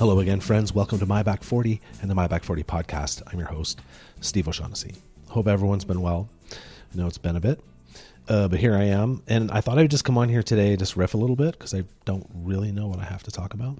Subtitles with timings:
[0.00, 0.74] Hello again, friends.
[0.74, 3.20] Welcome to My Back 40 and the My Back 40 podcast.
[3.26, 3.82] I'm your host,
[4.22, 4.94] Steve O'Shaughnessy.
[5.28, 6.30] Hope everyone's been well.
[6.50, 7.60] I know it's been a bit,
[8.26, 9.22] uh, but here I am.
[9.28, 11.74] And I thought I'd just come on here today, just riff a little bit because
[11.74, 13.76] I don't really know what I have to talk about.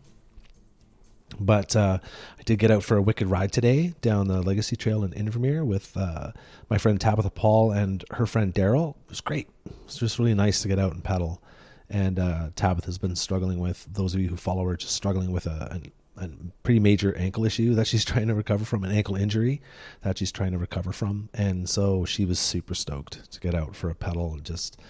[1.41, 2.01] But uh,
[2.39, 5.65] I did get out for a wicked ride today down the Legacy Trail in Invermere
[5.65, 6.33] with uh,
[6.69, 8.91] my friend Tabitha Paul and her friend Daryl.
[8.91, 9.49] It was great.
[9.65, 11.43] It was just really nice to get out and pedal.
[11.89, 15.47] And uh, Tabitha's been struggling with, those of you who follow her, just struggling with
[15.47, 16.31] a, a, a
[16.63, 19.61] pretty major ankle issue that she's trying to recover from, an ankle injury
[20.03, 21.29] that she's trying to recover from.
[21.35, 24.81] And so she was super stoked to get out for a pedal and just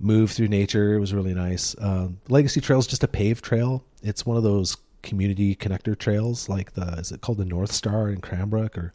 [0.00, 0.94] move through nature.
[0.94, 1.74] It was really nice.
[1.78, 3.84] Um, Legacy Trail is just a paved trail.
[4.02, 8.08] It's one of those community connector trails, like the is it called the North Star
[8.08, 8.92] in Cranbrook, or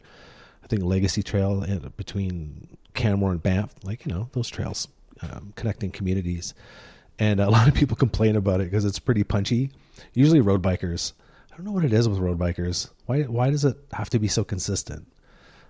[0.62, 1.64] I think Legacy Trail
[1.96, 4.88] between Canmore and Banff, like you know those trails
[5.22, 6.54] um, connecting communities.
[7.18, 9.70] And a lot of people complain about it because it's pretty punchy.
[10.12, 11.12] Usually, road bikers.
[11.52, 12.90] I don't know what it is with road bikers.
[13.06, 15.06] Why why does it have to be so consistent?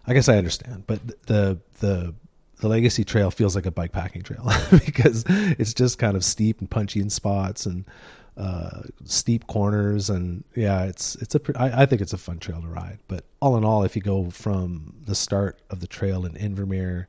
[0.07, 2.15] I guess I understand, but the the
[2.61, 6.61] the legacy trail feels like a bike packing trail because it's just kind of steep
[6.61, 7.85] and punchy in spots and
[8.37, 12.61] uh, steep corners and yeah it's it's a I, I think it's a fun trail
[12.61, 16.25] to ride but all in all if you go from the start of the trail
[16.25, 17.07] in Invermere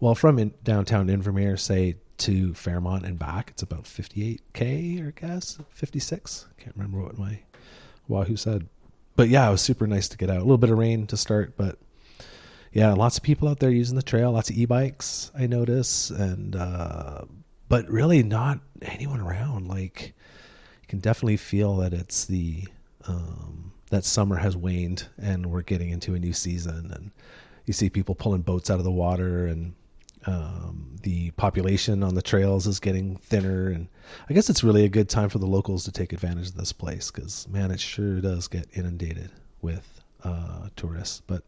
[0.00, 5.58] well from in downtown Invermere say to Fairmont and back it's about 58k or guess
[5.70, 7.38] 56 can't remember what my
[8.08, 8.66] wahoo said
[9.14, 11.16] but yeah it was super nice to get out a little bit of rain to
[11.16, 11.78] start but
[12.76, 16.54] yeah, lots of people out there using the trail, lots of e-bikes I notice, and
[16.54, 17.22] uh,
[17.70, 19.66] but really not anyone around.
[19.66, 20.12] Like
[20.82, 22.64] you can definitely feel that it's the
[23.08, 27.12] um, that summer has waned and we're getting into a new season, and
[27.64, 29.72] you see people pulling boats out of the water, and
[30.26, 33.88] um, the population on the trails is getting thinner, and
[34.28, 36.72] I guess it's really a good time for the locals to take advantage of this
[36.72, 39.30] place because man, it sure does get inundated
[39.62, 41.42] with uh, tourists, but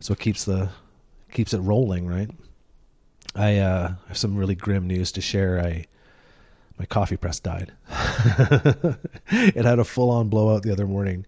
[0.00, 0.70] so it keeps the
[1.32, 2.30] keeps it rolling, right?
[3.34, 5.60] I uh, have some really grim news to share.
[5.60, 5.86] I
[6.78, 7.72] my coffee press died.
[9.28, 11.26] it had a full on blowout the other morning.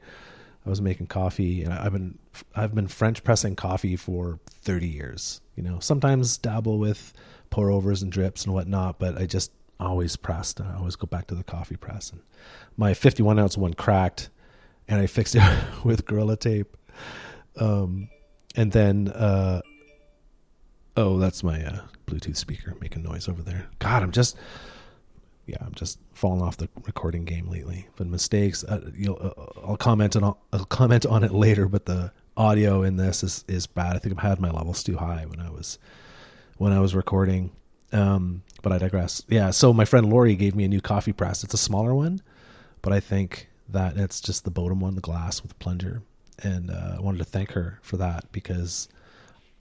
[0.66, 2.18] I was making coffee, and I've been
[2.54, 5.40] I've been French pressing coffee for thirty years.
[5.56, 7.12] You know, sometimes dabble with
[7.50, 10.60] pour overs and drips and whatnot, but I just always pressed.
[10.60, 12.10] I always go back to the coffee press.
[12.10, 12.20] And
[12.76, 14.30] my fifty one ounce one cracked,
[14.86, 15.42] and I fixed it
[15.84, 16.76] with gorilla tape.
[17.56, 18.08] Um,
[18.58, 19.60] and then uh
[20.96, 24.36] oh that's my uh bluetooth speaker making noise over there god i'm just
[25.46, 29.76] yeah i'm just falling off the recording game lately but mistakes uh, you'll uh, i'll
[29.76, 33.96] comment on i'll comment on it later but the audio in this is is bad
[33.96, 35.78] i think I've had my levels too high when i was
[36.56, 37.50] when i was recording
[37.92, 41.44] um but i digress yeah so my friend lori gave me a new coffee press
[41.44, 42.22] it's a smaller one
[42.80, 46.02] but i think that it's just the bottom one the glass with the plunger
[46.42, 48.88] and uh, I wanted to thank her for that because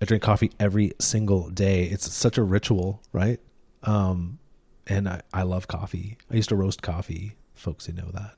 [0.02, 1.86] I drink coffee every single day.
[1.86, 3.40] It's such a ritual, right?
[3.84, 4.40] Um,
[4.86, 6.18] and I, I love coffee.
[6.32, 8.34] I used to roast coffee, folks who know that.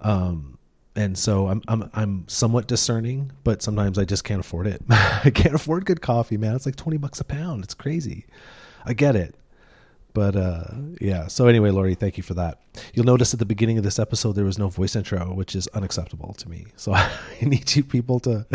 [0.00, 0.58] Um,
[0.94, 4.82] and so I'm I'm I'm somewhat discerning, but sometimes I just can't afford it.
[4.90, 6.54] I can't afford good coffee, man.
[6.54, 7.64] It's like twenty bucks a pound.
[7.64, 8.26] It's crazy.
[8.84, 9.34] I get it,
[10.12, 10.64] but uh,
[11.00, 11.28] yeah.
[11.28, 12.60] So anyway, Lori, thank you for that.
[12.94, 15.66] You'll notice at the beginning of this episode there was no voice intro, which is
[15.68, 16.66] unacceptable to me.
[16.76, 17.10] So I
[17.40, 18.46] need you people to.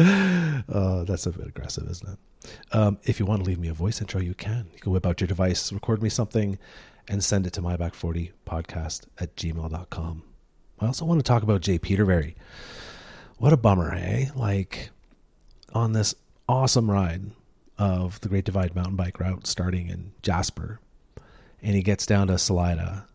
[0.70, 2.20] Uh, that's a bit aggressive, isn't it?
[2.76, 4.68] Um, if you want to leave me a voice intro, you can.
[4.74, 6.58] You can whip out your device, record me something,
[7.08, 10.27] and send it to myback40podcast at gmail.com.
[10.80, 12.36] I also want to talk about Jay Petervary.
[13.38, 14.28] What a bummer, eh?
[14.36, 14.92] Like
[15.74, 16.14] on this
[16.48, 17.32] awesome ride
[17.78, 20.80] of the Great Divide mountain bike route starting in Jasper
[21.62, 23.08] and he gets down to Salida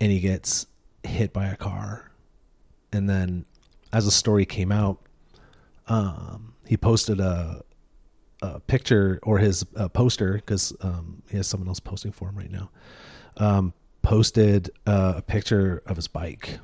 [0.00, 0.66] and he gets
[1.02, 2.10] hit by a car.
[2.92, 3.46] And then
[3.92, 4.98] as the story came out,
[5.88, 7.62] um, he posted a,
[8.42, 9.64] a picture or his
[9.94, 12.70] poster because um, he has someone else posting for him right now.
[13.38, 13.72] Um,
[14.08, 16.60] posted uh, a picture of his bike,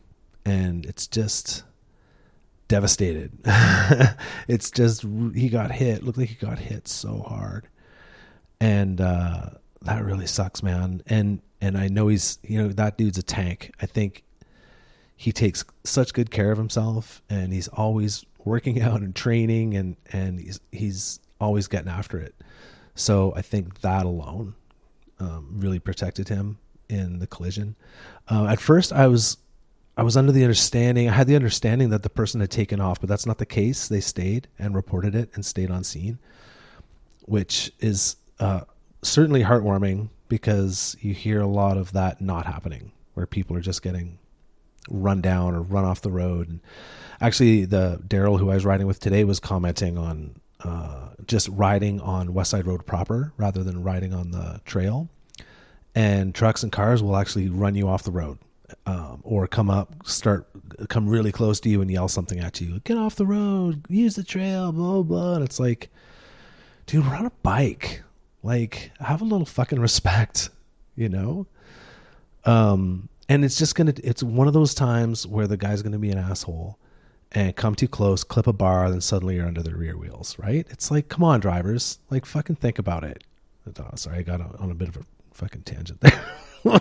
[0.46, 1.62] and it's just
[2.68, 3.32] devastated.
[4.48, 5.04] it's just
[5.34, 6.02] he got hit.
[6.02, 7.68] Looked like he got hit so hard,
[8.60, 9.50] and uh,
[9.82, 11.02] that really sucks, man.
[11.06, 13.74] And and I know he's you know that dude's a tank.
[13.78, 14.24] I think
[15.14, 19.96] he takes such good care of himself, and he's always working out and training, and
[20.10, 22.34] and he's he's always getting after it.
[22.94, 24.54] So I think that alone
[25.20, 26.56] um, really protected him
[26.88, 27.76] in the collision.
[28.28, 29.38] Uh, at first, I was
[29.96, 33.00] I was under the understanding I had the understanding that the person had taken off,
[33.00, 33.88] but that's not the case.
[33.88, 36.18] They stayed and reported it and stayed on scene,
[37.22, 38.62] which is uh,
[39.02, 43.82] certainly heartwarming because you hear a lot of that not happening, where people are just
[43.82, 44.18] getting
[44.90, 46.48] run down or run off the road.
[46.48, 46.60] And
[47.20, 52.00] actually, the Daryl who I was riding with today was commenting on uh, just riding
[52.00, 55.08] on West Side Road proper rather than riding on the trail.
[55.94, 58.38] And trucks and cars will actually run you off the road
[58.86, 60.46] um, or come up, start,
[60.88, 62.80] come really close to you and yell something at you.
[62.80, 65.34] Get off the road, use the trail, blah, blah.
[65.34, 65.90] And it's like,
[66.86, 68.02] dude, we're on a bike.
[68.42, 70.50] Like, have a little fucking respect,
[70.96, 71.46] you know?
[72.44, 76.10] Um, and it's just gonna, it's one of those times where the guy's gonna be
[76.10, 76.78] an asshole
[77.32, 80.66] and come too close, clip a bar, then suddenly you're under the rear wheels, right?
[80.70, 83.24] It's like, come on, drivers, like fucking think about it.
[83.78, 85.00] Oh, sorry, I got on a bit of a
[85.34, 86.24] fucking tangent there.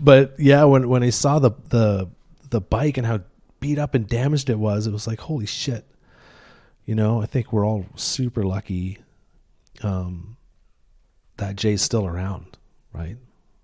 [0.00, 2.10] but yeah, when when I saw the the
[2.50, 3.20] the bike and how
[3.60, 5.84] beat up and damaged it was, it was like, holy shit.
[6.84, 8.98] You know, I think we're all super lucky
[9.82, 10.36] um,
[11.36, 12.56] that Jay's still around,
[12.92, 13.16] right?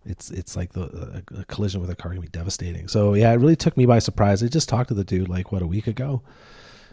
[0.05, 2.89] It's it's like the a, a collision with a car can be devastating.
[2.89, 4.43] So yeah, it really took me by surprise.
[4.43, 6.23] I just talked to the dude like what a week ago,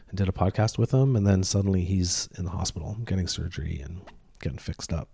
[0.10, 3.82] and did a podcast with him, and then suddenly he's in the hospital getting surgery
[3.84, 4.02] and
[4.40, 5.10] getting fixed up.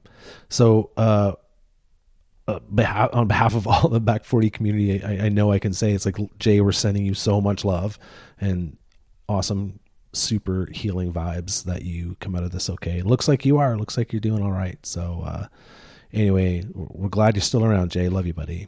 [0.50, 1.34] So uh,
[2.48, 5.74] uh, behalf, on behalf of all the back 40 community, I, I, know I can
[5.74, 7.98] say it's like Jay, we're sending you so much love
[8.40, 8.78] and
[9.28, 9.80] awesome,
[10.14, 13.00] super healing vibes that you come out of this okay.
[13.00, 13.74] It looks like you are.
[13.74, 14.78] It looks like you're doing all right.
[14.86, 15.48] So, uh,
[16.14, 18.10] anyway, we're glad you're still around, Jay.
[18.10, 18.68] Love you, buddy.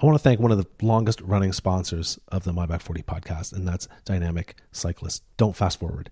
[0.00, 3.02] I want to thank one of the longest running sponsors of the My Back 40
[3.02, 5.22] podcast, and that's Dynamic Cyclist.
[5.36, 6.10] Don't fast forward.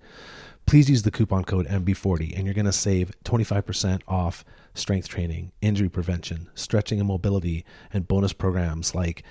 [0.66, 5.52] Please use the coupon code MB40, and you're going to save 25% off strength training,
[5.60, 9.22] injury prevention, stretching and mobility, and bonus programs like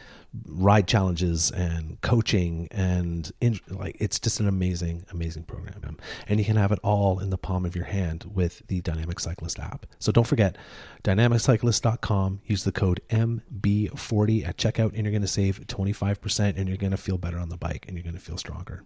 [0.45, 5.97] ride challenges and coaching and in, like it's just an amazing amazing program.
[6.27, 9.19] And you can have it all in the palm of your hand with the dynamic
[9.19, 9.85] cyclist app.
[9.99, 10.57] So don't forget
[11.03, 16.77] dynamiccyclist.com use the code mb40 at checkout and you're going to save 25% and you're
[16.77, 18.83] going to feel better on the bike and you're going to feel stronger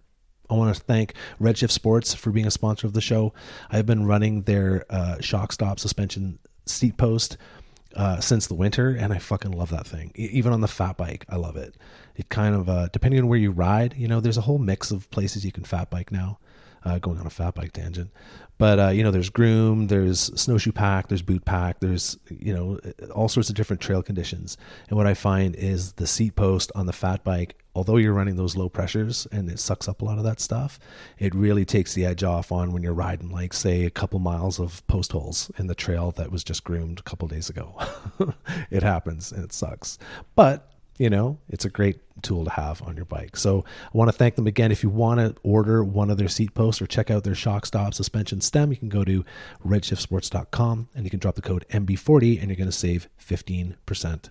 [0.49, 3.33] I want to thank Redshift Sports for being a sponsor of the show.
[3.69, 7.37] I've been running their uh, shock stop suspension seat post
[7.95, 10.11] uh, since the winter, and I fucking love that thing.
[10.15, 11.75] even on the fat bike, I love it.
[12.15, 14.91] It kind of, uh, depending on where you ride, you know, there's a whole mix
[14.91, 16.39] of places you can fat bike now.
[16.85, 18.11] Uh, going on a fat bike tangent,
[18.57, 22.79] but uh, you know, there's groom, there's snowshoe pack, there's boot pack, there's you know
[23.13, 24.57] all sorts of different trail conditions.
[24.89, 28.37] And what I find is the seat post on the fat bike, although you're running
[28.37, 30.79] those low pressures and it sucks up a lot of that stuff,
[31.19, 34.59] it really takes the edge off on when you're riding like say a couple miles
[34.59, 37.75] of post holes in the trail that was just groomed a couple days ago.
[38.71, 39.97] it happens and it sucks,
[40.35, 43.35] but you know, it's a great tool to have on your bike.
[43.35, 44.71] So I want to thank them again.
[44.71, 47.65] If you want to order one of their seat posts or check out their shock
[47.65, 49.25] stop suspension stem, you can go to
[49.65, 54.29] redshiftsports.com and you can drop the code MB40 and you're going to save 15%.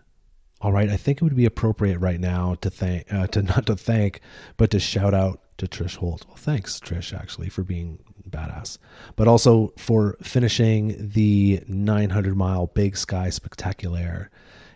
[0.61, 3.67] All right, I think it would be appropriate right now to thank, uh, to not
[3.67, 4.21] to thank,
[4.57, 6.25] but to shout out to Trish Holt.
[6.27, 8.79] Well, thanks, Trish, actually, for being badass,
[9.17, 14.31] but also for finishing the 900 mile Big Sky Spectacular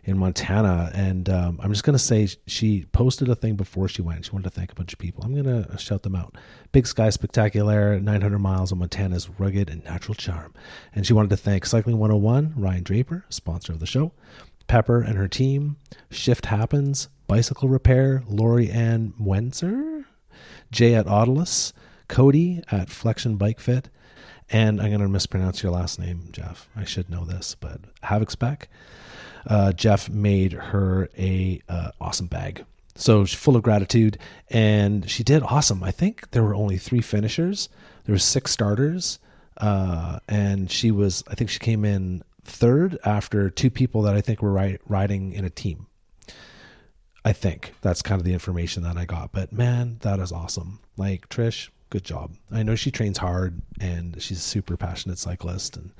[0.08, 0.90] in Montana.
[0.94, 4.24] And um, I'm just to say she posted a thing before she went.
[4.24, 5.22] She wanted to thank a bunch of people.
[5.22, 6.34] I'm to shout them out.
[6.72, 10.54] Big Sky Spectacular, 900 miles of Montana's rugged and natural charm.
[10.94, 14.12] And she wanted to thank Cycling 101, Ryan Draper, sponsor of the show,
[14.66, 15.76] Pepper and her team,
[16.10, 20.06] Shift Happens, Bicycle Repair, Lori Ann Wenzer,
[20.70, 21.74] Jay at Ottalaus,
[22.08, 23.90] Cody at Flexion Bike Fit,
[24.48, 26.70] and I'm going to mispronounce your last name, Jeff.
[26.74, 28.70] I should know this, but Havoc Spec
[29.46, 32.64] uh, Jeff made her a uh, awesome bag.
[32.94, 34.18] So she's full of gratitude,
[34.50, 35.84] and she did awesome.
[35.84, 37.68] I think there were only three finishers.
[38.04, 39.20] There were six starters,
[39.58, 41.22] uh, and she was.
[41.28, 45.32] I think she came in third after two people that I think were ri- riding
[45.32, 45.86] in a team.
[47.24, 49.32] I think that's kind of the information that I got.
[49.32, 50.80] But man, that is awesome.
[50.96, 52.34] Like Trish, good job.
[52.50, 55.90] I know she trains hard and she's a super passionate cyclist and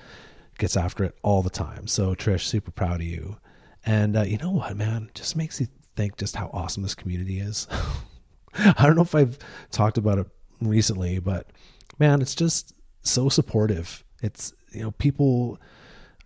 [0.58, 1.86] gets after it all the time.
[1.86, 3.38] So Trish, super proud of you.
[3.86, 7.38] And uh, you know what, man, just makes you think just how awesome this community
[7.38, 7.66] is.
[8.54, 9.38] I don't know if I've
[9.70, 10.26] talked about it
[10.60, 11.50] recently, but
[11.98, 14.04] man, it's just so supportive.
[14.22, 15.58] It's you know people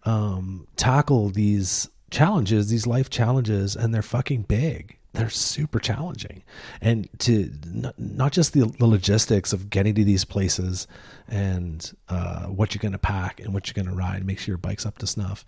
[0.05, 6.43] um, tackle these challenges, these life challenges, and they're fucking big they're super challenging.
[6.81, 7.53] And to
[7.99, 10.87] not, just the, the, logistics of getting to these places
[11.29, 14.53] and uh, what you're going to pack and what you're going to ride make sure
[14.53, 15.45] your bike's up to snuff.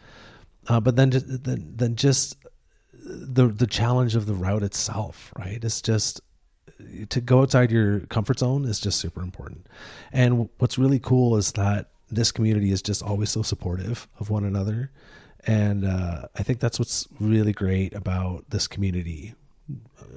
[0.68, 2.37] Uh, but then just, then, then just
[3.06, 5.62] the the challenge of the route itself right?
[5.62, 6.21] It's just
[7.09, 9.66] to go outside your comfort zone is just super important.
[10.12, 14.44] And what's really cool is that this community is just always so supportive of one
[14.44, 14.90] another.
[15.47, 19.35] And uh, i think that's what's really great about this community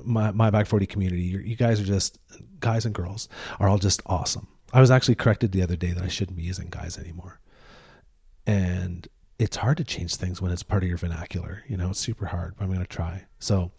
[0.04, 1.24] my my back 40 community.
[1.24, 2.20] You're, you guys are just
[2.60, 4.48] guys and girls are all just awesome.
[4.74, 7.39] I was actually corrected the other day that I shouldn't be using guys anymore.
[8.46, 9.08] And
[9.39, 11.63] it's hard to change things when it's part of your vernacular.
[11.68, 13.25] You know, it's super hard, but I'm going to try.
[13.39, 13.72] So,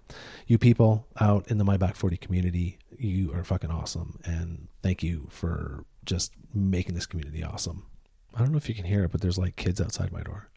[0.47, 4.21] you people out in the My Back 40 community, you are fucking awesome.
[4.25, 7.87] And thank you for just making this community awesome.
[8.35, 10.49] I don't know if you can hear it, but there's like kids outside my door.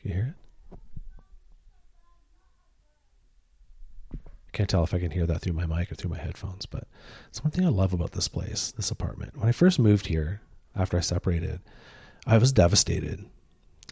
[0.00, 0.47] Can you hear it?
[4.58, 6.88] Can't tell if I can hear that through my mic or through my headphones, but
[7.28, 9.36] it's one thing I love about this place, this apartment.
[9.36, 10.40] When I first moved here,
[10.74, 11.60] after I separated,
[12.26, 13.24] I was devastated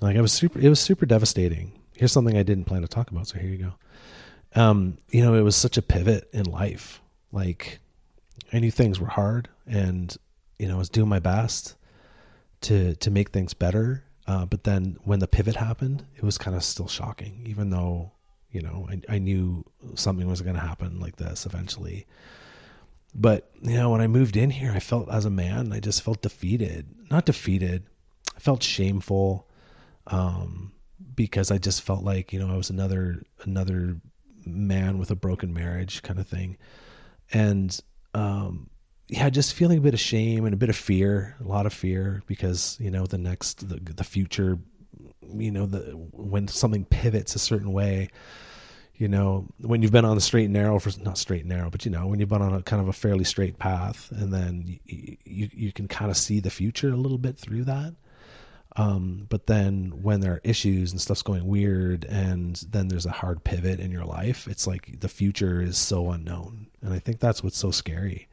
[0.00, 1.72] like I was super, it was super devastating.
[1.94, 4.60] Here's something I didn't plan to talk about, so here you go.
[4.60, 7.00] Um, you know, it was such a pivot in life.
[7.32, 7.78] Like
[8.52, 10.14] I knew things were hard, and
[10.58, 11.76] you know, I was doing my best
[12.62, 14.04] to to make things better.
[14.26, 18.12] Uh, but then when the pivot happened, it was kind of still shocking, even though
[18.56, 22.06] you know I, I knew something was going to happen like this eventually.
[23.14, 26.02] But you know, when I moved in here, I felt as a man, I just
[26.02, 26.86] felt defeated.
[27.10, 27.84] Not defeated.
[28.36, 29.48] I felt shameful
[30.06, 30.72] um,
[31.14, 34.00] because I just felt like you know I was another another
[34.44, 36.56] man with a broken marriage kind of thing,
[37.32, 37.78] and
[38.14, 38.70] um,
[39.08, 41.72] yeah, just feeling a bit of shame and a bit of fear, a lot of
[41.72, 44.58] fear because you know the next the, the future,
[45.34, 45.80] you know the
[46.12, 48.10] when something pivots a certain way.
[48.96, 51.68] You know, when you've been on the straight and narrow for not straight and narrow,
[51.68, 54.32] but you know, when you've been on a kind of a fairly straight path, and
[54.32, 57.94] then you, you, you can kind of see the future a little bit through that
[58.76, 63.10] um, but then when there are issues and stuff's going weird, and then there's a
[63.10, 66.66] hard pivot in your life, it's like the future is so unknown.
[66.82, 68.28] And I think that's what's so scary.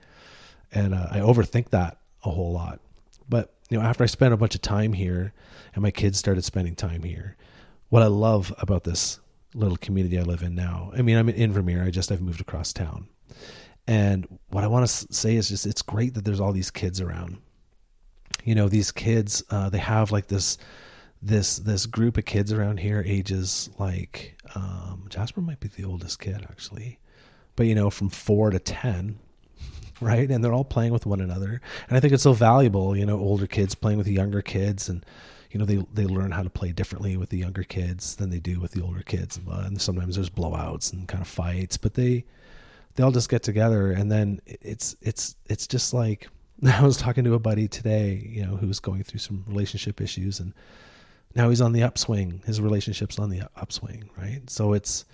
[0.71, 2.81] And uh, I overthink that a whole lot.
[3.29, 5.33] But, you know, after I spent a bunch of time here
[5.75, 7.37] and my kids started spending time here,
[7.87, 9.19] what I love about this
[9.53, 12.41] little community I live in now, I mean, I'm in Invermere, I just, I've moved
[12.41, 13.07] across town.
[13.87, 17.01] And what I want to say is just, it's great that there's all these kids
[17.01, 17.37] around.
[18.43, 20.57] You know these kids uh, they have like this
[21.21, 26.19] this this group of kids around here ages like um, jasper might be the oldest
[26.19, 26.99] kid actually.
[27.55, 29.19] But you know from four to ten
[30.01, 30.29] right?
[30.29, 31.61] And they're all playing with one another.
[31.87, 35.05] And i think it's so valuable you know older kids playing with younger kids and
[35.53, 38.39] you know they they learn how to play differently with the younger kids than they
[38.39, 42.25] do with the older kids and sometimes there's blowouts and kind of fights but they
[42.95, 46.27] they all just get together and then it's it's it's just like
[46.65, 50.01] I was talking to a buddy today, you know, who was going through some relationship
[50.01, 50.53] issues and
[51.35, 52.41] now he's on the upswing.
[52.45, 54.41] His relationship's on the upswing, right?
[54.49, 55.05] So it's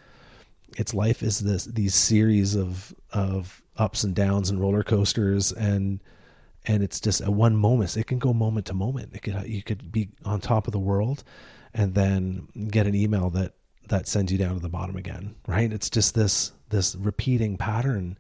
[0.78, 6.02] it's life is this these series of of ups and downs and roller coasters and
[6.66, 9.12] and it's just at one moment it can go moment to moment.
[9.14, 11.24] It could you could be on top of the world
[11.74, 13.54] and then get an email that
[13.88, 15.72] that sends you down to the bottom again right?
[15.72, 18.18] It's just this this repeating pattern.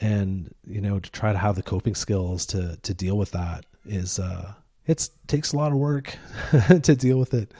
[0.00, 3.64] And you know to try to have the coping skills to to deal with that
[3.84, 4.52] is uh
[4.86, 6.16] it takes a lot of work
[6.82, 7.52] to deal with it.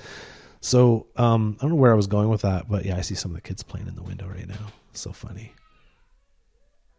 [0.61, 3.15] So um i don't know where i was going with that but yeah i see
[3.15, 4.73] some of the kids playing in the window right now.
[4.93, 5.55] So funny.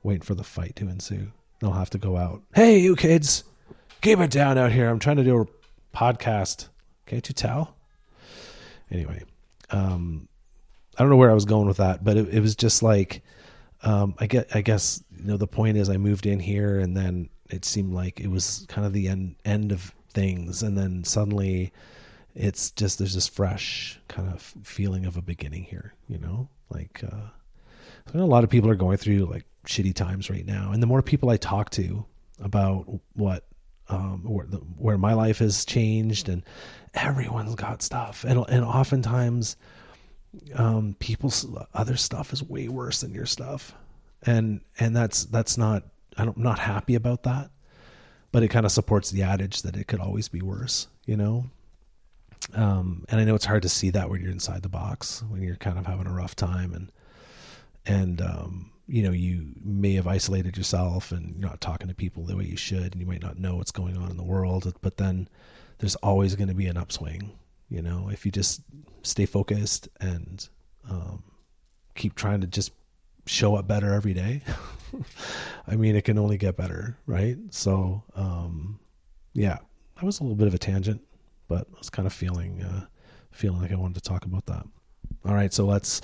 [0.01, 1.32] Waiting for the fight to ensue
[1.63, 2.41] they'll have to go out.
[2.53, 3.43] Hey you kids.
[4.01, 4.89] Keep it down out here.
[4.89, 6.67] I'm trying to do a podcast.
[7.05, 7.75] Can't you tell?
[8.91, 9.24] Anyway
[9.74, 10.27] um
[10.98, 13.24] i don't know where i was going with that but it, it was just like
[13.84, 16.96] um, I get, I guess, you know, the point is I moved in here and
[16.96, 20.63] then it seemed like it was kind of the end, end of things.
[20.63, 21.74] And then suddenly
[22.34, 27.03] it's just, there's this fresh kind of feeling of a beginning here, you know, like,
[27.03, 27.27] uh,
[28.13, 30.72] I know a lot of people are going through like shitty times right now.
[30.72, 32.05] And the more people I talk to
[32.39, 33.46] about what,
[33.89, 36.43] um, where, the, where my life has changed and
[36.93, 38.24] everyone's got stuff.
[38.24, 39.58] And, and oftentimes,
[40.55, 43.74] um, people's other stuff is way worse than your stuff,
[44.24, 45.84] and and that's that's not
[46.17, 47.51] I'm not happy about that,
[48.32, 51.46] but it kind of supports the adage that it could always be worse, you know.
[52.53, 55.41] Um, and I know it's hard to see that when you're inside the box when
[55.41, 56.91] you're kind of having a rough time and
[57.86, 62.24] and um, you know you may have isolated yourself and you're not talking to people
[62.24, 64.74] the way you should and you might not know what's going on in the world
[64.82, 65.28] but then
[65.80, 67.32] there's always going to be an upswing
[67.74, 68.10] you know?
[68.10, 68.62] If you just
[69.02, 70.48] stay focused and
[70.90, 71.24] um,
[71.96, 72.72] keep trying to just
[73.25, 74.42] show up better every day
[75.68, 77.38] i mean it can only get better right?
[77.52, 78.80] So um,
[79.34, 79.58] yeah
[79.96, 81.02] that was a little bit of a tangent
[81.48, 82.86] but i was kind of feeling uh,
[83.32, 84.66] feeling like i wanted to talk about that
[85.25, 86.01] all right so let's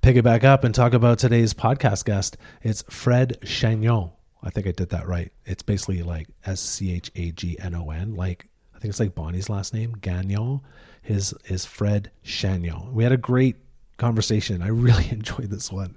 [0.00, 4.10] pick it back up and talk about today's podcast guest it's fred chagnon
[4.42, 9.14] i think i did that right it's basically like s-c-h-a-g-n-o-n like i think it's like
[9.14, 10.60] bonnie's last name gagnon
[11.02, 12.92] his is Fred Chagnon.
[12.92, 13.56] We had a great
[13.98, 14.62] conversation.
[14.62, 15.96] I really enjoyed this one.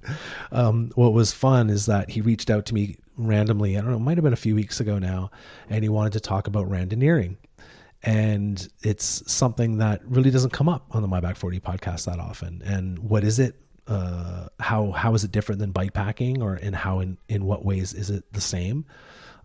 [0.51, 3.77] Um, what was fun is that he reached out to me randomly.
[3.77, 5.31] I don't know, it might have been a few weeks ago now,
[5.69, 7.37] and he wanted to talk about randonneuring.
[8.05, 12.19] And it's something that really doesn't come up on the My Back 40 podcast that
[12.19, 12.61] often.
[12.63, 13.55] And what is it?
[13.87, 17.63] Uh, how how is it different than bike packing, or in how in in what
[17.63, 18.85] ways is it the same?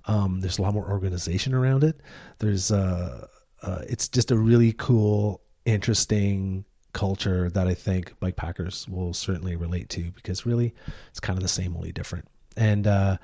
[0.06, 2.00] Um, there's a lot more organization around it.
[2.38, 3.26] There's uh,
[3.62, 9.56] uh, it's just a really cool, interesting culture that I think bike packers will certainly
[9.56, 10.74] relate to because really
[11.10, 12.26] it's kind of the same, only different.
[12.56, 13.18] And uh,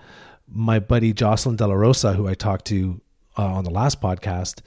[0.49, 3.01] my buddy Jocelyn De La Rosa, who I talked to
[3.37, 4.61] uh, on the last podcast,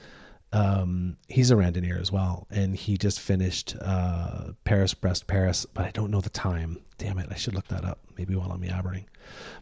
[0.52, 5.84] um, he's a randonneur as well, and he just finished uh, Paris Brest Paris, but
[5.84, 6.78] I don't know the time.
[6.98, 9.04] Damn it, I should look that up maybe while I'm yabbering.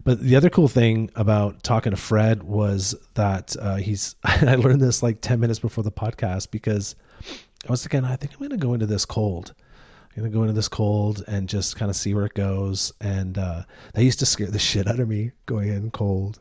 [0.03, 4.17] But the other cool thing about talking to Fred was that uh, he's.
[4.25, 6.97] I learned this like ten minutes before the podcast because
[7.67, 9.55] I was thinking, I think I'm going to go into this cold.
[10.17, 12.93] I'm going to go into this cold and just kind of see where it goes.
[13.01, 13.63] And uh,
[13.95, 16.41] that used to scare the shit out of me going in cold.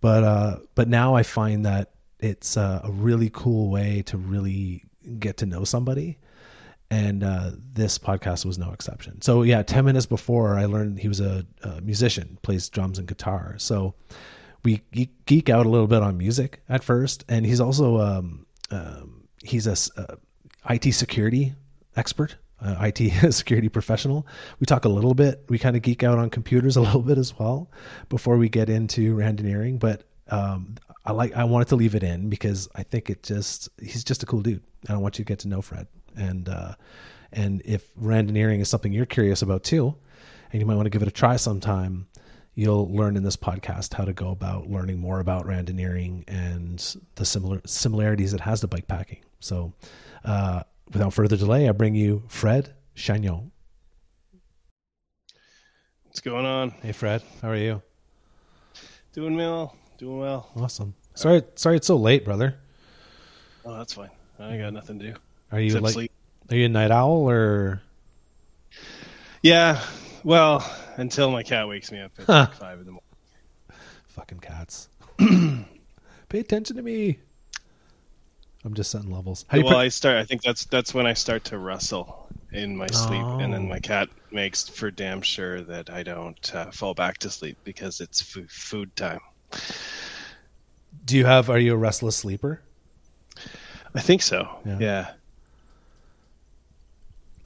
[0.00, 4.84] But uh, but now I find that it's uh, a really cool way to really
[5.18, 6.18] get to know somebody.
[6.90, 9.20] And uh, this podcast was no exception.
[9.20, 13.06] So yeah, ten minutes before I learned he was a, a musician, plays drums and
[13.06, 13.56] guitar.
[13.58, 13.94] So
[14.64, 14.82] we
[15.26, 19.66] geek out a little bit on music at first, and he's also um, um, he's
[19.66, 19.76] a,
[20.70, 21.54] IT security
[21.96, 24.26] expert, uh, IT security professional.
[24.60, 25.44] We talk a little bit.
[25.48, 27.70] We kind of geek out on computers a little bit as well
[28.08, 29.78] before we get into randonneuring.
[29.78, 30.76] But um,
[31.08, 34.22] I like I wanted to leave it in because I think it just he's just
[34.22, 35.86] a cool dude, and I want you to get to know Fred.
[36.14, 36.74] And uh,
[37.32, 39.96] and if randonneuring is something you're curious about too,
[40.52, 42.08] and you might want to give it a try sometime,
[42.54, 47.24] you'll learn in this podcast how to go about learning more about randonneuring and the
[47.24, 49.24] similar similarities it has to bike packing.
[49.40, 49.72] So
[50.26, 53.50] uh, without further delay, I bring you Fred Chagnon.
[56.04, 56.72] What's going on?
[56.82, 57.22] Hey, Fred.
[57.40, 57.80] How are you?
[59.14, 59.74] Doing well.
[59.96, 60.48] Doing well.
[60.54, 60.94] Awesome.
[61.18, 62.54] Sorry, sorry it's so late, brother.
[63.64, 64.10] Oh, that's fine.
[64.38, 65.14] I got nothing to do.
[65.50, 65.92] Are you like?
[65.92, 66.12] Sleep.
[66.48, 67.82] Are you a night owl or?
[69.42, 69.82] Yeah.
[70.22, 70.64] Well,
[70.96, 72.32] until my cat wakes me up at huh.
[72.32, 73.82] like five in the morning.
[74.06, 74.88] Fucking cats.
[75.18, 77.18] Pay attention to me.
[78.64, 79.44] I'm just setting levels.
[79.48, 80.18] How well, I start.
[80.18, 83.40] I think that's that's when I start to rustle in my sleep, oh.
[83.40, 83.80] and then my oh.
[83.80, 88.22] cat makes for damn sure that I don't uh, fall back to sleep because it's
[88.22, 89.18] food time.
[91.08, 91.48] Do you have?
[91.48, 92.60] Are you a restless sleeper?
[93.94, 94.46] I think so.
[94.66, 94.76] Yeah.
[94.78, 95.10] yeah.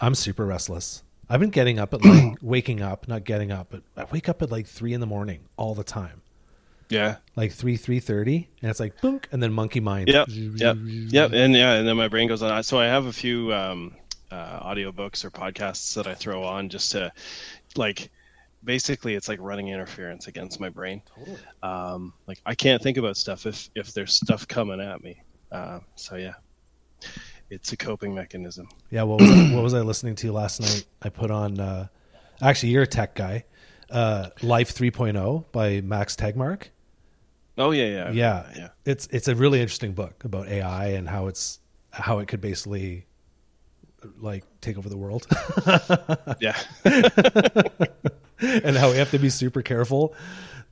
[0.01, 1.05] I'm super restless.
[1.31, 4.43] I've been getting up at like waking up, not getting up, but I wake up
[4.43, 6.23] at like three in the morning all the time.
[6.89, 7.19] Yeah.
[7.37, 10.09] Like three, three thirty, and it's like boom, and then monkey mind.
[10.09, 10.27] Yep.
[10.29, 10.77] Yep.
[10.81, 11.33] Yep.
[11.33, 12.65] And yeah, and then my brain goes on.
[12.65, 13.95] So I have a few um,
[14.33, 17.13] uh, audiobooks or podcasts that I throw on just to,
[17.77, 18.11] like,
[18.65, 21.03] basically it's like running interference against my brain.
[21.17, 21.39] Totally.
[21.63, 25.23] Um, like I can't think about stuff if if there's stuff coming at me.
[25.51, 26.35] Uh, so yeah,
[27.51, 28.69] it's a coping mechanism.
[28.91, 29.03] Yeah.
[29.03, 30.87] What was I, what was I listening to last night?
[31.03, 31.61] I put on.
[31.61, 31.89] Uh,
[32.41, 33.45] actually, you're a tech guy.
[33.91, 36.69] Uh, Life 3.0 by Max Tegmark.
[37.59, 38.69] Oh yeah, yeah, yeah, yeah.
[38.87, 43.05] It's it's a really interesting book about AI and how it's how it could basically
[44.19, 45.27] like take over the world.
[46.41, 46.57] yeah,
[48.65, 50.15] and how we have to be super careful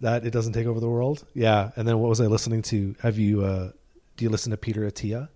[0.00, 1.24] that it doesn't take over the world.
[1.34, 2.96] Yeah, and then what was I listening to?
[3.02, 3.72] Have you uh,
[4.16, 5.28] do you listen to Peter Attia?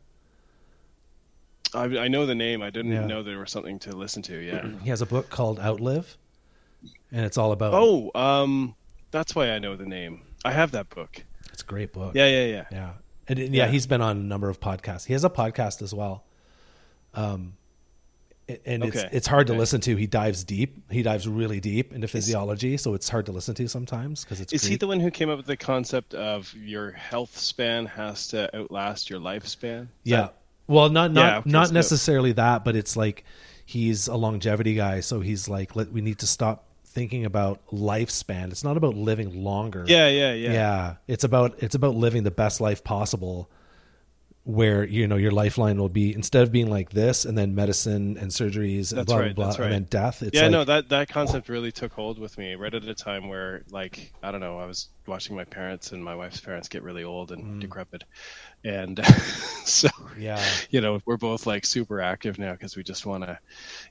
[1.74, 2.62] I, I know the name.
[2.62, 3.06] I didn't yeah.
[3.06, 4.36] know there was something to listen to.
[4.36, 6.16] Yeah, he has a book called Outlive,
[7.12, 7.72] and it's all about.
[7.74, 8.74] Oh, um,
[9.10, 10.22] that's why I know the name.
[10.44, 11.24] I have that book.
[11.52, 12.14] It's a great book.
[12.14, 12.90] Yeah, yeah, yeah, yeah.
[13.28, 15.06] And yeah, yeah, he's been on a number of podcasts.
[15.06, 16.24] He has a podcast as well.
[17.14, 17.54] Um,
[18.64, 18.98] and okay.
[18.98, 19.54] it's it's hard okay.
[19.54, 19.96] to listen to.
[19.96, 20.90] He dives deep.
[20.90, 24.52] He dives really deep into physiology, so it's hard to listen to sometimes because it's.
[24.52, 24.70] Is Greek.
[24.70, 28.54] he the one who came up with the concept of your health span has to
[28.56, 29.88] outlast your lifespan?
[30.02, 30.22] Yeah.
[30.22, 30.34] That...
[30.66, 33.24] Well, not not yeah, okay, not necessarily that, but it's like
[33.64, 38.50] he's a longevity guy, so he's like, let, we need to stop thinking about lifespan.
[38.50, 39.84] It's not about living longer.
[39.86, 40.52] Yeah, yeah, yeah.
[40.52, 43.50] Yeah, it's about it's about living the best life possible
[44.44, 48.18] where you know your lifeline will be instead of being like this and then medicine
[48.18, 49.64] and surgeries and that's blah right, blah blah right.
[49.64, 52.74] and then death yeah like, no that that concept really took hold with me right
[52.74, 56.14] at a time where like i don't know i was watching my parents and my
[56.14, 57.60] wife's parents get really old and mm.
[57.60, 58.04] decrepit
[58.64, 59.04] and
[59.64, 63.38] so yeah you know we're both like super active now because we just want to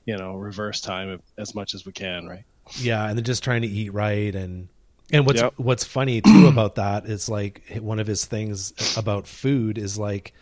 [0.04, 2.44] you know reverse time as much as we can right
[2.78, 4.68] yeah, and then just trying to eat right and
[5.12, 5.54] and what's yep.
[5.56, 10.32] what's funny too about that is like one of his things about food is like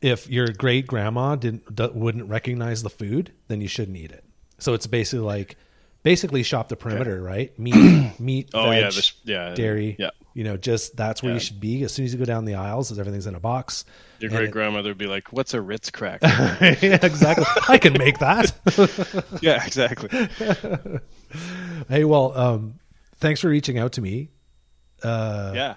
[0.00, 4.24] if your great grandma didn't wouldn't recognize the food, then you shouldn't eat it.
[4.58, 5.56] So it's basically like
[6.02, 7.56] basically shop the perimeter, right?
[7.58, 9.96] Meat, meat, Oh veg, yeah, this, yeah, dairy.
[9.98, 11.82] Yeah, You know, just that's where you should be.
[11.82, 13.84] As soon as you go down the aisles, is everything's in a box.
[14.20, 17.46] your great grandmother would be like, "What's a Ritz crack?" yeah, exactly.
[17.68, 18.54] I can make that.
[19.42, 20.08] yeah, exactly.
[21.88, 22.74] hey, well, um,
[23.16, 24.30] thanks for reaching out to me.
[25.02, 25.74] Uh, Yeah,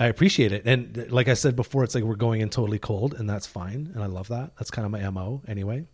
[0.00, 0.62] I appreciate it.
[0.66, 3.92] And like I said before, it's like we're going in totally cold, and that's fine.
[3.94, 4.52] And I love that.
[4.58, 5.86] That's kind of my mo anyway.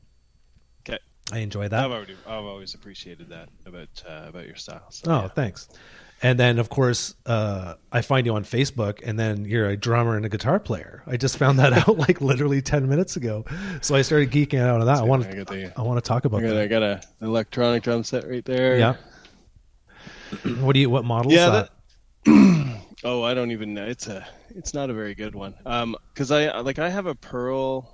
[0.89, 0.99] okay.
[1.33, 1.91] I enjoy I've that.
[1.91, 4.87] already, I've always appreciated that about uh, about your style.
[4.91, 5.29] So, Oh, yeah.
[5.29, 5.69] thanks.
[6.23, 10.17] And then, of course, uh, I find you on Facebook, and then you're a drummer
[10.17, 11.03] and a guitar player.
[11.07, 13.45] I just found that out like literally ten minutes ago,
[13.83, 14.99] so I started geeking out on that.
[14.99, 16.59] I want I to, the, I want to talk I about got, that.
[16.63, 18.79] I got a electronic drum set right there.
[18.79, 18.95] Yeah.
[20.61, 20.89] What do you?
[20.91, 21.71] What model is Yeah, that?
[23.05, 23.85] Oh, I don't even know.
[23.87, 25.55] It's a, it's not a very good one.
[25.67, 27.93] Um, because I like I have a Pearl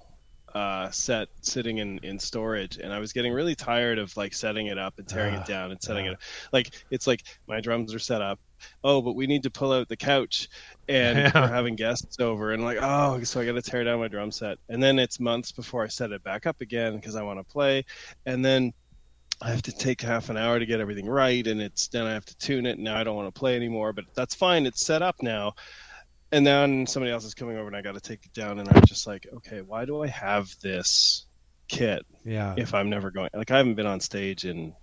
[0.55, 4.67] uh set sitting in in storage and i was getting really tired of like setting
[4.67, 6.19] it up and tearing Ah, it down and setting it up
[6.53, 8.39] like it's like my drums are set up
[8.85, 10.49] oh but we need to pull out the couch
[10.89, 11.33] and Yeah.
[11.41, 14.59] we're having guests over and like oh so i gotta tear down my drum set
[14.69, 17.45] and then it's months before i set it back up again because i want to
[17.51, 17.83] play
[18.27, 18.75] and then
[19.43, 22.13] I have to take half an hour to get everything right, and it's then I
[22.13, 22.73] have to tune it.
[22.77, 24.67] And now I don't want to play anymore, but that's fine.
[24.67, 25.53] It's set up now.
[26.31, 28.59] And then somebody else is coming over, and I got to take it down.
[28.61, 31.27] And I'm just like, okay, why do I have this
[31.69, 32.55] kit Yeah.
[32.57, 33.31] if I'm never going?
[33.35, 34.75] Like I haven't been on stage in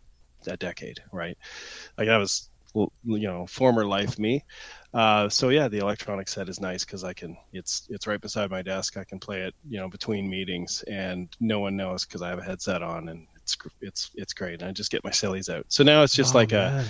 [0.48, 1.38] a decade, right?
[1.98, 4.44] Like I was, you know, former life me.
[4.94, 7.38] Uh, so yeah, the electronic set is nice because I can.
[7.54, 8.98] It's it's right beside my desk.
[8.98, 12.40] I can play it, you know, between meetings, and no one knows because I have
[12.40, 14.62] a headset on, and it's it's it's great.
[14.62, 15.66] And I just get my sillies out.
[15.70, 16.86] So now it's just Oh, like a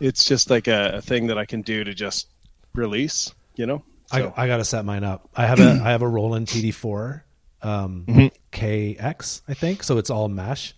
[0.00, 2.28] it's just like a, a thing that I can do to just
[2.74, 3.82] release, you know.
[4.06, 5.28] So, I, I got to set mine up.
[5.34, 7.22] I have a I have a Roland TD4
[7.62, 8.30] um, Mhm.
[8.52, 9.82] KX, I think.
[9.82, 10.74] So it's all mesh.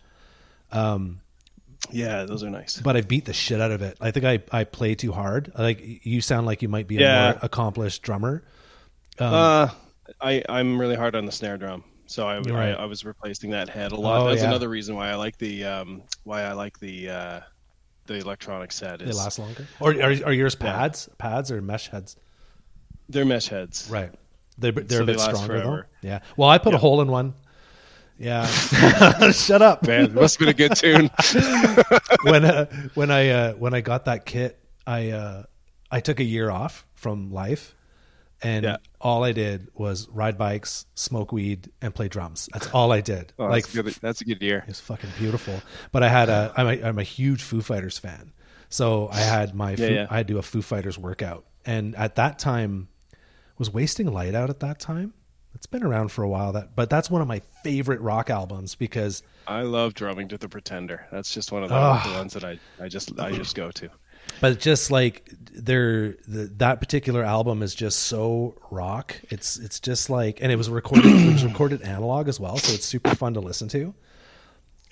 [0.73, 1.21] Um,
[1.91, 2.81] yeah, those are nice.
[2.81, 3.97] but I beat the shit out of it.
[4.01, 5.53] I think I, I play too hard.
[5.57, 8.43] Like you sound like you might be a more accomplished drummer.
[9.19, 9.69] Um, uh,
[10.21, 12.71] I I'm really hard on the snare drum, so I, right.
[12.77, 14.23] I, I was replacing that head a lot.
[14.23, 14.49] Oh, That's yeah.
[14.49, 17.41] another reason why I like the um why I like the uh
[18.07, 19.67] the electronic set they is last longer.
[19.81, 20.73] Or are, are yours Yeah.
[20.73, 22.17] pads, pads or mesh heads?
[23.09, 23.89] they're mesh heads.
[23.91, 24.11] Right.
[24.59, 25.89] They're they're So a bit last stronger forever.
[26.03, 26.09] though.
[26.09, 26.21] Yeah.
[26.37, 27.35] Well, I put a hole in one.
[28.19, 28.47] Yeah.
[29.33, 29.87] Shut up.
[29.87, 31.11] Man, it must have been a good tune.
[32.23, 32.65] when uh,
[32.95, 35.43] when I uh, when I got that kit, I uh,
[35.91, 37.75] I took a year off from life,
[38.43, 38.77] and Yeah.
[39.01, 42.49] all I did was ride bikes, smoke weed, and play drums.
[42.53, 43.33] That's all I did.
[43.39, 43.87] Oh, like that's, good.
[44.01, 44.65] that's a good year.
[44.69, 45.61] it's fucking beautiful.
[45.93, 48.33] But I had a I'm a I'm a huge Foo Fighters fan,
[48.69, 50.07] so I had my Yeah, Foo, yeah.
[50.11, 52.89] I had to do a Foo Fighters workout, and at that time
[53.59, 55.15] was Wasting Light out at that time.
[55.55, 58.75] It's been around for a while that, but that's one of my favorite rock albums
[58.75, 61.07] because I love drumming to the Pretender.
[61.11, 63.89] That's just one of the, the ones that I, I just I just go to.
[64.41, 69.21] But just like they're the, that particular album is just so rock.
[69.31, 72.75] It's it's just like and it was recorded it was recorded analog as well so
[72.75, 73.95] it's super fun to listen to.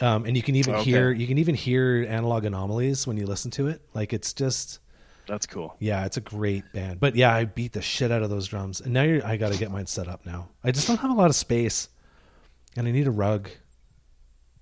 [0.01, 0.91] Um and you can even Okay.
[0.91, 3.83] hear you can even hear analog anomalies when you listen to it.
[3.95, 4.81] Like it's just
[5.27, 5.77] That's cool.
[5.79, 7.01] yeah it's a great band.
[7.01, 8.81] But yeah i beat the shit out of those drums.
[8.81, 10.49] And now you're i gotta get mine set up now.
[10.65, 11.89] I just don't have a lot of space.
[12.77, 13.51] And i need a rug.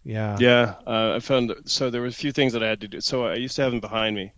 [0.04, 0.36] Yeah.
[0.40, 3.00] Yeah, uh, I found so there were a few things that I had to do.
[3.00, 4.32] So I used to have them behind me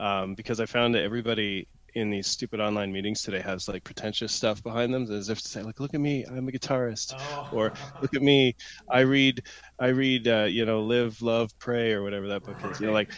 [0.00, 4.32] um, because I found that everybody in these stupid online meetings today has like pretentious
[4.32, 7.14] stuff behind them, as if to say, like, "Look at me, I'm a guitarist,"
[7.50, 8.54] or "Look at me,
[8.90, 9.42] I read,
[9.80, 12.92] I read, uh, you know, Live, Love, Pray, or whatever that book is." You know,
[12.94, 13.10] like.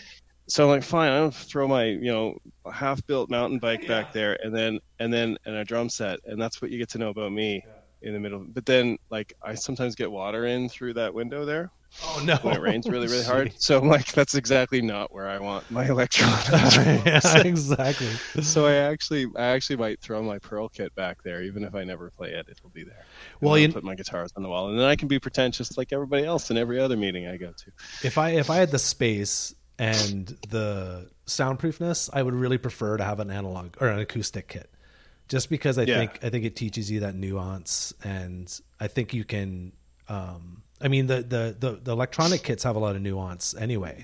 [0.49, 2.37] So I'm like, fine, I don't throw my, you know,
[2.73, 6.61] half-built mountain bike back there, and then and then and a drum set, and that's
[6.63, 7.65] what you get to know about me
[8.03, 8.45] in the middle.
[8.49, 11.71] But then, like, I sometimes get water in through that window there
[12.05, 12.37] oh no.
[12.37, 13.53] when it rains really really hard.
[13.59, 18.09] So i'm like that's exactly not where i want my electronics yeah, exactly.
[18.43, 21.43] so i actually i actually might throw my pearl kit back there.
[21.43, 22.97] Even if i never play it it'll be there.
[22.97, 24.71] And Well, I'll you- put my guitars on the wall.
[24.71, 27.53] And then i can be pretentious like everybody else in every other meeting i go
[27.53, 27.71] to.
[28.07, 33.05] If I if I had the space and the soundproofness, I would really prefer to
[33.05, 34.71] have an analog or an acoustic kit.
[35.33, 35.97] Just because I Yeah.
[35.97, 39.73] think I think it teaches you that nuance and I think you can
[40.07, 44.03] um I mean the the the, the electronic kits have a lot of nuance anyway.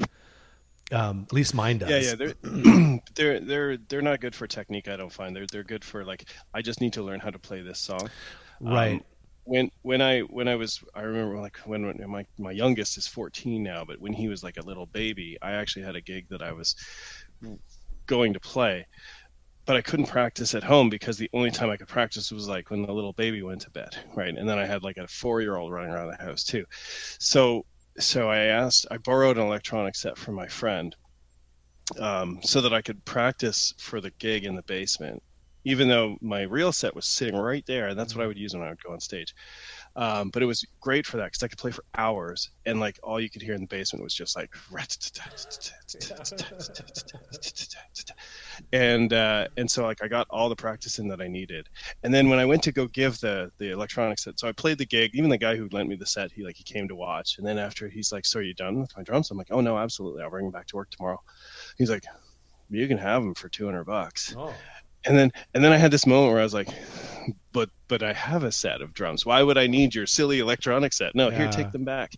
[0.90, 1.90] Um at least mine does.
[1.90, 5.64] yeah yeah they're they're they're they're not good for technique i don't find they're they're
[5.64, 8.10] good for like i just need to learn how to play this song
[8.66, 9.04] Um, Right.
[9.44, 13.08] when when I when I was I remember like when, when my my youngest is
[13.08, 16.26] 14 now, but when he was like a little baby, I actually had a gig
[16.30, 16.76] that I was
[18.06, 18.86] going to play,
[19.68, 22.70] but I couldn't practice at home because the only time I could practice was like
[22.70, 24.34] when the little baby went to bed, right?
[24.34, 26.64] And then I had like a four year old running around the house too,
[27.20, 27.66] so
[27.98, 30.96] so I asked, I borrowed an electronic set from my friend,
[32.00, 35.22] um, so that I could practice for the gig in the basement,
[35.64, 38.54] even though my real set was sitting right there, and that's what I would use
[38.54, 39.34] when I would go on stage.
[39.98, 43.00] Um, but it was great for that because I could play for hours, and like
[43.02, 44.48] all you could hear in the basement was just like,
[48.72, 51.66] and uh, and so like I got all the practice in that I needed.
[52.04, 54.78] And then when I went to go give the the electronic set, so I played
[54.78, 55.10] the gig.
[55.14, 57.46] Even the guy who lent me the set, he like he came to watch, and
[57.46, 59.76] then after he's like, "So are you done with my drums?" I'm like, "Oh no,
[59.76, 60.22] absolutely.
[60.22, 61.18] I'll bring them back to work tomorrow."
[61.76, 62.04] He's like,
[62.70, 64.54] "You can have them for two hundred bucks." Oh
[65.08, 66.68] and then and then I had this moment where I was like,
[67.52, 69.26] but but I have a set of drums.
[69.26, 71.14] Why would I need your silly electronic set?
[71.14, 71.38] No, yeah.
[71.38, 72.12] here, take them back.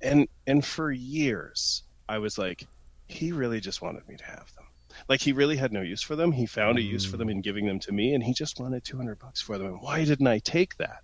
[0.00, 2.66] And and for years I was like,
[3.06, 4.64] he really just wanted me to have them.
[5.08, 6.32] Like he really had no use for them.
[6.32, 6.80] He found mm.
[6.80, 7.32] a use for them mm.
[7.32, 9.66] in giving them to me, and he just wanted two hundred bucks for them.
[9.68, 11.02] And why didn't I take that?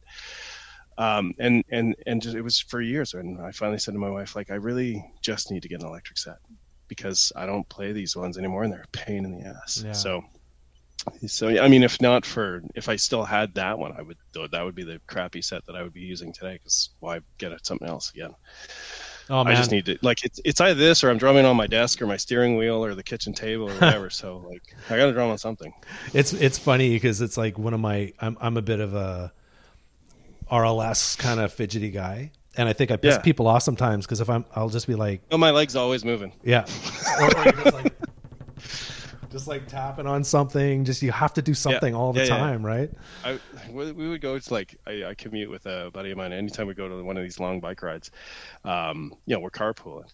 [0.97, 3.15] Um, and and and just, it was for years.
[3.15, 5.87] And I finally said to my wife, like, I really just need to get an
[5.87, 6.39] electric set
[6.89, 9.83] because I don't play these ones anymore, and they're a pain in the ass.
[9.85, 9.93] Yeah.
[9.93, 10.23] So
[11.27, 14.17] so I mean, if not for if I still had that one, I would
[14.51, 16.55] that would be the crappy set that I would be using today.
[16.55, 18.35] Because why get it something else again?
[19.31, 21.67] Oh, I just need to like it's it's either this or I'm drumming on my
[21.67, 24.11] desk or my steering wheel or the kitchen table or whatever.
[24.11, 25.73] so like I got to drum on something.
[26.13, 29.33] It's it's funny because it's like one of my I'm I'm a bit of a
[30.51, 32.33] RLS kind of fidgety guy.
[32.57, 33.23] And I think I piss yeah.
[33.23, 36.33] people off sometimes because if I'm, I'll just be like, "Oh, my leg's always moving."
[36.45, 36.65] Yeah,
[37.21, 37.93] or, or you're just like,
[39.35, 40.85] just like tapping on something.
[40.85, 42.69] Just you have to do something yeah, all the yeah, time, yeah.
[42.69, 42.91] right?
[43.25, 44.37] I, we would go.
[44.37, 46.33] It's like I, I, commute with a buddy of mine.
[46.33, 48.13] Anytime we go to one of these long bike rides,
[48.65, 50.09] um, you know, we're carpooling,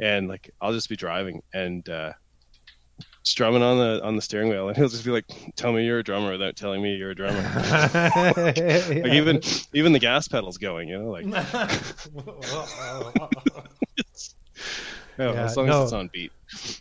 [0.00, 1.88] and like I'll just be driving and.
[1.88, 2.12] uh
[3.26, 5.24] strumming on the on the steering wheel and he'll just be like
[5.56, 7.40] tell me you're a drummer without telling me you're a drummer
[8.36, 9.40] like even
[9.72, 11.24] even the gas pedal's going you know like
[15.18, 16.32] yeah, yeah, as long no, as it's on beat.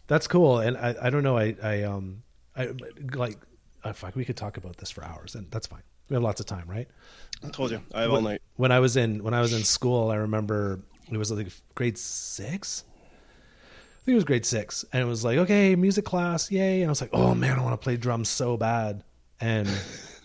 [0.08, 1.38] That's cool, and I, I don't know.
[1.38, 2.24] I, I um,
[2.56, 2.70] I
[3.14, 3.38] like.
[3.84, 5.84] Uh, fuck, we could talk about this for hours, and that's fine.
[6.10, 6.88] We have lots of time, right?
[7.44, 8.42] I told you, I have when, all night.
[8.56, 10.80] When I was in when I was in school, I remember
[11.12, 12.84] it was like grade six.
[12.92, 16.82] I think it was grade six, and it was like, okay, music class, yay!
[16.82, 19.04] And I was like, oh man, I want to play drums so bad,
[19.40, 19.70] and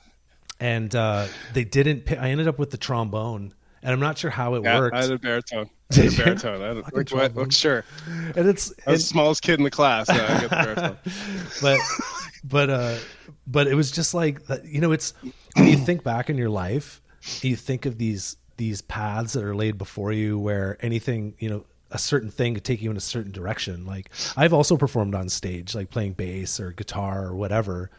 [0.61, 2.05] and uh, they didn't.
[2.05, 4.97] Pick, I ended up with the trombone, and I'm not sure how it yeah, worked.
[4.97, 5.71] I had a baritone.
[5.93, 6.63] Did a baritone.
[6.63, 7.83] I like, what, sure.
[8.37, 10.09] And it's I was the smallest kid in the class.
[10.09, 10.99] So I the baritone.
[11.63, 11.81] but
[12.45, 12.99] but uh,
[13.47, 15.15] but it was just like you know, it's
[15.57, 17.01] when you think back in your life,
[17.41, 21.65] you think of these these paths that are laid before you, where anything you know
[21.91, 23.87] a certain thing could take you in a certain direction.
[23.87, 27.91] Like I've also performed on stage, like playing bass or guitar or whatever.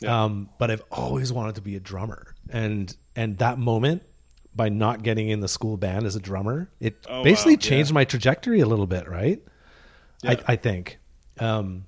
[0.00, 0.24] Yeah.
[0.24, 4.02] Um, but I've always wanted to be a drummer, and and that moment
[4.54, 6.70] by not getting in the school band as a drummer.
[6.80, 7.60] It oh, basically wow.
[7.60, 7.94] changed yeah.
[7.94, 9.40] my trajectory a little bit, right?
[10.22, 10.30] Yeah.
[10.30, 10.98] I, I, think.
[11.38, 11.86] Um,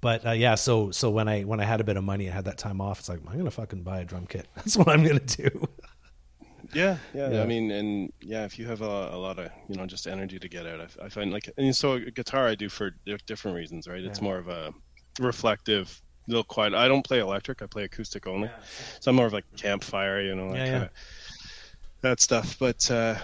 [0.00, 2.32] but uh, yeah, so so when I when I had a bit of money, I
[2.32, 2.98] had that time off.
[2.98, 4.48] It's like I'm gonna fucking buy a drum kit.
[4.54, 5.48] That's what I'm gonna do.
[6.74, 7.42] yeah, yeah, yeah.
[7.42, 10.38] I mean, and yeah, if you have a, a, lot of you know just energy
[10.38, 12.90] to get out, I, I find like and so guitar I do for
[13.26, 14.02] different reasons, right?
[14.02, 14.74] It's more of a
[15.20, 16.74] reflective, little quiet.
[16.74, 17.62] I don't play electric.
[17.62, 18.50] I play acoustic only.
[19.00, 20.88] So I'm more of like campfire, you know, like yeah, yeah
[22.04, 22.56] that stuff.
[22.58, 23.16] But uh,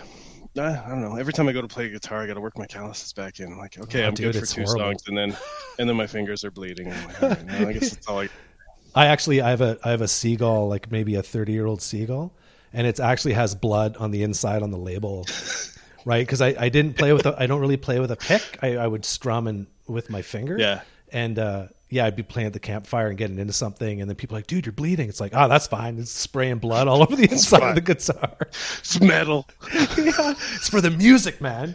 [0.59, 1.16] I, don't know.
[1.16, 3.53] Every time I go to play guitar, I got to work my calluses back in.
[3.53, 4.81] I'm like, okay, oh, I'm dude, good for two horrible.
[4.81, 5.37] songs, and then
[5.79, 6.90] and then my fingers are bleeding.
[6.90, 8.29] Like, right, no, I guess that's all I.
[8.95, 11.81] I actually I have a I have a seagull like maybe a 30 year old
[11.81, 12.35] seagull,
[12.73, 15.27] and it actually has blood on the inside on the label,
[16.05, 16.27] right?
[16.27, 18.59] Because I, I didn't play with a, I don't really play with a pick.
[18.62, 20.59] I, I would strum and with my finger.
[20.59, 20.81] Yeah.
[21.12, 24.14] And uh, yeah, I'd be playing at the campfire and getting into something, and then
[24.14, 25.09] people are like, dude, you're bleeding.
[25.09, 25.98] It's like, oh, that's fine.
[25.98, 28.37] It's spraying blood all over the inside of the guitar.
[28.40, 29.48] It's metal.
[29.74, 31.74] yeah, it's for the music, man.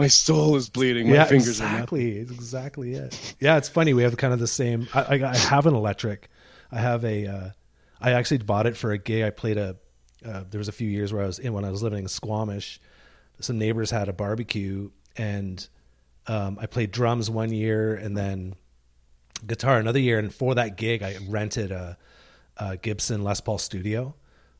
[0.00, 1.08] My soul is bleeding.
[1.08, 1.68] My yeah, fingers exactly.
[1.68, 2.18] are exactly.
[2.18, 3.36] It's exactly it.
[3.38, 3.94] Yeah, it's funny.
[3.94, 4.88] We have kind of the same.
[4.92, 6.28] I, I, I have an electric.
[6.72, 7.26] I have a.
[7.26, 7.50] Uh,
[8.00, 9.22] I actually bought it for a gig.
[9.22, 9.76] I played a.
[10.24, 12.08] Uh, there was a few years where I was in when I was living in
[12.08, 12.80] Squamish.
[13.40, 15.66] Some neighbors had a barbecue and
[16.30, 18.54] um, I played drums one year and then
[19.44, 20.20] guitar another year.
[20.20, 21.98] And for that gig, I rented a,
[22.56, 24.14] a Gibson Les Paul Studio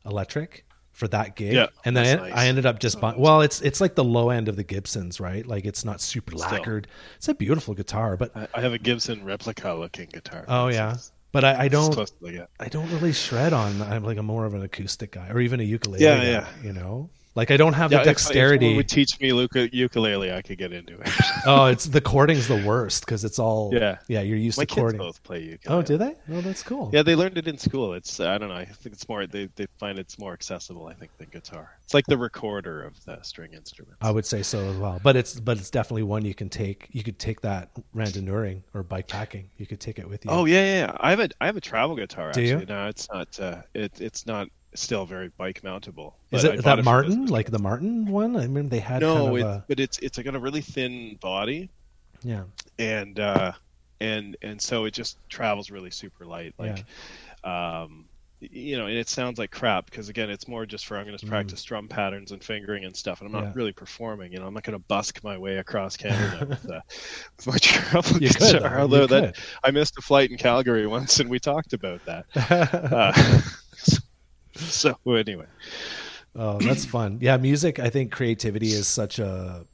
[0.05, 1.53] electric for that gig.
[1.53, 2.33] Yeah, and then I, nice.
[2.33, 3.17] I, ended up just buying.
[3.17, 5.47] Well, it's it's like the low end of the Gibsons, right?
[5.47, 6.51] Like it's not super Still.
[6.51, 6.87] lacquered.
[7.15, 10.43] It's a beautiful guitar, but I, I have a Gibson replica looking guitar.
[10.49, 10.97] Oh yeah.
[11.31, 11.97] But I, I don't.
[12.59, 13.81] I don't really shred on.
[13.81, 16.03] I'm like a more of an acoustic guy, or even a ukulele.
[16.03, 16.47] Yeah, guy, yeah.
[16.61, 17.09] You know.
[17.33, 18.65] Like I don't have Yeah, the if- if dexterity.
[18.65, 19.27] someone would teach me
[19.71, 21.09] ukulele, I could get into it.
[21.45, 23.97] oh, it's the chording's the worst because it's all Yeah.
[24.07, 24.21] yeah.
[24.21, 25.79] You're used My to kids both play ukulele.
[25.79, 26.15] Oh, do they?
[26.31, 26.89] Oh, that's cool.
[26.93, 27.93] Yeah, they learned it in school.
[27.93, 28.55] It's I don't know.
[28.55, 30.87] I think it's more they, they find it's more accessible.
[30.87, 31.77] I think than guitar.
[31.85, 33.97] It's like the recorder of the string instruments.
[34.01, 34.99] I would say so as well.
[35.01, 36.89] But it's but it's definitely one you can take.
[36.91, 39.49] You could take that randonneuring or bike packing.
[39.57, 40.31] You could take it with you.
[40.31, 40.97] Oh yeah, yeah, yeah.
[40.99, 42.31] I have a I have a travel guitar.
[42.33, 42.65] Do Actually, you?
[42.67, 43.39] no, it's not.
[43.39, 46.13] Uh, it it's not still very bike mountable.
[46.31, 47.25] is it that for Martin?
[47.27, 48.35] Like the Martin one?
[48.37, 50.61] I mean, they had No, kind of it, a but it's it's got a really
[50.61, 51.69] thin body,
[52.23, 52.43] yeah.
[52.79, 53.51] and uh,
[53.99, 56.53] and and so it just travels really super light.
[56.57, 56.85] Like,
[57.43, 58.05] um,
[58.39, 61.15] you know, and it sounds like crap because again, it's more just for I'm going
[61.17, 61.29] to Mm.
[61.29, 63.51] practice drum patterns and fingering and stuff, and I'm not Yeah.
[63.53, 64.31] really performing.
[64.33, 66.79] You know, I'm not going to busk my way across Canada with, uh,
[67.37, 68.59] with my travel You could, guitar.
[68.75, 68.81] though.
[68.81, 72.25] Although that I missed a flight in Calgary once, and we talked about that.
[72.91, 73.13] Uh,
[73.77, 73.97] so
[75.07, 75.45] anyway,
[76.35, 77.17] Oh, that's fun.
[77.21, 77.79] Yeah, music.
[77.79, 79.65] I think creativity is such a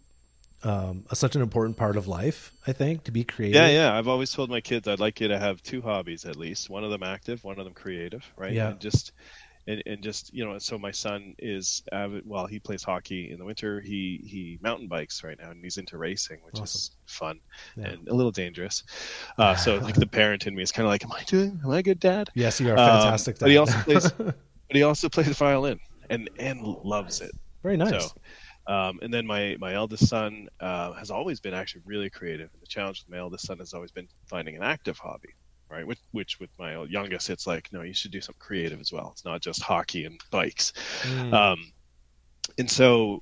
[0.63, 2.51] um, such an important part of life.
[2.65, 3.55] I think to be creative.
[3.61, 3.97] yeah, yeah.
[3.97, 6.69] I've always told my kids I'd like you to have two hobbies at least.
[6.69, 8.53] One of them active, one of them creative, right?
[8.53, 8.69] Yeah.
[8.69, 9.11] And just
[9.67, 12.23] and, and just you know, so my son is avid.
[12.25, 13.79] Well, he plays hockey in the winter.
[13.79, 17.39] He he mountain bikes right now, and he's into racing, which is fun
[17.75, 17.89] Yeah.
[17.89, 18.83] and a little dangerous.
[19.37, 21.59] Uh, so like the parent in me is kind of like, am I doing?
[21.63, 22.29] Am I a good dad?
[22.33, 23.37] Yes, you are Um, fantastic.
[23.37, 24.11] but he also plays-
[24.67, 27.31] But he also plays the violin and and loves it.
[27.63, 27.89] very nice.
[27.89, 32.49] So, um, and then my my eldest son uh, has always been actually really creative.
[32.53, 35.29] And the challenge with my eldest son has always been finding an active hobby,
[35.69, 35.85] right?
[35.87, 39.09] Which, which with my youngest, it's like, no, you should do something creative as well.
[39.13, 40.73] It's not just hockey and bikes.
[41.03, 41.33] Mm.
[41.33, 41.71] Um,
[42.57, 43.21] and so,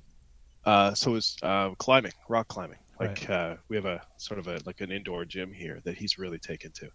[0.65, 2.79] uh, so is uh, climbing, rock climbing.
[2.99, 6.17] Like uh, we have a sort of a like an indoor gym here that he's
[6.17, 6.89] really taken to.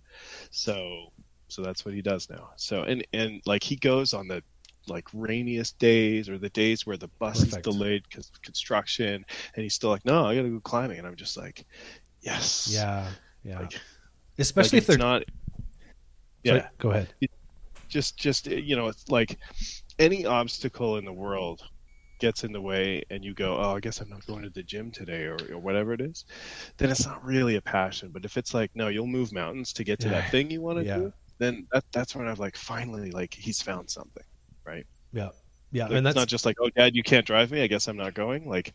[0.51, 1.09] So,
[1.51, 2.51] so that's what he does now.
[2.57, 4.43] So and and like he goes on the
[4.89, 7.67] like rainiest days or the days where the bus Perfect.
[7.67, 10.99] is delayed because of construction, and he's still like, no, I got to go climbing,
[10.99, 11.65] and I'm just like,
[12.23, 13.07] yes, yeah,
[13.43, 13.61] yeah.
[13.61, 13.81] Like-
[14.39, 15.23] Especially like if they're it's not.
[16.47, 17.13] Sorry, Yeah, go ahead.
[17.89, 19.37] just just eh, you know it's like
[19.99, 21.61] any obstacle in the world
[22.21, 24.63] gets in the way and you go oh i guess i'm not going to the
[24.63, 26.25] gym today or, or whatever it is
[26.79, 29.85] then it's not really a passion but if it's like no you'll move mountains to
[29.85, 30.99] get to that thing you want to Yeah.
[30.99, 34.23] do then that, that's when i'm like finally like he's found something
[34.65, 34.87] right?
[35.13, 35.31] Yeah,
[35.73, 37.67] yeah, Like, and it's that's not just like oh dad you can't drive me i
[37.67, 38.73] guess i'm not going like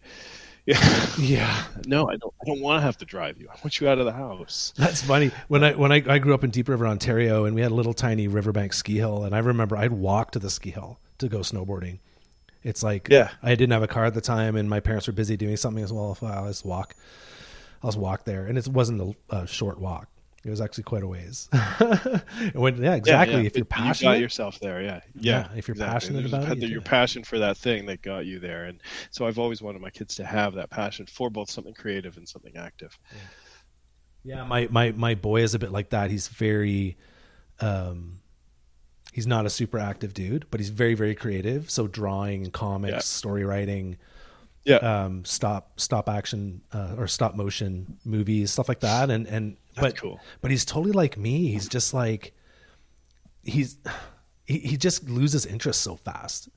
[0.65, 1.63] yeah yeah.
[1.85, 3.99] no i don't i don't want to have to drive you i want you out
[3.99, 5.31] of the house That's funny.
[5.47, 7.75] When I when I, I grew up in Deep River, Ontario, and we had a
[7.75, 11.29] little tiny riverbank ski hill, and I remember I'd walk to the ski hill to
[11.29, 11.99] go snowboarding.
[12.63, 13.29] It's like Yeah.
[13.43, 15.83] I didn't have a car at the time, and my parents were busy doing something
[15.83, 16.15] as well.
[16.15, 16.95] So I'll just walk.
[17.83, 20.07] I'll just walk there, and it wasn't a, a short walk.
[20.45, 21.49] It was actually quite a ways.
[21.53, 23.33] It went- yeah, exactly.
[23.33, 25.57] Yeah, yeah, If you're but you passionate, got yourself there, yeah, Yeah, yeah.
[25.57, 25.93] if you're exactly.
[25.93, 28.79] passionate There's about it, the- your passion for that thing that got you there, and
[29.09, 32.29] so I've always wanted my kids to have that passion for both something creative and
[32.29, 32.97] something active.
[34.23, 36.11] Yeah, my my my boy is a bit like that.
[36.11, 36.97] He's very
[37.59, 38.19] um
[39.13, 41.69] he's not a super active dude, but he's very very creative.
[41.71, 43.97] So drawing, comics, story writing,
[44.63, 49.57] Yeah, um stop stop action uh, or stop motion movies, stuff like that and and
[49.75, 50.19] that's but cool.
[50.41, 51.47] but he's totally like me.
[51.51, 52.33] He's just like
[53.43, 53.77] he's
[54.45, 56.49] he, he just loses interest so fast.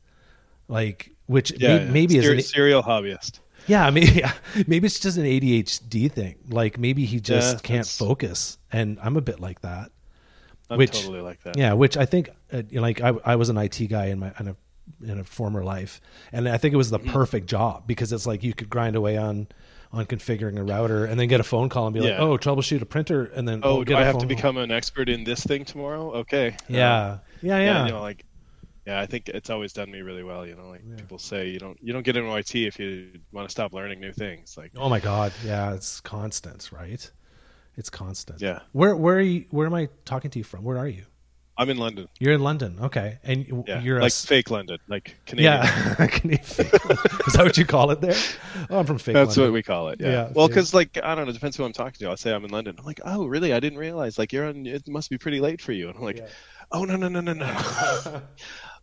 [0.68, 1.90] Like which Yeah, may, yeah.
[1.90, 3.40] maybe is a serial hobbyist.
[3.66, 4.33] yeah, maybe yeah,
[4.66, 6.37] maybe it's just an ADHD thing.
[6.48, 9.90] Like maybe he just Yeah, can't focus, and I'm a bit like that.
[10.70, 11.57] I'm Which- totally like that.
[11.57, 14.48] Yeah, which I think, uh, like I, I was an IT guy in my in
[14.48, 14.57] a
[15.02, 16.00] in a former life,
[16.33, 17.12] and I think it was the Mm-hmm.
[17.12, 19.48] perfect job because it's like you could grind away on
[19.92, 22.18] on configuring a router, and then get a phone call and be like, Yeah.
[22.20, 24.29] "Oh, troubleshoot a printer," and then Oh, get do I have to call.
[24.29, 26.12] become an expert in this thing tomorrow?
[26.16, 26.57] Okay.
[26.68, 27.87] Yeah, yeah, Uh, yeah.
[27.87, 28.24] You know, like,
[28.87, 30.46] yeah, I think it's always done me really well.
[30.46, 30.96] You know, like Yeah.
[30.96, 34.01] people say, you don't you don't get into IT if you want to stop learning
[34.01, 34.57] new things.
[34.57, 37.11] Like, oh my god, yeah, it's constant, right?
[37.77, 38.40] It's constant.
[38.42, 39.44] yeah, Where where are you?
[39.51, 40.64] Where am I talking to you from?
[40.64, 41.05] Where are you?
[41.60, 42.06] I'm in London.
[42.20, 45.54] You're in London, okay, and Yeah, you're like s- fake London, like Canadian.
[45.54, 46.56] Yeah, Canadian is
[47.34, 48.14] that what you call it there?
[48.70, 49.14] Oh, I'm from fake.
[49.14, 49.44] That's London.
[49.52, 50.00] what we call it.
[50.00, 50.09] Yeah.
[50.11, 52.09] Yeah, well, because like I don't know, it depends who I'm talking to.
[52.09, 52.76] I'll say I'm in London.
[52.78, 53.52] I'm like, oh, really?
[53.52, 54.18] I didn't realize.
[54.18, 54.66] Like, you're on.
[54.66, 55.88] It must be pretty late for you.
[55.88, 56.28] And I'm like, Yeah.
[56.70, 58.22] oh no no no no no.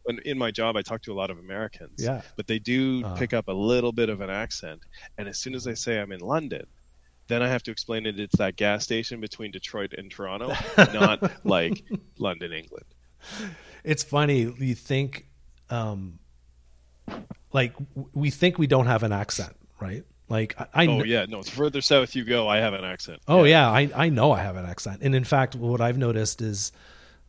[0.26, 1.94] in my job, I talk to a lot of Americans.
[2.04, 2.22] Yeah.
[2.36, 3.16] But they do Uh-huh.
[3.16, 4.82] pick up a little bit of an accent,
[5.18, 6.66] and as soon as I say I'm in London.
[7.28, 8.20] Then I have to explain it.
[8.20, 10.54] it's that gas station between Detroit and Toronto,
[10.94, 11.84] not like
[12.18, 12.86] London, England.
[13.84, 14.54] It's funny.
[14.58, 15.28] You think,
[15.70, 16.20] um,
[17.52, 17.74] like
[18.14, 20.04] we think we don't have an accent, right?
[20.30, 21.44] Like I, I Oh yeah, no.
[21.44, 23.22] The further south you go, I have an accent.
[23.28, 26.42] oh yeah, I I know I have an accent, and in fact, what I've noticed
[26.42, 26.72] is,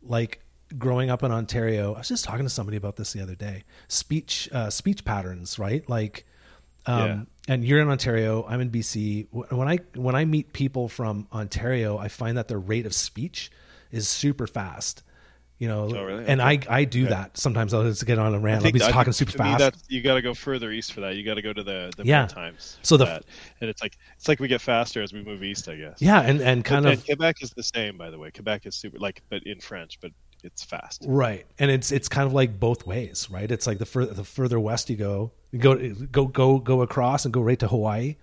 [0.03, 0.41] like
[0.79, 3.65] growing up in Ontario, I was just talking to somebody about this the other day.
[3.89, 5.89] Speech uh, speech patterns, right?
[5.89, 6.27] Like,
[6.87, 7.21] um, Yeah.
[7.49, 9.27] And you're in Ontario, I'm in BC.
[9.53, 13.51] When I when I meet people from Ontario, I find that their rate of speech
[13.91, 15.03] is super fast.
[15.59, 16.27] You know, Oh, really?
[16.27, 16.67] and Okay.
[16.69, 17.73] I I do that sometimes.
[17.73, 18.63] I'll just get on a rant.
[18.67, 19.87] I'll be I talking super fast.
[19.89, 21.17] you got to go further east for that.
[21.17, 22.27] You got to go to the the Yeah.
[22.27, 22.77] times.
[22.83, 23.25] So the- that.
[23.63, 25.97] and it's like it's like we get faster as we move east, I guess.
[26.03, 28.31] yeah, and and kind and, of Quebec is the same, by the way.
[28.31, 30.11] Quebec is super like, but in French, but
[30.43, 31.05] it's fast.
[31.07, 33.51] Right, and it's it's kind of like both ways, right?
[33.51, 35.77] It's like the further the further west you go, you go
[36.13, 38.17] go go go across and go right to Hawaii.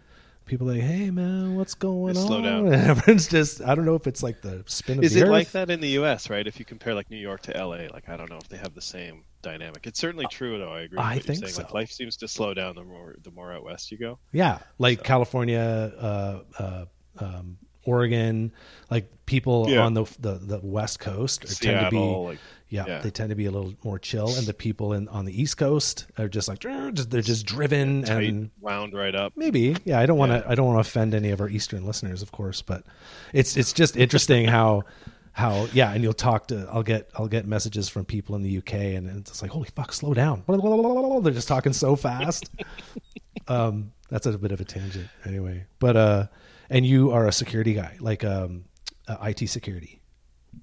[0.45, 2.27] People are like, hey man, what's going on?
[2.27, 2.65] slow down.
[2.73, 5.23] And everyone's just I don't know if it's like the spin of Is the it
[5.23, 5.29] earth.
[5.29, 6.29] like that in the U.S.
[6.29, 6.45] Right?
[6.45, 8.73] If you compare like New York to L.A., like I don't know if they have
[8.73, 9.87] the same dynamic.
[9.87, 10.71] It's certainly true, though.
[10.73, 10.97] I agree.
[10.97, 11.55] With I what you're think saying.
[11.57, 11.75] Like so.
[11.75, 14.19] life seems to slow down the more the more out west you go.
[14.33, 15.59] Yeah, like California,
[15.97, 16.85] uh, uh,
[17.19, 18.51] um, Oregon,
[18.89, 19.81] like people Yeah.
[19.81, 22.39] on the, the the west coast are, tend to be like
[22.73, 22.99] yeah, yeah.
[23.01, 25.57] they tend to be a little more chill, and the people in on the east
[25.57, 29.33] coast are just like they're just driven tight, and wound right up.
[29.35, 29.99] Maybe, yeah.
[29.99, 30.39] I don't want to.
[30.39, 30.51] Yeah.
[30.51, 32.83] I don't want to offend any of our Eastern listeners, of course, but
[33.31, 34.85] it's it's just interesting how
[35.33, 35.93] how yeah.
[35.93, 36.67] And you'll talk to.
[36.71, 39.93] I'll get I'll get messages from people in the UK, and it's like, holy fuck,
[39.93, 40.43] slow down.
[40.47, 42.49] They're just talking so fast.
[43.47, 45.65] um, that's a bit of a tangent, anyway.
[45.77, 46.25] But uh,
[46.69, 48.65] and you are a security guy, like um,
[49.07, 50.01] uh, IT security.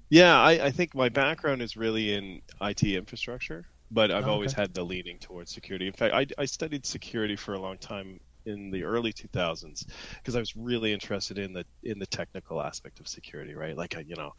[0.09, 4.51] Yeah, I, I think my background is really in IT infrastructure, but I've Oh, always
[4.51, 4.53] okay.
[4.53, 5.87] had the leaning towards security.
[5.87, 9.85] In fact, I, I studied security for a long time in the early 2000s
[10.15, 13.77] because I was really interested in the in the technical aspect of security, right?
[13.77, 14.31] Like, I, you know,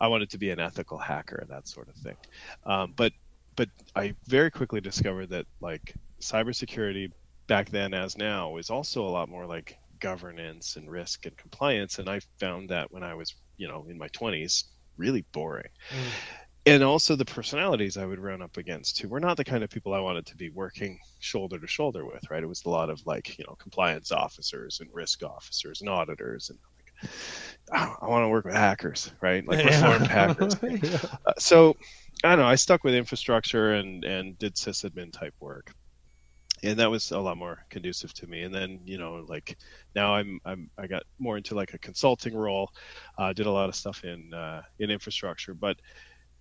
[0.00, 2.16] I wanted to be an ethical hacker and that sort of thing.
[2.66, 3.12] Um, but
[3.56, 7.08] but I very quickly discovered that like cybersecurity
[7.48, 11.98] back then as now is also a lot more like governance and risk and compliance.
[11.98, 14.64] And I found that when I was you know in my 20s
[14.96, 15.70] really boring
[16.66, 19.70] and also the personalities I would run up against who were not the kind of
[19.70, 22.42] people I wanted to be working shoulder to shoulder with, right?
[22.42, 26.50] It was a lot of like, you know, compliance officers and risk officers and auditors
[26.50, 27.10] and like,
[27.74, 29.46] "Oh, I want to work with hackers, right?
[29.46, 30.56] Like reformed hackers.
[30.62, 30.98] Yeah.
[31.26, 31.74] Uh, so
[32.24, 32.46] I don't know.
[32.46, 35.70] I stuck with infrastructure and and did sysadmin type work,
[36.64, 38.42] and that was a lot more conducive to me.
[38.42, 39.56] And then you know, like
[39.94, 42.70] now I'm I'm I got more into like a consulting role.
[43.18, 45.76] Uh, did a lot of stuff in uh, in infrastructure, but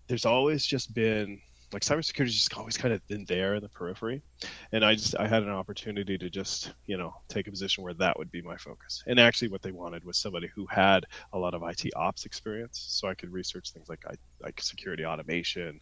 [0.08, 1.40] there's always just been
[1.74, 4.22] like cybersecurity's just always kind of been there in the periphery.
[4.72, 7.96] And i just i had an opportunity to just you know take a position where
[7.96, 9.04] that would be my focus.
[9.08, 12.86] And actually what they wanted was somebody who had a lot of it ops experience.
[12.88, 15.80] So i could research things like I, like security automation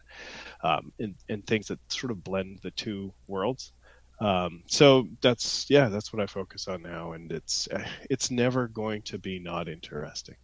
[0.64, 3.72] um, and, and things that sort of blend the two worlds
[4.22, 7.68] um, so that's yeah that's what i focus on now and it's
[8.10, 10.36] it's never going to be not interesting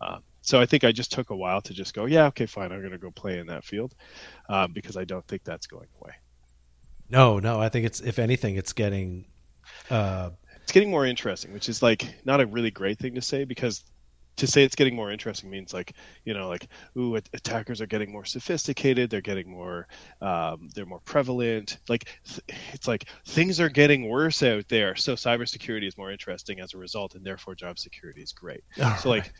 [0.00, 2.72] um, so I think I just took a while to just go, yeah, okay, fine,
[2.72, 3.94] I'm going to go play in that field
[4.48, 6.12] um, because I don't think that's going away.
[7.10, 7.60] No, no.
[7.60, 9.26] I think it's if anything, it's getting.
[9.90, 10.30] Uh,
[10.62, 13.84] It's getting more interesting, which is like not a really great thing to say because
[14.36, 15.92] to say it's getting more interesting means like
[16.24, 19.86] you know like ooh attackers are getting more sophisticated they're getting more
[20.22, 21.78] um, they're more prevalent.
[21.88, 26.60] Like th- it's like things are getting worse out there so cybersecurity is more interesting
[26.60, 28.62] as a result and therefore job security is great.
[28.98, 29.32] So like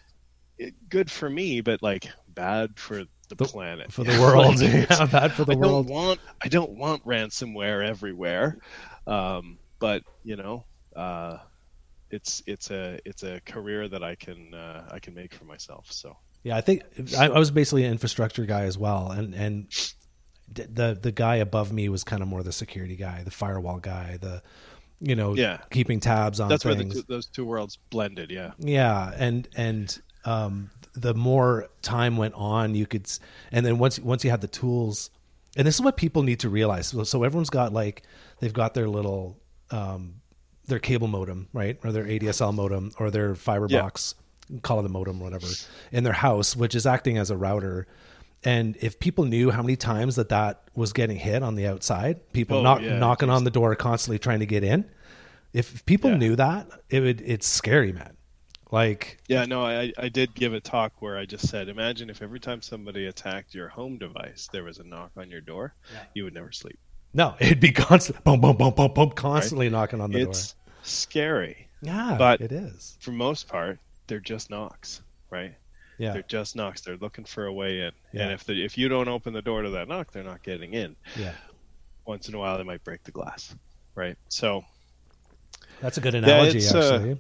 [0.59, 3.91] it, good for me but like bad for the, The- planet.
[3.93, 5.87] for the world, Like, yeah, bad for the I world.
[5.87, 8.59] don't want I don't want ransomware everywhere,
[9.07, 10.65] um, but you know,
[10.97, 11.39] uh,
[12.11, 15.87] it's it's a it's a career that I can uh, I can make for myself.
[15.91, 16.83] So Yeah, I think
[17.19, 19.69] I, I was basically an infrastructure guy as well, and and
[20.53, 24.19] the the guy above me was kind of more the security guy, the firewall guy,
[24.21, 24.43] the
[25.01, 25.59] you know Yeah.
[25.71, 26.95] keeping tabs on that's where things.
[26.95, 28.31] the those two worlds blended.
[28.31, 33.11] Yeah, Yeah, and and um, the more time went on, you could,
[33.53, 35.11] and then once once you had the tools,
[35.57, 36.89] and this is what people need to realize.
[36.89, 38.03] So, so everyone's got like
[38.41, 39.39] they've got their little
[39.71, 40.20] um,
[40.71, 43.83] their cable modem, right, or their ADSL modem, or their fiber Yeah.
[43.83, 44.15] box,
[44.63, 45.47] call it a modem, or whatever,
[45.93, 47.87] in their house, which is acting as a router.
[48.43, 52.33] And if people knew how many times that that was getting hit on the outside,
[52.33, 54.87] people Oh, knock, yeah, knocking on the door constantly trying to get in.
[55.53, 56.17] If people Yeah.
[56.17, 58.17] knew that, it would it's scary, man.
[58.71, 59.45] Like yeah.
[59.47, 62.63] No, I I did give a talk where I just said, imagine if every time
[62.63, 65.75] somebody attacked your home device, there was a knock on your door,
[66.15, 66.79] you would never sleep.
[67.13, 71.69] No, it'd be constant, boom, boom, boom, boom, boom, constantly knocking on the It's scary.
[71.83, 72.97] Yeah, but- it is.
[73.01, 75.55] For most part, they're just knocks, right?
[75.99, 76.81] Yeah, They're just knocks.
[76.81, 78.23] They're looking for a way in, Yeah.
[78.23, 80.73] and if the, if you don't open the door to that knock, they're not getting
[80.73, 80.97] in.
[81.17, 81.33] yeah.
[82.07, 83.55] once in a while they might break the glass
[83.95, 84.65] right so
[85.81, 87.15] That's a good analogy, it's, uh,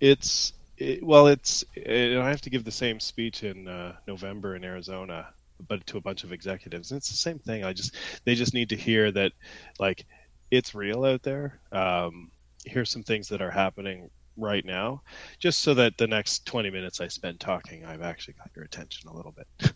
[0.00, 4.56] it's it, well it's it, i have to give the same speech in uh, november
[4.56, 5.26] in arizona
[5.68, 6.90] but to a bunch of executives.
[6.90, 7.64] And it's the same thing.
[7.64, 7.94] I just
[8.24, 9.32] they just need to hear that
[9.78, 10.04] like
[10.50, 11.58] it's real out there.
[11.72, 12.30] Um,
[12.64, 15.02] here's some things that are happening right now,
[15.38, 19.08] just so that the next 20 minutes I spend talking, I've actually got your attention
[19.08, 19.72] a little bit.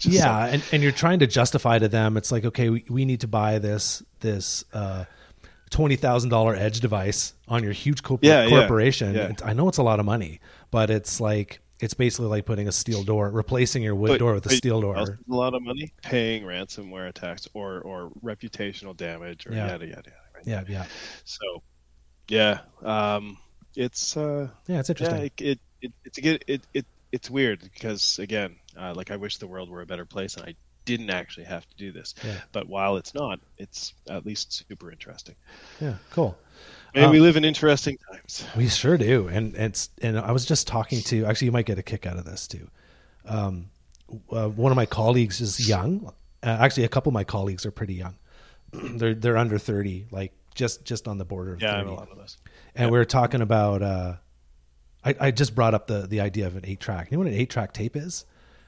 [0.00, 2.16] yeah, and, and you're trying to justify to them.
[2.16, 5.04] It's like, okay, we, we need to buy this this uh,
[5.70, 9.14] twenty thousand dollar edge device on your huge yeah, corporation.
[9.14, 9.46] Yeah, yeah.
[9.46, 12.72] I know it's a lot of money, but it's like it's basically like putting a
[12.72, 14.96] steel door, replacing your wood but, door with a steel door.
[14.96, 19.68] A lot of money paying ransomware attacks or or reputational damage or yeah.
[19.68, 20.12] yada yada yada.
[20.34, 20.46] Right?
[20.46, 20.86] Yeah, yeah.
[21.24, 21.62] So,
[22.28, 23.38] yeah, um,
[23.74, 25.18] it's uh, yeah, it's interesting.
[25.18, 29.16] Yeah, it, it, it it's it, it, it it's weird because again, uh, like I
[29.16, 30.54] wish the world were a better place, and I
[30.84, 32.14] didn't actually have to do this.
[32.24, 32.40] Yeah.
[32.52, 35.34] But while it's not, it's at least super interesting.
[35.80, 36.36] Yeah, cool.
[36.94, 38.44] And um, we live in interesting times.
[38.56, 39.28] We sure do.
[39.28, 42.16] And it's and I was just talking to actually you might get a kick out
[42.16, 42.68] of this too.
[43.26, 43.70] Um,
[44.30, 46.12] uh, one of my colleagues is young.
[46.42, 48.16] Uh, actually, a couple of my colleagues are pretty young.
[48.72, 51.88] they're they're under thirty, like just just on the border of yeah, 30.
[51.88, 52.38] a lot of those.
[52.74, 53.82] And we are talking about.
[53.82, 54.14] Uh,
[55.04, 57.10] I, I just brought up the the idea of an eight track.
[57.10, 58.24] You know what an eight track tape is?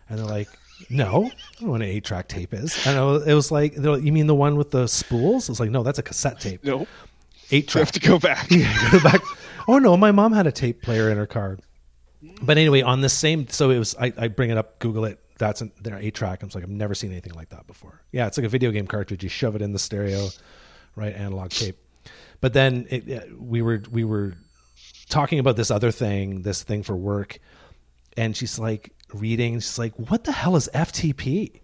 [0.08, 0.48] And they're like,
[0.90, 2.86] no, I don't know what an eight track tape is.
[2.86, 5.48] And it was like, you mean the one with the spools?
[5.48, 6.62] It's like, no, that's a cassette tape.
[6.64, 6.86] No,
[7.50, 7.80] eight track.
[7.80, 8.46] You have to go back.
[8.50, 9.20] yeah, go back.
[9.68, 11.58] Oh no, my mom had a tape player in her car.
[12.42, 13.94] But anyway, on the same, so it was.
[13.96, 15.20] I, I bring it up, Google it.
[15.38, 16.42] That's an, their eight track.
[16.42, 18.02] I'm like, I've never seen anything like that before.
[18.10, 19.22] Yeah, it's like a video game cartridge.
[19.22, 20.28] You shove it in the stereo,
[20.96, 21.14] right?
[21.14, 21.76] Analog tape.
[22.40, 24.34] But then it, we were we were
[25.08, 27.38] talking about this other thing, this thing for work,
[28.16, 29.54] and she's like reading.
[29.54, 31.60] She's like, "What the hell is FTP?"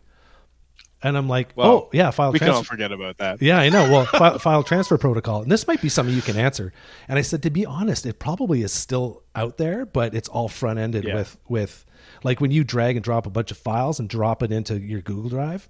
[1.03, 2.59] And I'm like, well, "Oh yeah, file." We transfer.
[2.59, 3.43] can't forget about that.
[3.43, 3.91] Yeah, I know.
[3.91, 6.73] Well, file, file transfer protocol, and this might be something you can answer.
[7.09, 10.49] And I said, to be honest, it probably is still out there, but it's all
[10.49, 11.15] front ended yeah.
[11.15, 11.85] with with
[12.23, 15.01] like when you drag and drop a bunch of files and drop it into your
[15.01, 15.69] Google Drive.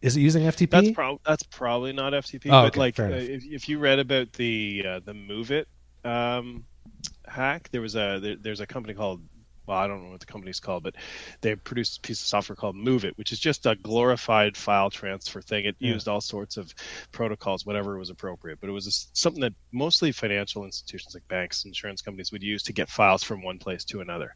[0.00, 0.70] Is it using FTP?
[0.70, 2.46] That's, pro- that's probably not FTP.
[2.46, 5.66] Oh, but okay, like, uh, if, if you read about the uh, the MOVEit
[6.04, 6.64] um,
[7.26, 9.22] hack, there was a there, there's a company called
[9.66, 10.94] well, I don't know what the company's called, but
[11.40, 15.40] they produced a piece of software called MOVEit, which is just a glorified file transfer
[15.40, 15.66] thing.
[15.66, 15.92] It yeah.
[15.92, 16.74] used all sorts of
[17.12, 21.64] protocols, whatever was appropriate, but it was a, something that mostly financial institutions like banks,
[21.64, 24.34] insurance companies would use to get files from one place to another.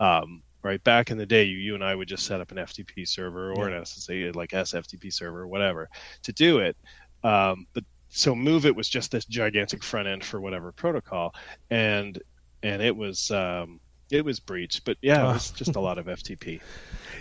[0.00, 2.58] Um, right back in the day, you, you and I would just set up an
[2.58, 3.76] FTP server or yeah.
[3.76, 5.88] an SSH like SFTP server, or whatever,
[6.22, 6.76] to do it.
[7.22, 11.34] Um, but so MOVEit was just this gigantic front end for whatever protocol,
[11.70, 12.20] and
[12.62, 13.80] and it was um,
[14.10, 16.60] it was breached, but yeah, it was just a lot of FTP.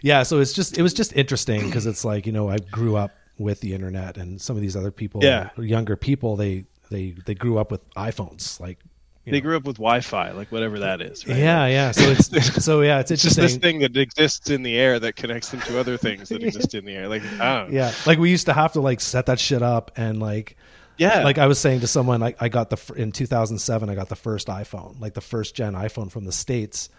[0.02, 2.96] Yeah, so it's just it was just interesting because it's like you know I grew
[2.96, 5.50] up with the internet, and some of these other people, yeah.
[5.58, 8.78] younger people, they they they grew up with iPhones, like
[9.26, 9.42] they know.
[9.42, 11.28] grew up with Wi-Fi, like whatever that is.
[11.28, 11.38] Right?
[11.38, 11.92] Yeah, yeah.
[11.92, 15.16] So it's so yeah, it's, it's just this thing that exists in the air that
[15.16, 17.08] connects into other things that exist in the air.
[17.08, 20.58] Like yeah, like we used to have to like set that shit up and like
[20.98, 21.24] yeah.
[21.24, 24.16] Like I was saying to someone, I, I got the in 2007, I got the
[24.16, 26.90] first iPhone, like the first gen iPhone from the states,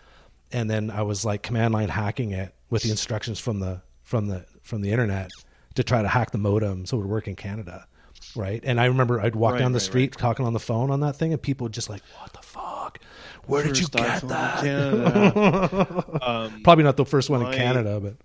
[0.52, 4.28] and then I was like command line hacking it with the instructions from the from
[4.28, 5.30] the from the internet
[5.74, 7.86] to try to hack the modem so it would work in Canada,
[8.34, 8.62] right?
[8.64, 10.20] And I remember I'd walk right, down the right, street right.
[10.20, 12.98] talking on the phone on that thing, and people would just like, "What the fuck?
[13.46, 18.00] Where first did you get that?" um, Probably not the first one my, in Canada,
[18.00, 18.16] but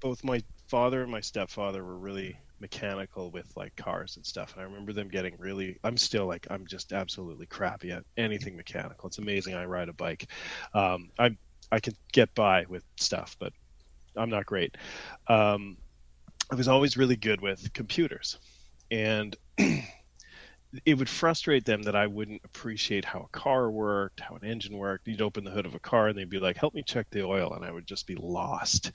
[0.00, 4.60] both my father and my stepfather were really mechanical with like cars and stuff and
[4.60, 9.06] i remember them getting really i'm still like i'm just absolutely crappy at anything mechanical
[9.06, 10.26] it's amazing i ride a bike
[10.74, 11.34] um, i
[11.72, 13.52] i can get by with stuff but
[14.16, 14.76] i'm not great
[15.28, 15.76] um,
[16.52, 18.38] i was always really good with computers
[18.90, 24.44] and it would frustrate them that I wouldn't appreciate how a car worked, how an
[24.44, 25.08] engine worked.
[25.08, 27.24] You'd open the hood of a car and they'd be like, "Help me check the
[27.24, 28.92] oil," and I would just be lost.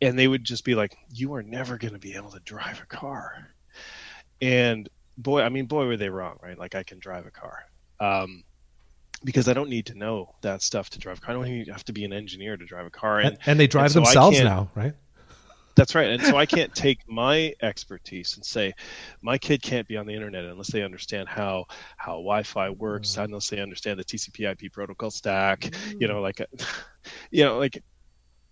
[0.00, 2.80] And they would just be like, "You are never going to be able to drive
[2.80, 3.54] a car."
[4.40, 6.58] And boy, I mean, boy, were they wrong, right?
[6.58, 7.64] Like I can drive a car.
[8.00, 8.44] Um,
[9.22, 11.34] because I don't need to know that stuff to drive a car.
[11.34, 13.20] I don't even have to be an engineer to drive a car.
[13.20, 14.94] And, and, and they drive and so themselves now, right?
[15.76, 16.10] That's right.
[16.10, 18.74] And so I can't take my expertise and say
[19.22, 21.66] my kid can't be on the internet unless they understand how
[21.96, 23.24] how Wi-Fi works, mm.
[23.24, 25.60] unless they understand the TCP/IP protocol stack.
[25.60, 26.00] Mm.
[26.00, 26.40] You know, like,
[27.30, 27.82] you know, like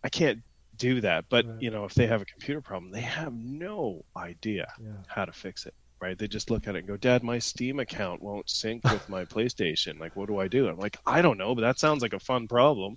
[0.02, 0.40] I can't
[0.76, 1.26] do that.
[1.28, 1.62] But right.
[1.62, 4.90] you know, if they have a computer problem, they have no idea yeah.
[5.06, 5.74] how to fix it.
[6.00, 6.18] Right?
[6.18, 9.24] They just look at it and go, "Dad, my Steam account won't sync with my
[9.34, 10.00] PlayStation.
[10.00, 12.18] Like, what do I do?" I'm like, "I don't know, but that sounds like a
[12.18, 12.96] fun problem."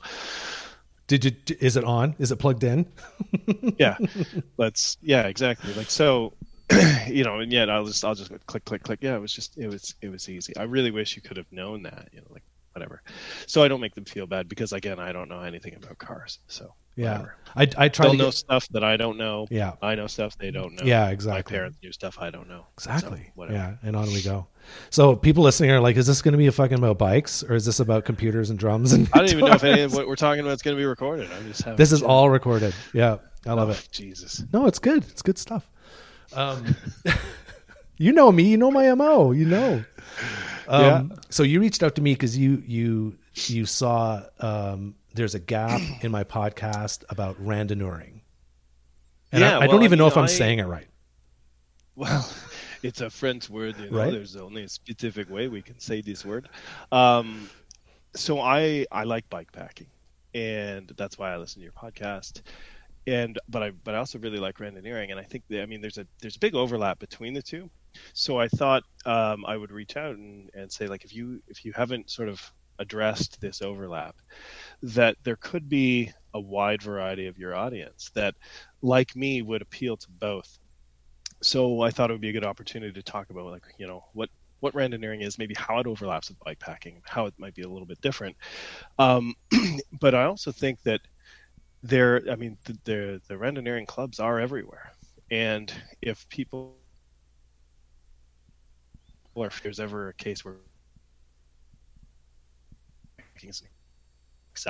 [1.08, 1.32] Did you?
[1.60, 2.16] Is it on?
[2.18, 2.92] Is it plugged in?
[3.80, 3.98] yeah,
[4.58, 4.98] let's.
[5.02, 5.74] Yeah, exactly.
[5.74, 6.34] Like so,
[7.08, 9.00] you know, and yet I'll just I'll just click click click.
[9.02, 10.56] Yeah, it was just it was it was easy.
[10.58, 12.10] I really wish you could have known that.
[12.12, 12.44] You know, like
[12.74, 13.02] whatever.
[13.46, 16.40] So I don't make them feel bad because again, I don't know anything about cars.
[16.48, 17.12] So Yeah.
[17.12, 17.36] Whatever.
[17.58, 19.48] I I try They'll to know get, stuff that I don't know.
[19.50, 19.74] yeah.
[19.82, 20.84] I know stuff they don't know.
[20.84, 21.38] Yeah, exactly.
[21.38, 22.66] My parents knew stuff I don't know.
[22.74, 23.32] Exactly.
[23.38, 24.48] So, yeah, and on we go.
[24.90, 27.54] So people listening are like, "Is this going to be a fucking about bikes, or
[27.56, 30.06] is this about computers and drums?" And I don't even know if any of what
[30.08, 31.30] we're talking about is going to be recorded.
[31.32, 32.74] I'm just having This is all recorded.
[32.94, 33.88] Yeah, I love Oh, it.
[33.92, 34.44] Jesus.
[34.52, 35.06] No, it's good.
[35.10, 35.70] It's good stuff.
[36.34, 36.76] Um,
[37.98, 38.44] you know me.
[38.50, 39.32] You know my mo.
[39.32, 39.84] You know.
[40.68, 45.40] Um, So you reached out to me because you you you saw um, there's a
[45.40, 48.22] gap in my podcast about randonneuring,
[49.32, 50.88] and Yeah, I, I well, don't even I know if I'm I- saying it right.
[51.96, 52.30] Well,
[52.84, 53.98] it's a French word, you know.
[53.98, 54.12] Right.
[54.12, 56.50] There's only a specific way we can say this word.
[56.92, 57.50] Um,
[58.16, 59.88] so I I like bike packing,
[60.34, 62.42] and that's why I listen to your podcast.
[63.08, 65.80] And but I but I also really like randonneuring, and I think that, I mean
[65.82, 67.70] there's a there's a big overlap between the two.
[68.14, 71.64] So I thought um, I would reach out and, and say like if you if
[71.64, 72.42] you haven't sort of
[72.80, 74.16] addressed this overlap,
[74.82, 78.36] that there could be a wide variety of your audience that,
[78.82, 80.60] like me, would appeal to both
[81.42, 84.04] so I thought it would be a good opportunity to talk about like you know
[84.14, 84.30] what
[84.62, 87.70] what randonneuring is, maybe how it overlaps with bike packing, how it might be a
[87.70, 88.36] little bit different.
[88.98, 89.36] Um,
[90.00, 91.02] but I also think that
[91.84, 94.92] there, I mean, the, the the randonneuring clubs are everywhere,
[95.30, 95.72] and
[96.02, 96.78] if people
[99.36, 100.56] or if there's ever a case where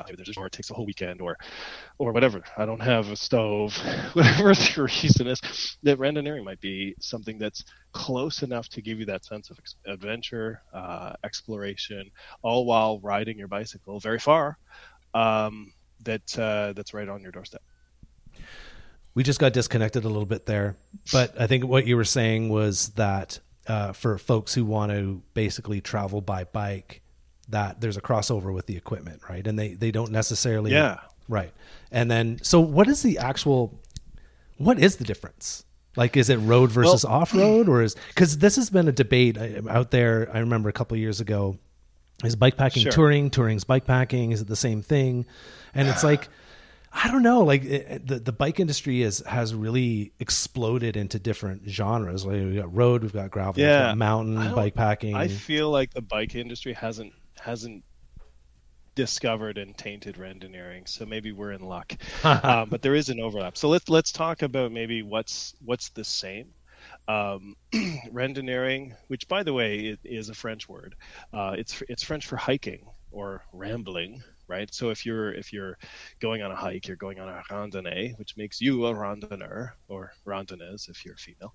[0.08, 1.38] Maybe there's or it takes a whole weekend or
[1.98, 2.44] or whatever.
[2.58, 3.78] I don't have a stove,
[4.14, 5.78] whatever the reason is.
[5.84, 10.62] That randonneuring might be something that's close enough to give you that sense of adventure,
[10.74, 12.10] uh, exploration,
[12.42, 14.58] all while riding your bicycle very far.
[15.14, 15.72] Um,
[16.04, 17.62] that uh, that's right on your doorstep.
[19.14, 20.76] We just got disconnected a little bit there,
[21.14, 25.22] but I think what you were saying was that uh, for folks who want to
[25.34, 27.02] basically travel by bike,
[27.50, 29.46] that there's a crossover with the equipment, right?
[29.46, 31.00] And they they don't necessarily Yeah.
[31.30, 31.52] right.
[31.92, 33.80] And then so what is the actual
[34.58, 35.64] what is the difference?
[35.96, 39.38] Like is it road versus off road or is cuz this has been a debate
[39.70, 41.58] out there I remember a couple of years ago
[42.24, 42.92] is bike packing Sure.
[42.92, 45.26] touring, touring's bike packing, is it the same thing?
[45.74, 46.28] And it's like
[46.98, 47.44] I don't know.
[47.44, 52.26] Like it, the the bike industry is has really exploded into different genres.
[52.26, 53.88] Like we've got road, we've got gravel, we've Yeah.
[53.88, 55.14] got mountain I don't- bike packing.
[55.14, 57.12] I feel like the bike industry hasn't
[57.46, 57.84] hasn't
[58.96, 61.96] discovered and tainted randonneuring, so maybe we're in luck.
[62.24, 63.56] um, but there is an overlap.
[63.56, 66.48] So let's let's talk about maybe what's what's the same.
[67.08, 67.56] Um,
[69.08, 70.96] which by the way is a French word,
[71.34, 74.74] uh, it's it's French for hiking or rambling, right?
[74.74, 75.78] So if you're if you're
[76.20, 80.12] going on a hike, you're going on a randonnée, which makes you a randonneur or
[80.26, 81.54] randonneuse if you're female.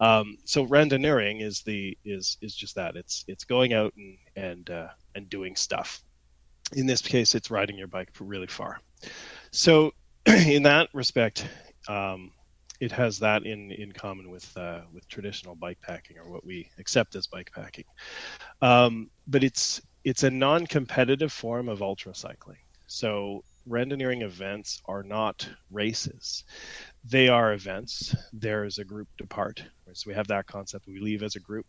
[0.00, 2.96] Um, so randonneuring is the is is just that.
[2.96, 6.02] It's it's going out and and uh, and doing stuff.
[6.74, 8.80] In this case, it's riding your bike really far.
[9.50, 9.92] So
[10.26, 11.48] in that respect,
[11.88, 12.30] um,
[12.80, 16.68] it has that in in common with uh, with traditional bike packing or what we
[16.78, 17.84] accept as bike packing.
[18.62, 22.58] Um, but it's it's a non-competitive form of ultra cycling.
[22.86, 26.44] So randonneuring events are not races;
[27.04, 28.14] they are events.
[28.32, 30.86] There's a group depart, so we have that concept.
[30.88, 31.66] We leave as a group.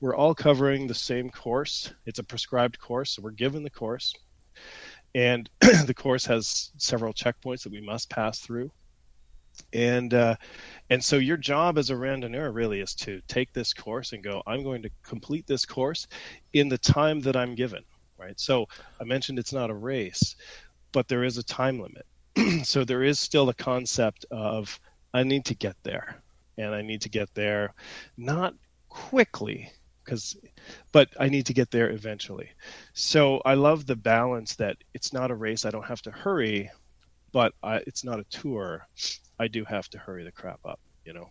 [0.00, 1.92] We're all covering the same course.
[2.06, 4.14] It's a prescribed course, so we're given the course,
[5.14, 8.70] and the course has several checkpoints that we must pass through
[9.72, 10.36] and uh,
[10.90, 14.42] and so your job as a randonneur really is to take this course and go
[14.46, 16.06] i'm going to complete this course
[16.52, 17.82] in the time that i'm given
[18.18, 18.38] right?
[18.38, 18.66] So
[19.00, 20.36] i mentioned it's not a race
[20.92, 22.06] but there is a time limit.
[22.64, 24.78] So there is still the concept of
[25.14, 26.22] i need to get there
[26.56, 27.74] and i need to get there
[28.16, 28.54] not
[28.88, 29.70] quickly
[30.04, 30.36] because
[30.92, 32.50] but i need to get there eventually.
[32.94, 36.70] So i love the balance that it's not a race i don't have to hurry
[37.32, 38.86] but I, it's not a tour
[39.38, 41.30] I do have to hurry the crap up, you know.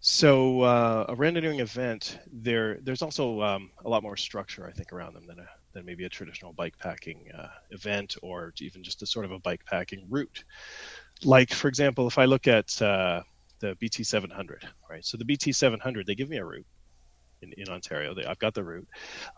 [0.00, 4.92] So uh, a randonneuring event, there there's also um, a lot more structure, I think,
[4.92, 9.02] around them than a than maybe a traditional bike packing uh, event or even just
[9.02, 10.44] a sort of a bike packing route.
[11.22, 13.22] Like for example, if I look at uh,
[13.60, 15.04] the BT 700, right?
[15.04, 16.66] So the BT 700, they give me a route.
[17.42, 18.86] In, in Ontario, they, I've got the route.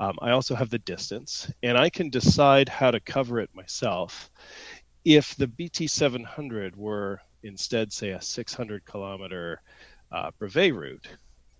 [0.00, 4.28] Um, I also have the distance, and I can decide how to cover it myself
[5.04, 9.60] if the BT 700 were instead, say, a 600 kilometer
[10.12, 11.08] uh, brevet route,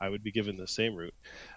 [0.00, 1.14] I would be given the same route.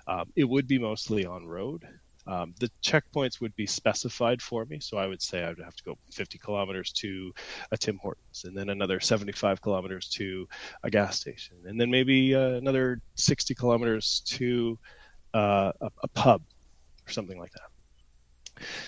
[0.08, 1.84] Um, it would be mostly on road.
[2.28, 5.76] Um, the checkpoints would be specified for me, so I would say I would have
[5.76, 7.32] to go 50 kilometers to
[7.72, 10.48] a Tim Hortons, and then another 75 kilometers to
[10.84, 14.80] a gas station, and then maybe uh, another 60 kilometers to
[15.36, 16.42] uh, a, a pub
[17.08, 17.75] or something like that.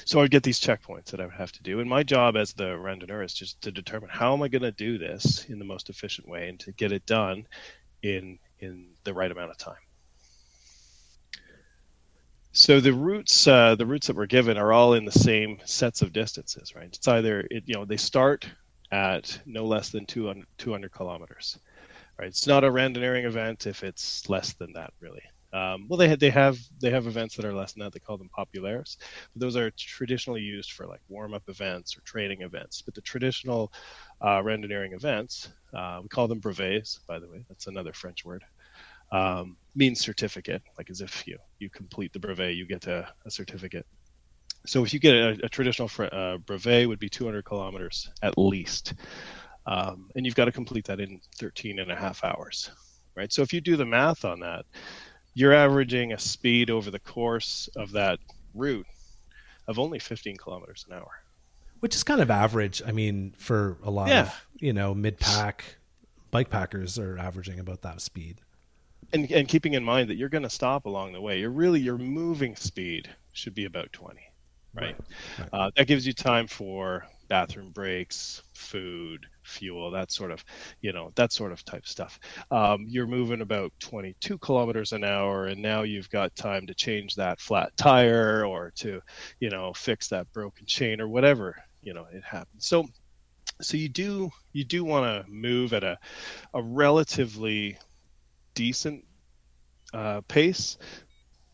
[0.05, 1.80] So I'd get these checkpoints that I would have to do.
[1.80, 4.72] And my job as the randonneur is just to determine how am I going to
[4.72, 7.45] do this in the most efficient way and to get it done
[8.03, 9.76] in in the right amount of time.
[12.53, 16.01] So the routes, uh, the routes that we're given are all in the same sets
[16.01, 16.88] of distances, right?
[16.88, 18.47] It's either, it, you know, they start
[18.91, 21.59] at no less than 200, 200 kilometers,
[22.18, 22.28] right?
[22.30, 25.22] It's not a randonneuring event if it's less than that, really.
[25.53, 27.93] Um, well, they have, they have they have events that are less than that.
[27.93, 28.97] They call them populaires.
[29.33, 32.81] But those are traditionally used for like warm up events or training events.
[32.81, 33.71] But the traditional
[34.21, 36.99] uh, randonneuring events, uh, we call them brevets.
[37.07, 38.43] By the way, that's another French word
[39.11, 43.31] um, means certificate, like as if you you complete the brevet, you get a, a
[43.31, 43.85] certificate.
[44.65, 48.95] So if you get a, a traditional uh, brevet, would be 200 kilometers at least,
[49.65, 52.71] um, and you've got to complete that in 13 and a half hours,
[53.15, 53.31] right?
[53.31, 54.65] So if you do the math on that,
[55.38, 58.17] you're averaging a speed over the course of that
[58.55, 58.88] route
[59.67, 61.21] of only 15 kilometers an hour,
[61.79, 62.81] which is kind of average.
[62.85, 64.21] I mean, for a lot yeah.
[64.23, 65.63] of you know mid pack
[66.31, 68.41] bike packers are averaging about that speed
[69.13, 71.39] and and keeping in mind that you're going to stop along the way.
[71.39, 74.19] You're really your moving speed should be about 20,
[74.73, 74.83] right?
[74.83, 74.95] right.
[75.39, 75.49] right.
[75.53, 80.43] Uh, that gives you time for bathroom breaks, food, fuel, that sort of,
[80.81, 82.19] you know, that sort of type stuff.
[82.51, 87.15] Um, you're moving about 22 kilometers an hour, and now you've got time to change
[87.15, 89.01] that flat tire or to,
[89.39, 92.65] you know, fix that broken chain or whatever, you know, it happens.
[92.67, 92.85] So,
[93.61, 95.97] so you do you do want to move at a
[96.53, 97.77] a relatively
[98.53, 99.03] decent
[99.93, 100.77] uh, pace,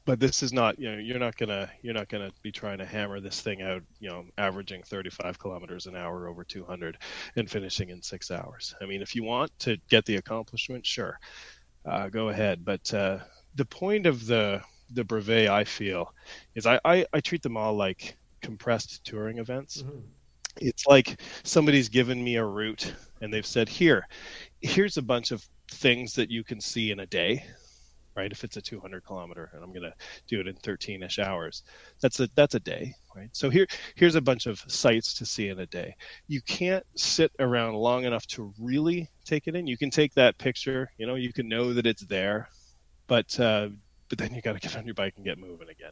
[0.05, 2.85] but this is not you know you're not gonna you're not gonna be trying to
[2.85, 6.97] hammer this thing out you know averaging 35 kilometers an hour over 200
[7.35, 8.75] and finishing in six hours.
[8.81, 11.19] I mean, if you want to get the accomplishment, sure,
[11.85, 12.65] uh, go ahead.
[12.65, 13.19] But uh,
[13.55, 16.13] the point of the the brevet, I feel,
[16.55, 19.81] is I, I, I treat them all like compressed touring events.
[19.81, 19.99] Mm-hmm.
[20.57, 24.07] It's like somebody's given me a route and they've said, here,
[24.61, 27.43] here's a bunch of things that you can see in a day
[28.15, 28.31] right?
[28.31, 29.93] If it's a 200 kilometer and i'm going to
[30.27, 31.63] do it in 13ish hours
[32.01, 33.29] that's a that's a day right?
[33.31, 35.95] So here here's a bunch of sites to see in a day.
[36.27, 39.67] You can't sit around long enough to really take it in.
[39.67, 42.49] You can take that picture you know you can know that it's there
[43.07, 43.69] but uh,
[44.09, 45.91] but then you got to get on your bike and get moving again.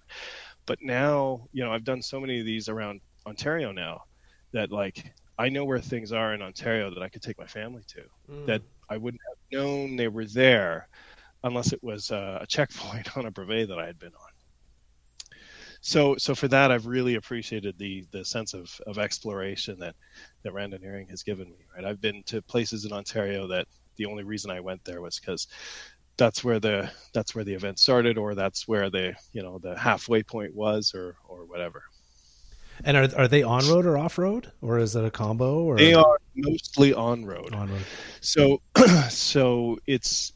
[0.65, 4.03] But now you know i've done so many of these around ontario now
[4.51, 7.83] that like i know where things are in ontario that i could take my family
[7.87, 8.45] to mm.
[8.45, 8.61] that
[8.91, 10.89] I wouldn't have known they were there
[11.43, 14.31] unless it was a checkpoint on a brevet that I had been on.
[15.83, 19.95] So, so for that, I've really appreciated the the sense of, of exploration that
[20.43, 21.65] that randonneuring has given me.
[21.75, 25.19] Right, I've been to places in Ontario that the only reason I went there was
[25.19, 25.47] because
[26.17, 29.75] that's where the that's where the event started, or that's where the you know the
[29.75, 31.83] halfway point was, or or whatever.
[32.83, 35.63] And are are they on road or off road, or is it a combo?
[35.63, 35.77] Or?
[35.77, 37.55] They are mostly on road.
[37.55, 37.85] On road.
[38.21, 38.61] So
[39.09, 40.33] so it's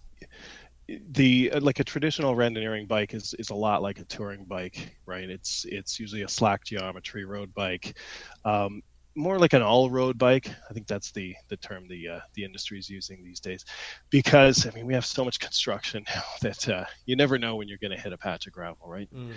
[0.88, 5.30] the like a traditional randonneuring bike is is a lot like a touring bike, right?
[5.30, 7.98] It's it's usually a slack geometry road bike.
[8.44, 8.82] Um,
[9.16, 10.50] more like an all-road bike.
[10.70, 13.66] I think that's the the term the uh, the industry is using these days,
[14.10, 17.68] because I mean we have so much construction now that uh, you never know when
[17.68, 19.10] you're going to hit a patch of gravel, right?
[19.14, 19.32] Mm.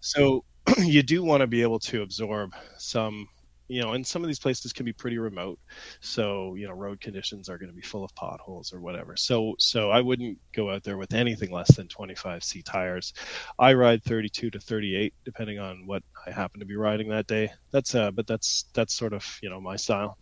[0.00, 0.44] So
[0.78, 3.26] you do want to be able to absorb some
[3.70, 5.60] you know, and some of these places can be pretty remote.
[6.00, 9.16] So, you know, road conditions are going to be full of potholes or whatever.
[9.16, 13.14] So, so I wouldn't go out there with anything less than 25C tires.
[13.60, 17.52] I ride 32 to 38, depending on what I happen to be riding that day.
[17.70, 20.18] That's, uh, but that's, that's sort of, you know, my style.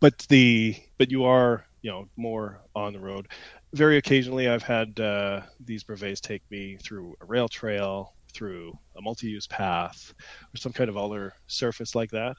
[0.00, 3.28] But the, but you are, you know, more on the road.
[3.74, 9.02] Very occasionally, I've had uh, these brevets take me through a rail trail, through a
[9.02, 10.12] multi-use path
[10.52, 12.36] or some kind of other surface like that,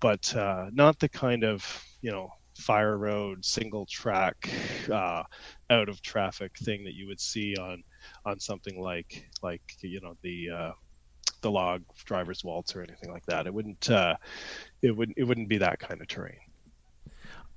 [0.00, 2.28] but uh, not the kind of you know
[2.58, 4.48] fire road single track
[4.90, 5.22] uh,
[5.70, 7.82] out of traffic thing that you would see on
[8.24, 10.72] on something like like you know the uh,
[11.42, 13.46] the log driver's waltz or anything like that.
[13.46, 14.16] It wouldn't uh,
[14.80, 16.38] it wouldn't it wouldn't be that kind of terrain.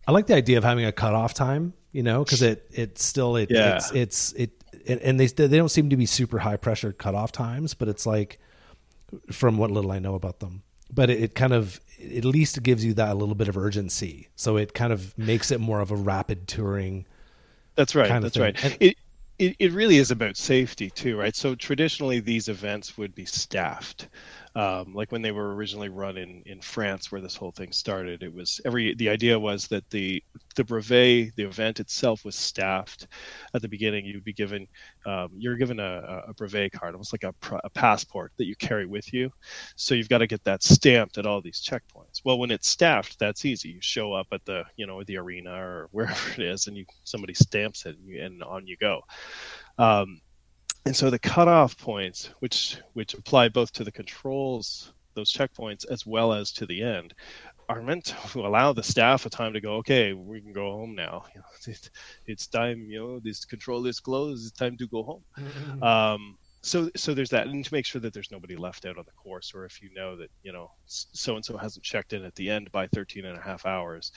[0.07, 3.37] I like the idea of having a cutoff time, you know, because it it still
[3.37, 3.77] it yeah.
[3.77, 4.51] it's, it's it
[4.87, 8.05] and, and they they don't seem to be super high pressure cutoff times, but it's
[8.05, 8.39] like
[9.31, 10.63] from what little I know about them.
[10.93, 14.29] But it, it kind of at least gives you that a little bit of urgency,
[14.35, 17.05] so it kind of makes it more of a rapid touring.
[17.75, 18.21] That's right.
[18.21, 18.63] that's right.
[18.63, 18.97] And, it,
[19.37, 21.35] it it really is about safety too, right?
[21.35, 24.07] So traditionally these events would be staffed.
[24.55, 28.23] Um, like when they were originally run in, in France, where this whole thing started.
[28.23, 30.23] It was every the idea was that the
[30.55, 33.07] the brevet, the event itself, was staffed.
[33.53, 34.67] At the beginning, you'd be given
[35.05, 37.33] um, you're given a, a, brevet card, almost like a,
[37.65, 39.29] a passport that you carry with you.
[39.75, 42.21] So you've got to get that stamped at all these checkpoints.
[42.23, 43.69] Well, when it's staffed, that's easy.
[43.69, 46.85] You show up at the you know the arena or wherever it is, and you
[47.03, 49.01] somebody stamps it, and, you, and on you go.
[49.77, 50.21] Um,
[50.85, 56.05] and so the cutoff points, which which apply both to the controls, those checkpoints, as
[56.05, 57.13] well as to the end,
[57.69, 59.75] are meant to allow the staff a time to go.
[59.75, 61.25] Okay, we can go home now.
[61.33, 61.89] You know, it,
[62.27, 62.87] it's time.
[62.89, 64.47] You know, this control is closed.
[64.47, 65.23] It's time to go home.
[65.37, 65.83] Mm-hmm.
[65.83, 69.05] Um, so so there's that, and to make sure that there's nobody left out on
[69.05, 72.25] the course, or if you know that you know so and so hasn't checked in
[72.25, 74.11] at the end by 13 and a half hours,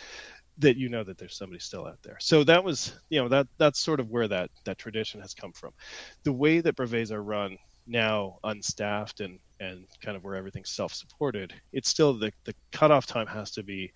[0.58, 2.16] that you know that there's somebody still out there.
[2.20, 5.52] So that was, you know, that that's sort of where that that tradition has come
[5.52, 5.72] from.
[6.24, 7.56] The way that brevets are run
[7.86, 13.26] now, unstaffed and and kind of where everything's self-supported, it's still the the cutoff time
[13.26, 13.92] has to be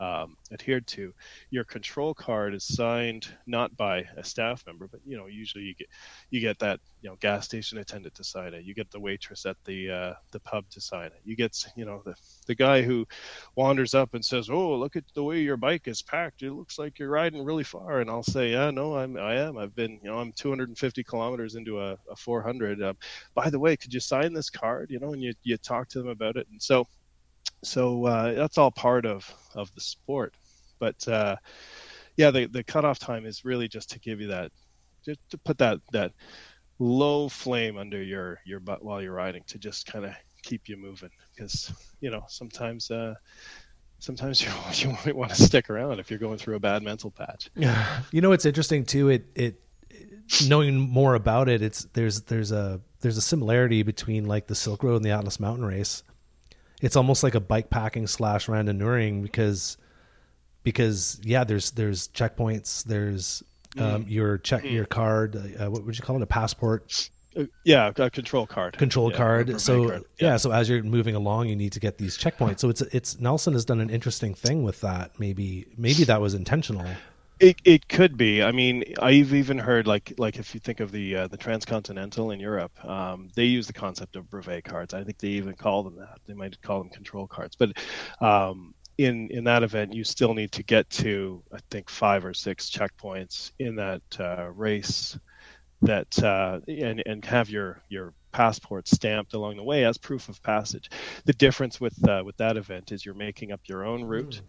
[0.00, 1.12] um, adhered to.
[1.50, 5.74] Your control card is signed not by a staff member, but you know usually you
[5.74, 5.88] get
[6.30, 8.64] you get that you know gas station attendant to sign it.
[8.64, 11.20] You get the waitress at the uh, the pub to sign it.
[11.24, 12.14] You get you know the
[12.46, 13.06] the guy who
[13.56, 16.42] wanders up and says, "Oh, look at the way your bike is packed.
[16.42, 19.58] It looks like you're riding really far." And I'll say, "Yeah, no, I'm I am.
[19.58, 22.82] I've been you know I'm 250 kilometers into a, a 400.
[22.82, 22.96] Um,
[23.34, 24.90] by the way, could you sign this card?
[24.90, 26.86] You know, and you you talk to them about it, and so."
[27.62, 30.34] So uh, that's all part of of the sport.
[30.78, 31.36] But uh,
[32.16, 34.52] yeah, the the cutoff time is really just to give you that,
[35.04, 36.12] just to put that that
[36.78, 40.76] low flame under your your butt while you're riding to just kind of keep you
[40.76, 43.14] moving because you know sometimes uh,
[43.98, 47.10] sometimes you you might want to stick around if you're going through a bad mental
[47.10, 47.50] patch.
[47.54, 49.08] Yeah, you know it's interesting too.
[49.08, 49.60] It it
[50.48, 54.82] knowing more about it, it's there's there's a there's a similarity between like the Silk
[54.82, 56.02] Road and the Atlas Mountain Race
[56.82, 59.76] it's almost like a bike packing slash randonneuring because
[60.62, 63.42] because yeah there's there's checkpoints there's
[63.78, 64.10] um, mm.
[64.10, 64.72] your check mm.
[64.72, 68.76] your card uh, what would you call it a passport uh, yeah a control card
[68.76, 70.04] control yeah, card so card.
[70.18, 70.28] Yeah.
[70.28, 70.36] yeah.
[70.36, 73.52] so as you're moving along you need to get these checkpoints so it's it's nelson
[73.52, 76.86] has done an interesting thing with that maybe maybe that was intentional
[77.38, 78.42] it it could be.
[78.42, 82.30] I mean, I've even heard like like if you think of the uh, the transcontinental
[82.30, 84.94] in Europe, um, they use the concept of brevet cards.
[84.94, 86.18] I think they even call them that.
[86.26, 87.72] They might call them control cards, but
[88.20, 92.32] um, in in that event, you still need to get to I think five or
[92.32, 95.18] six checkpoints in that uh, race
[95.82, 100.42] that uh, and and have your your passport stamped along the way as proof of
[100.42, 100.90] passage.
[101.26, 104.40] The difference with uh, with that event is you're making up your own route,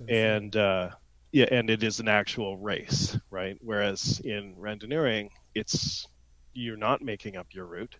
[0.00, 0.90] mm, and uh,
[1.34, 3.56] yeah, and it is an actual race, right?
[3.60, 6.06] Whereas in randonneuring, it's
[6.54, 7.96] you're not making up your route.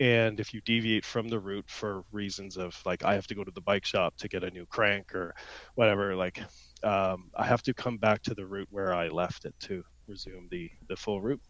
[0.00, 3.44] And if you deviate from the route for reasons of like I have to go
[3.44, 5.34] to the bike shop to get a new crank or
[5.76, 6.40] whatever, like
[6.84, 10.48] um, I have to come back to the route where I left it to resume
[10.52, 11.42] the the full route.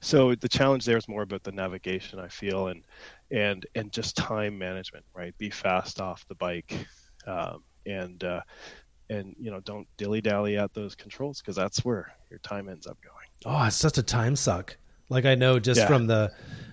[0.00, 2.84] So the challenge there is more about the navigation, I feel, and
[3.30, 5.34] and and just time management, right?
[5.38, 6.86] Be fast off the bike,
[7.26, 8.40] um, and uh,
[9.10, 12.86] and you know don't dilly dally at those controls because that's where your time ends
[12.86, 13.26] up going.
[13.44, 14.76] Oh, it's such a time suck.
[15.08, 15.86] Like I know just yeah.
[15.86, 16.32] from the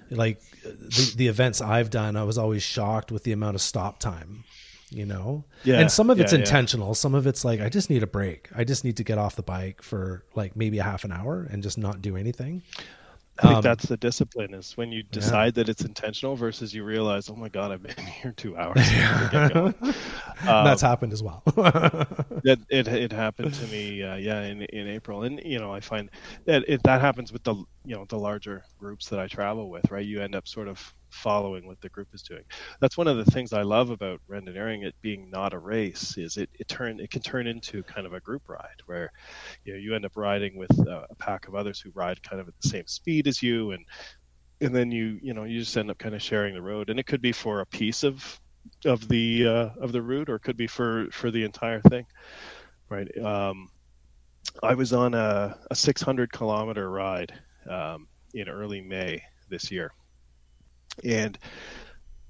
[0.10, 4.00] like the, the events I've done, I was always shocked with the amount of stop
[4.00, 4.44] time.
[4.90, 6.94] You know, yeah, and some of it's yeah, intentional.
[6.96, 8.50] Some of it's like I just need a break.
[8.54, 11.48] I just need to get off the bike for like maybe a half an hour
[11.50, 12.62] and just not do anything.
[13.42, 15.64] I think um, that's the discipline is when you decide yeah.
[15.64, 18.78] that it's intentional versus you realize, oh my god, I've been here two hours.
[19.58, 19.74] um,
[20.42, 21.42] that's happened as well.
[22.44, 25.80] it, it, it happened to me, uh, yeah, in in April, and you know I
[25.80, 26.10] find
[26.46, 29.90] that it, that happens with the you know the larger groups that I travel with,
[29.90, 30.06] right?
[30.06, 32.44] You end up sort of following what the group is doing.
[32.80, 36.38] That's one of the things I love about randonneuring it being not a race is
[36.38, 39.12] it, it turn it can turn into kind of a group ride where
[39.66, 42.42] you know you end up riding with a, a pack of others who ride kind
[42.42, 43.86] of at the same speed as you and
[44.62, 47.00] and then you you know you just end up kind of sharing the road and
[47.00, 48.40] it could be for a piece of
[48.86, 52.06] of the uh, of the route or it could be for for the entire thing
[52.90, 53.68] right um,
[54.64, 57.34] I was on a, a 600 kilometer ride
[57.70, 59.92] um, in early May this year
[61.04, 61.38] and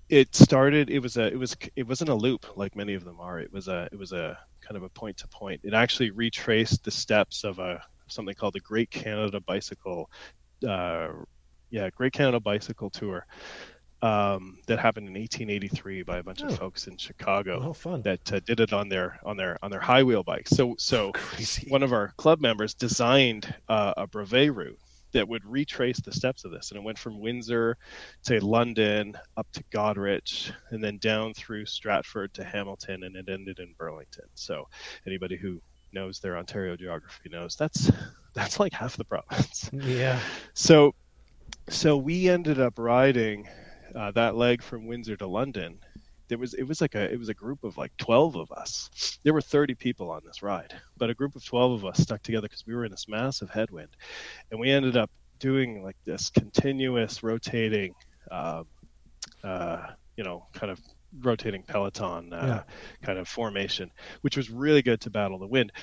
[0.09, 3.19] it started it was a it was it wasn't a loop like many of them
[3.19, 6.11] are it was a it was a kind of a point to point it actually
[6.11, 10.09] retraced the steps of a something called the great canada bicycle
[10.67, 11.07] uh,
[11.69, 13.25] yeah great canada bicycle tour
[14.03, 16.47] um, that happened in 1883 by a bunch oh.
[16.47, 18.01] of folks in Chicago oh, fun.
[18.01, 20.49] that uh, did it on their on their on their high wheel bikes.
[20.49, 21.11] So so
[21.67, 24.79] one of our club members designed uh, a brevet route
[25.13, 26.71] that would retrace the steps of this.
[26.71, 27.77] And it went from Windsor
[28.25, 33.59] to London up to Goderich and then down through Stratford to Hamilton and it ended
[33.59, 34.25] in Burlington.
[34.35, 34.67] So
[35.05, 35.61] anybody who
[35.93, 37.91] knows their Ontario geography knows that's
[38.33, 39.69] that's like half the province.
[39.73, 40.19] Yeah.
[40.53, 40.93] So
[41.69, 43.47] so we ended up riding
[43.95, 45.79] uh, that leg from Windsor to London.
[46.31, 49.19] There was it was like a it was a group of like 12 of us.
[49.23, 52.23] There were 30 people on this ride, but a group of 12 of us stuck
[52.23, 53.89] together because we were in this massive headwind,
[54.49, 57.93] and we ended up doing like this continuous rotating,
[58.31, 58.63] uh,
[59.43, 60.79] uh, you know, kind of
[61.19, 63.05] rotating peloton uh, yeah.
[63.05, 65.73] kind of formation, which was really good to battle the wind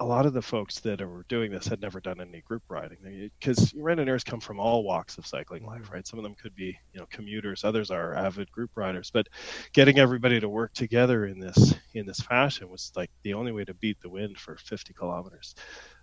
[0.00, 3.30] a lot of the folks that were doing this had never done any group riding
[3.40, 6.06] because randonneurs come from all walks of cycling life, right?
[6.06, 9.26] Some of them could be, you know, commuters, others are avid group riders, but
[9.72, 13.64] getting everybody to work together in this in this fashion was like the only way
[13.64, 15.54] to beat the wind for 50 kilometers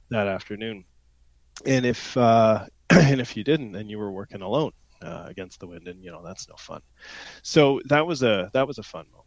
[0.09, 0.83] that afternoon.
[1.65, 4.71] And if uh, and if you didn't, then you were working alone
[5.01, 6.81] uh, against the wind, and you know that's no fun.
[7.43, 9.24] So that was a that was a fun moment.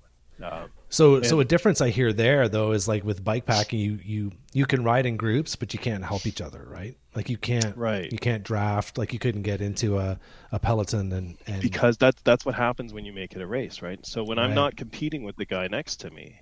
[0.91, 3.99] So, and, so a difference I hear there though is like with bike packing, you
[4.03, 6.97] you you can ride in groups, but you can't help each other, right?
[7.15, 8.11] Like you can't, right?
[8.11, 8.97] You can't draft.
[8.97, 10.19] Like you couldn't get into a,
[10.51, 13.83] a peloton and, and because that's that's what happens when you make it a race,
[13.83, 14.05] right?
[14.07, 16.41] So when I'm not competing with the guy next to me,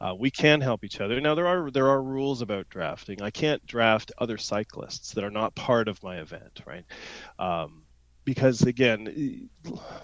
[0.00, 0.10] right.
[0.10, 1.20] uh, we can help each other.
[1.20, 3.22] Now there are there are rules about drafting.
[3.22, 6.84] I can't draft other cyclists that are not part of my event, right?
[7.38, 7.82] Um,
[8.28, 9.48] because again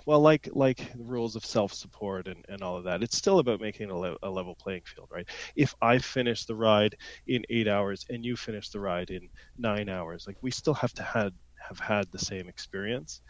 [0.07, 3.61] well like like the rules of self-support and, and all of that it's still about
[3.61, 5.29] making a, le- a, level playing field right?
[5.57, 6.97] If i finish the ride
[7.27, 10.95] in eight hours and you finish the ride in nine hours like we still have
[10.95, 11.35] to had
[11.69, 13.21] have had the same experience.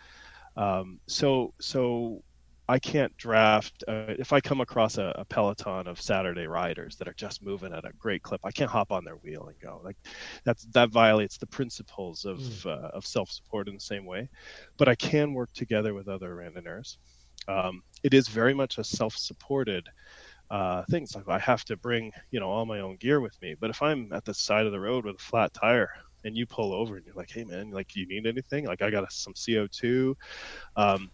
[0.57, 2.23] Um, so so
[2.69, 7.09] I can't draft uh, if I come across a, a, peloton of Saturday riders that
[7.09, 8.41] are just moving at a great clip.
[8.43, 9.97] I can't hop on their wheel and go like
[10.45, 12.67] that's that violates the principles of mm.
[12.67, 14.29] uh, of self support in the same way.
[14.79, 16.97] But I can work together with other randonneurs.
[17.49, 19.87] Um, it is very much a self supported
[20.51, 21.15] uh, things.
[21.15, 23.55] Like I have to bring you know all my own gear with me.
[23.61, 25.91] But if I'm at the side of the road with a flat tire
[26.25, 28.65] and you pull over and you're like, hey man, like you need anything?
[28.65, 30.17] Like I got some CO two.
[30.77, 31.11] Um,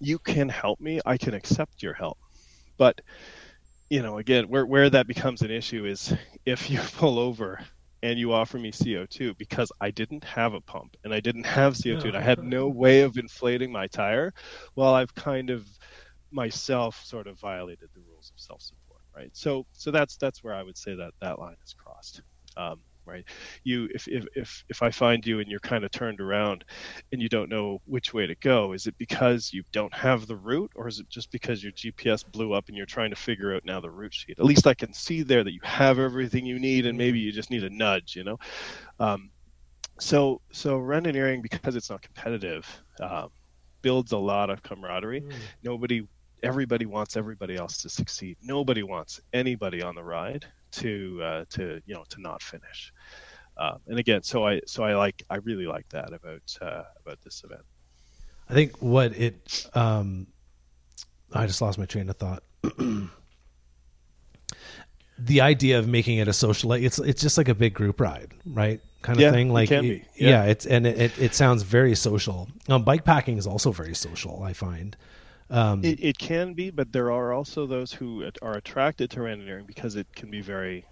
[0.00, 2.18] you can help me i can accept your help
[2.78, 3.00] but
[3.90, 6.14] you know again where where that becomes an issue is
[6.46, 7.58] if you pull over
[8.04, 11.72] and you offer me CO2 because I didn't have a pump and I didn't have
[11.72, 14.30] CO2 and I had no way of inflating my tire,
[14.76, 15.66] well, I've kind of
[16.30, 19.30] myself sort of violated the rules of self-support, right?
[19.32, 22.20] So, so that's that's where I would say that that line is crossed.
[22.58, 23.24] Um, right?
[23.64, 26.64] You if, if if if i find you and you're kind of turned around
[27.12, 30.36] and you don't know which way to go is it because you don't have the
[30.36, 33.54] route or is it just because your gps blew up and you're trying to figure
[33.54, 34.38] out now the route sheet?
[34.38, 37.32] At least i can see there that you have everything you need and maybe you
[37.32, 38.38] just need a nudge you know?
[39.00, 39.30] Um,
[39.98, 42.66] so so randonneuring because it's not competitive
[43.00, 43.30] um,
[43.82, 45.20] builds a lot of camaraderie.
[45.20, 45.32] Mm.
[45.62, 46.02] nobody
[46.42, 48.36] everybody wants everybody else to succeed.
[48.42, 52.92] Nobody wants anybody on the ride to uh, to you know to not finish.
[53.56, 57.20] Uh, and again, so I so I like I really like that about uh, about
[57.22, 57.62] this event.
[58.48, 60.26] I think what it um,
[61.32, 62.42] I just lost my train of thought.
[65.18, 68.32] the idea of making it a social it's it's just like a big group ride,
[68.44, 68.80] right?
[69.02, 69.52] Kind of yeah, thing.
[69.52, 70.28] Like it yeah.
[70.30, 70.44] yeah.
[70.44, 72.48] it's and it, it, it sounds very social.
[72.68, 74.42] Um, bike packing is also very social.
[74.42, 74.96] I find.
[75.54, 79.66] Um, it, it can be, but there are also those who are attracted to randonneuring
[79.66, 80.84] because it can be very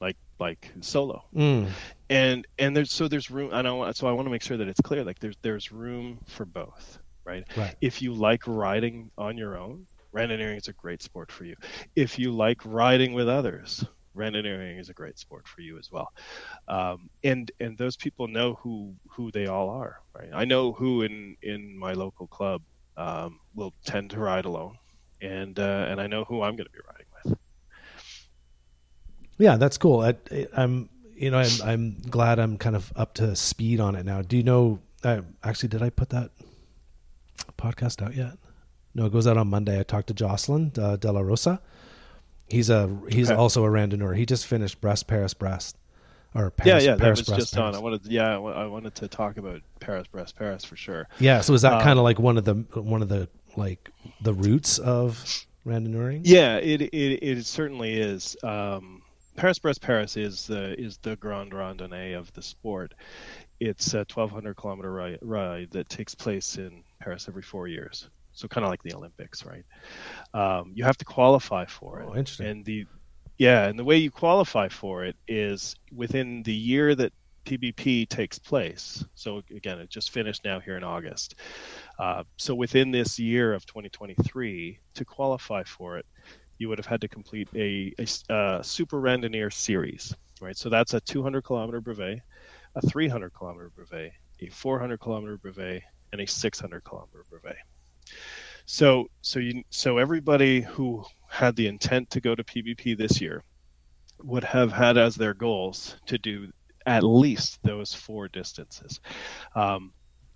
[0.00, 1.24] like like solo.
[1.34, 1.68] Mm.
[2.10, 4.68] and and there's so there's room i don't so i want to make sure that
[4.68, 7.74] it's clear like there's there's room for both right, right.
[7.80, 9.86] if you like riding on your own
[10.16, 11.54] randonneuring is a great sport for you.
[11.94, 13.84] If you like riding with others
[14.16, 16.10] randonneuring is a great sport for you as well.
[16.68, 20.30] Um, and and those people know who who they all are right?
[20.32, 22.62] I know who in in my local club
[22.96, 24.78] um, will tend to ride alone,
[25.20, 27.38] and uh, and I know who I'm going to be riding with.
[29.38, 30.00] Yeah, that's cool.
[30.00, 30.14] I,
[30.56, 34.22] am you know I'm, I'm glad I'm kind of up to speed on it now.
[34.22, 34.80] Do you know?
[35.04, 36.30] Uh, actually, did I put that
[37.58, 38.38] podcast out yet?
[38.94, 39.78] No, it goes out on Monday.
[39.78, 41.60] I talked to Jocelyn uh, De La Rosa.
[42.48, 43.38] He's a he's okay.
[43.38, 44.16] also a randonneur.
[44.16, 45.76] He just finished Brest Paris Brest
[46.36, 47.74] or Paris, yeah, yeah, Paris, that was just Paris.
[47.74, 47.74] on.
[47.74, 51.08] I wanted, yeah, I wanted to talk about Paris, Brest, Paris for sure.
[51.18, 53.90] Yeah, so is that um, kind of like one of the one of the like
[54.20, 56.22] the roots of randonneuring?
[56.24, 58.36] Yeah, it it, it certainly is.
[58.42, 59.02] Um,
[59.36, 62.94] Paris, Brest, Paris is the is the Grand Randonnée of the sport.
[63.60, 68.08] It's a 1,200 kilometer ride, ride that takes place in Paris every four years.
[68.32, 69.64] So kind of like the Olympics, right?
[70.34, 72.18] Um, you have to qualify for oh, it.
[72.18, 72.46] Interesting.
[72.48, 72.86] And the
[73.38, 77.12] yeah, and the way you qualify for it is within the year that
[77.44, 79.04] PBP takes place.
[79.14, 81.36] So again, it just finished now here in August.
[81.98, 86.06] Uh, so within this year of 2023, to qualify for it,
[86.58, 90.56] you would have had to complete a, a uh, super randonneur series, right?
[90.56, 92.20] So that's a 200 kilometer brevet,
[92.74, 95.82] a 300 kilometer brevet, a 400 kilometer brevet,
[96.12, 97.56] and a 600 kilometer brevet.
[98.64, 101.04] So so you so everybody who
[101.36, 103.42] had the intent to go to PBP this year
[104.22, 106.50] would have had as their goals to do
[106.86, 109.00] at least those four distances.
[109.54, 109.92] Um,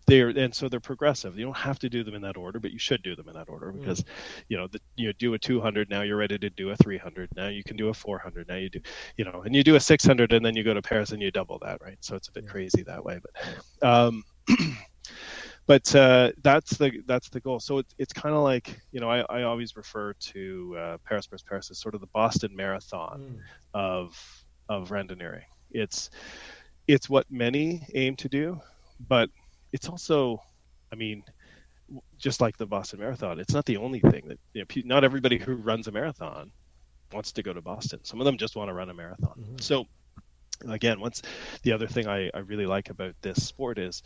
[0.06, 1.38] they're and so they're progressive.
[1.38, 3.34] You don't have to do them in that order, but you should do them in
[3.34, 3.78] that order mm.
[3.78, 4.06] because, mm.
[4.48, 7.30] you know, the, you do a 200 now you're ready to do a 300.
[7.34, 8.48] Now you can do a 400.
[8.48, 8.80] Now you do,
[9.16, 11.30] you know, and you do a 600 and then you go to Paris and you
[11.30, 11.96] double that, right?
[12.00, 12.50] So it's a bit yeah.
[12.50, 13.88] crazy that way, but.
[13.88, 14.24] Um,
[15.70, 17.60] but uh, that's the that's the goal.
[17.60, 21.28] So it's it's kind of like you know I, I always refer to uh, Paris
[21.28, 23.40] Paris Paris as sort of the Boston Marathon mm.
[23.72, 24.20] of
[24.68, 25.44] of randonneuring.
[25.70, 26.10] It's
[26.88, 28.60] it's what many aim to do,
[29.06, 29.30] but
[29.72, 30.42] it's also,
[30.92, 31.22] I mean,
[32.18, 34.82] just like the Boston Marathon, it's not the only thing that you know.
[34.84, 36.50] Not everybody who runs a marathon
[37.12, 38.00] wants to go to Boston.
[38.02, 39.38] Some of them just want to run a marathon.
[39.38, 39.58] Mm-hmm.
[39.60, 39.86] So
[40.68, 41.22] again, once
[41.62, 44.02] the other thing I, I really like about this sport is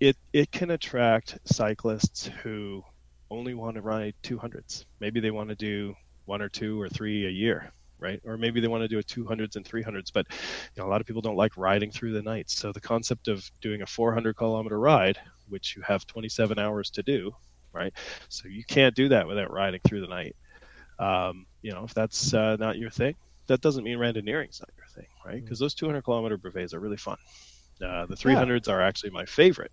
[0.00, 2.82] it it can attract cyclists who
[3.30, 4.86] only want to ride 200s.
[4.98, 5.94] Maybe they want to do
[6.24, 8.20] one or two or three a year, right?
[8.24, 10.26] Or maybe they want to do a 200s and 300s, but
[10.74, 12.50] you know, a lot of people don't like riding through the night.
[12.50, 17.02] So the concept of doing a 400 kilometer ride, which you have 27 hours to
[17.02, 17.32] do,
[17.72, 17.92] right?
[18.28, 20.34] So you can't do that without riding through the night.
[20.98, 23.14] Um, you know, if that's uh, not your thing,
[23.46, 25.42] that doesn't mean randonneuring's not your thing, right?
[25.42, 25.62] Because mm.
[25.62, 27.16] those 200 kilometer brevets are really fun.
[27.84, 28.74] Uh, the 300s yeah.
[28.74, 29.72] are actually my favorite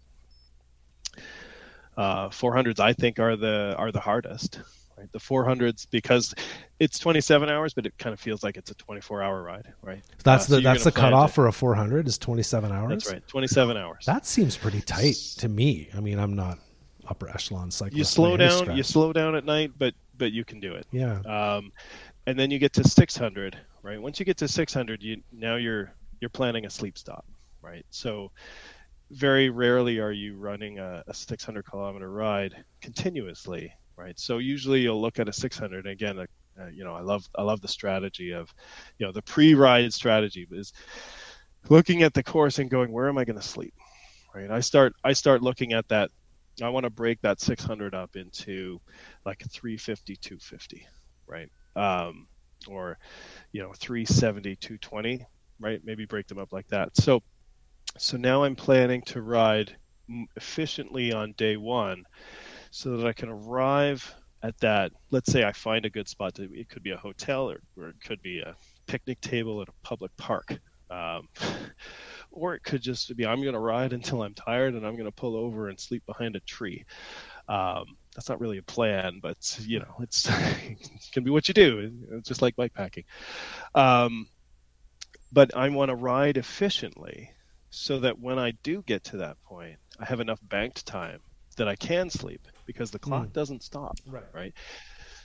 [1.97, 4.61] uh, 400s I think are the are the hardest.
[4.97, 5.11] Right?
[5.11, 6.33] The 400s because
[6.79, 10.01] it's 27 hours, but it kind of feels like it's a 24 hour ride, right?
[10.23, 12.89] That's uh, the so that's the cutoff for a 400 is 27 hours.
[12.89, 14.05] That's right, 27 hours.
[14.07, 15.89] That seems pretty tight to me.
[15.95, 16.57] I mean, I'm not
[17.07, 17.97] upper echelon cyclist.
[17.97, 20.87] You slow down, you slow down at night, but but you can do it.
[20.91, 21.19] Yeah.
[21.19, 21.71] Um,
[22.25, 24.01] and then you get to 600, right?
[24.01, 27.25] Once you get to 600, you now you're you're planning a sleep stop,
[27.61, 27.85] right?
[27.89, 28.31] So
[29.11, 34.19] very rarely are you running a, a 600 kilometer ride continuously, right?
[34.19, 35.87] So usually you'll look at a 600.
[35.87, 36.25] again, uh,
[36.59, 38.53] uh, you know, I love I love the strategy of,
[38.97, 40.73] you know, the pre-ride strategy is
[41.69, 43.73] looking at the course and going, where am I going to sleep,
[44.33, 44.49] right?
[44.49, 46.09] I start I start looking at that.
[46.61, 48.81] I want to break that 600 up into
[49.23, 50.87] like 350, 250,
[51.27, 51.49] right?
[51.75, 52.27] Um,
[52.67, 52.97] or
[53.51, 55.25] you know 370 220
[55.59, 57.21] right maybe break them up like that so
[57.97, 59.75] so now I'm planning to ride
[60.35, 62.03] efficiently on day one
[62.71, 64.91] so that I can arrive at that.
[65.11, 66.35] Let's say I find a good spot.
[66.35, 69.69] To, it could be a hotel or, or it could be a picnic table at
[69.69, 70.59] a public park.
[70.89, 71.27] Um,
[72.31, 75.05] or it could just be I'm going to ride until I'm tired and I'm going
[75.05, 76.85] to pull over and sleep behind a tree.
[77.49, 77.85] Um,
[78.15, 81.91] that's not really a plan, but you know, it's it can be what you do.
[82.11, 83.05] It's just like bikepacking.
[83.75, 84.27] Um,
[85.31, 87.31] but I want to ride efficiently
[87.77, 91.19] so that when I do get to that point, I have enough banked time
[91.57, 93.33] that I can sleep because the clock mm.
[93.33, 93.97] doesn't stop.
[94.05, 94.23] Right.
[94.33, 94.53] Right.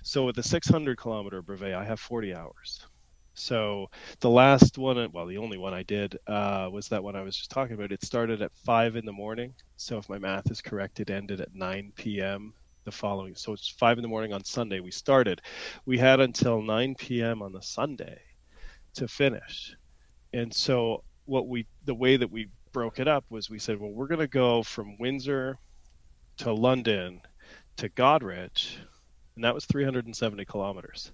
[0.02, 2.86] So with the 600 kilometer brevet, I have 40 hours.
[3.34, 3.88] So
[4.20, 7.36] the last one, well, the only one I did uh, was that one I was
[7.36, 7.92] just talking about.
[7.92, 9.54] It started at five in the morning.
[9.76, 12.52] So if my math is correct, it ended at 9 p.m.
[12.84, 13.34] the following.
[13.34, 14.80] So it's five in the morning on Sunday.
[14.80, 15.40] We started.
[15.86, 17.40] We had until 9 p.m.
[17.40, 18.20] on the Sunday
[18.94, 19.74] to finish.
[20.34, 23.90] And so what we the way that we broke it up was we said, well,
[23.90, 25.58] we're going to go from Windsor
[26.38, 27.20] to London
[27.76, 28.76] to Goderich,
[29.34, 31.12] and that was 370 kilometers.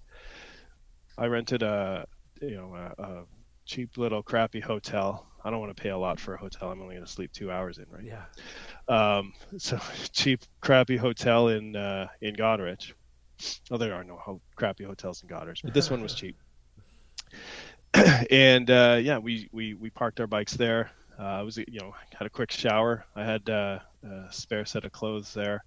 [1.17, 2.07] I rented a
[2.41, 3.25] you know a, a
[3.67, 5.27] cheap little crappy hotel.
[5.45, 6.71] I don't want to pay a lot for a hotel.
[6.71, 8.05] I'm only going to sleep two hours in, right?
[8.05, 8.25] Yeah.
[8.89, 9.79] Um, so
[10.13, 12.93] cheap, crappy hotel in uh, in Goderich.
[13.71, 16.37] Oh, there are no ho- crappy hotels in Goderich, but this one was cheap.
[18.31, 20.91] and uh, yeah, we, we we parked our bikes there.
[21.19, 23.05] Uh, I was you know had a quick shower.
[23.17, 25.65] I had uh, a spare set of clothes there,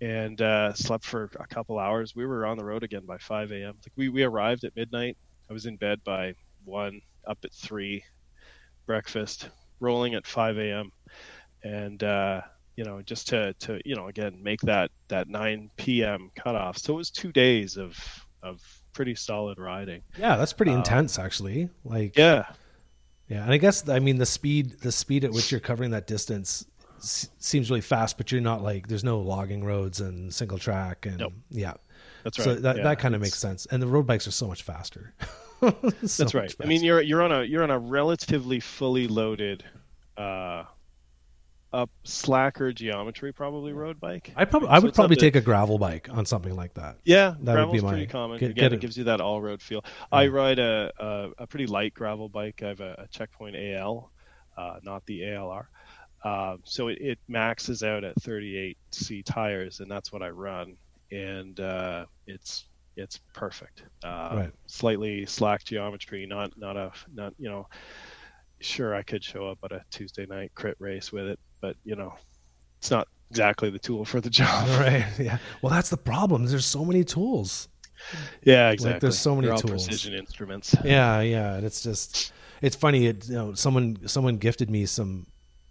[0.00, 2.14] and uh, slept for a couple hours.
[2.16, 3.74] We were on the road again by 5 a.m.
[3.76, 5.16] Like we we arrived at midnight.
[5.50, 6.34] I was in bed by
[6.64, 8.04] one, up at three,
[8.86, 9.50] breakfast,
[9.80, 10.90] rolling at 5 a.m.
[11.64, 12.42] And uh,
[12.76, 16.30] you know just to to you know again make that that 9 p.m.
[16.36, 16.78] cutoff.
[16.78, 17.96] So it was two days of
[18.42, 18.60] of
[18.96, 20.02] pretty solid riding.
[20.18, 21.68] Yeah, that's pretty um, intense actually.
[21.84, 22.46] Like yeah,
[23.28, 26.06] yeah, and I guess I mean the speed the speed at which you're covering that
[26.06, 26.66] distance
[26.98, 31.06] s- seems really fast, but you're not like there's no logging roads and single track
[31.06, 31.32] and nope.
[31.50, 31.74] yeah.
[32.24, 32.44] That's right.
[32.44, 33.66] So that, yeah, that kind of makes sense.
[33.66, 35.14] And the road bikes are so much faster.
[35.62, 36.54] So That's right.
[36.62, 39.64] I mean, you're you're on a you're on a relatively fully loaded,
[40.18, 40.64] uh,
[41.76, 44.32] up slacker geometry probably road bike.
[44.36, 46.96] I probably So I would probably take a gravel bike on something like that.
[47.04, 48.38] Yeah, That would gravel's be my- pretty common.
[48.38, 49.84] get- Again, get it it- gives you that all road feel.
[50.10, 52.62] I ride a, a a pretty light gravel bike.
[52.62, 54.10] I have a, a Checkpoint AL,
[54.56, 55.66] uh, not the ALR.
[56.24, 60.76] Um, so it, it maxes out at 38C tires, and that's what I run.
[61.12, 62.64] And uh, it's
[62.96, 63.84] it's perfect.
[64.02, 64.50] Uh, Right.
[64.66, 67.68] Slightly slack geometry, not not a not you know.
[68.58, 71.96] Sure, I could show up at a Tuesday night crit race with it, but you
[71.96, 72.14] know,
[72.78, 74.68] it's not exactly the tool for the job.
[74.80, 75.06] Right.
[75.18, 75.38] Yeah.
[75.62, 76.46] Well, that's the problem.
[76.46, 77.68] There's so many tools.
[78.42, 79.00] Yeah, exactly.
[79.00, 79.86] there's so many They're tools.
[79.86, 80.74] precision instruments.
[80.84, 83.06] Yeah, yeah, and it's just it's funny.
[83.06, 85.26] It, you know, someone someone gifted me some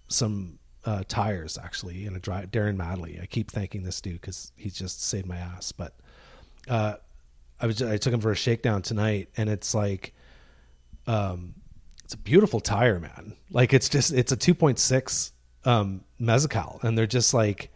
[0.08, 3.20] some uh, tires actually in a dry Darren Madley.
[3.22, 5.72] I keep thanking this dude because he's just saved my ass.
[5.72, 5.96] But
[6.68, 6.96] uh,
[7.60, 10.14] I was I took him for a shakedown tonight, and it's like,
[11.08, 11.54] um,
[12.04, 13.36] it's a beautiful tire, man.
[13.52, 15.32] Like it's just it's a two point six
[15.66, 17.70] um mezcal, and they're just like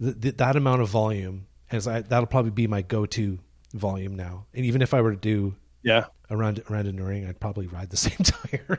[0.00, 1.46] th- th- that amount of volume.
[1.70, 3.38] As I that'll probably be my go to
[3.74, 4.46] volume now.
[4.54, 7.90] And even if I were to do Yeah, around around a ring, I'd probably ride
[7.90, 8.78] the same tire.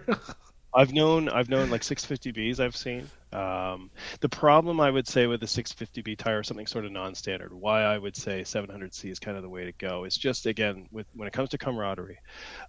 [0.73, 3.10] I've known I've known like 650Bs I've seen.
[3.34, 7.84] Um, the problem I would say with a 650B tire, something sort of non-standard, why
[7.84, 10.06] I would say 700C is kind of the way to go.
[10.06, 12.19] Is just again with when it comes to camaraderie,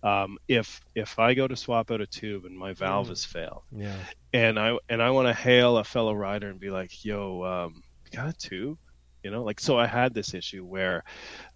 [0.03, 3.63] um, if if I go to swap out a tube and my valve has failed,
[3.71, 3.97] yeah,
[4.33, 7.83] and I and I want to hail a fellow rider and be like, "Yo, um,
[8.05, 8.79] you got a tube?"
[9.23, 9.79] You know, like so.
[9.79, 11.05] I had this issue where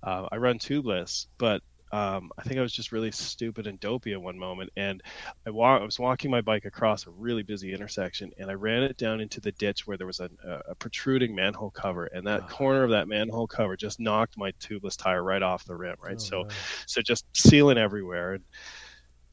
[0.03, 4.13] uh, I run tubeless, but um, I think I was just really stupid and dopey
[4.13, 5.03] at one moment, and
[5.47, 8.83] I, wa- I was walking my bike across a really busy intersection, and I ran
[8.83, 10.29] it down into the ditch where there was a,
[10.69, 12.47] a protruding manhole cover, and that Ah.
[12.49, 16.21] corner of that manhole cover just knocked my tubeless tire right off the rim, right?
[16.21, 16.45] Oh, so
[16.87, 18.45] so just sealing everywhere and,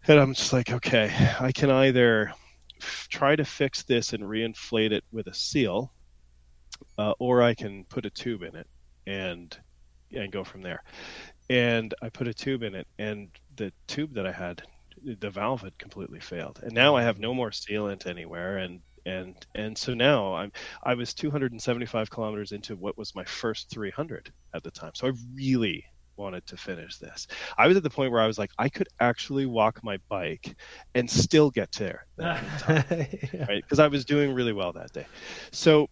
[0.07, 2.31] and i'm just like okay i can either
[2.81, 5.93] f- try to fix this and reinflate it with a seal
[6.97, 8.67] uh, or i can put a tube in it
[9.07, 9.57] and
[10.11, 10.81] and go from there
[11.49, 14.61] and i put a tube in it and the tube that i had
[15.20, 16.60] the valve had completely failed.
[16.64, 20.52] And now i have no more sealant anywhere and and and so now i'm
[20.84, 24.91] i was 275 kilometers into what was my first 300 at the time.
[24.95, 25.84] So i really
[26.15, 27.26] wanted to finish this.
[27.57, 30.56] I was at the point where i was like i could actually walk my bike
[30.95, 32.06] and still get there
[32.60, 32.86] time,
[33.34, 33.45] Yeah.
[33.49, 33.64] right?
[33.64, 35.07] Because i was doing really well that day.
[35.52, 35.88] So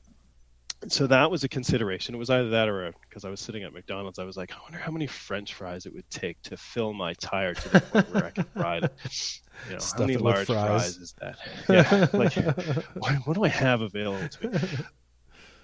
[0.87, 3.71] so that was a consideration it was either that or because i was sitting at
[3.71, 6.91] mcdonald's i was like i wonder how many french fries it would take to fill
[6.91, 8.91] my tire to the point where i could ride it
[9.67, 10.95] you know Stuff how many large fries.
[10.95, 10.97] fries.
[10.97, 11.37] is that
[11.69, 12.33] yeah like
[12.95, 14.59] what, what do I have available to me?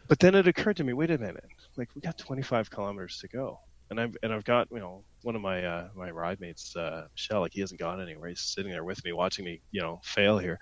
[0.08, 1.44] But then it occurred to me, wait a minute,
[1.76, 5.36] like we got 25 kilometers to go, and I've and I've got you know one
[5.36, 8.30] of my uh, my ride mates, uh, Michel, like he hasn't gone anywhere.
[8.30, 10.60] He's sitting there with me, watching me, you know, fail here.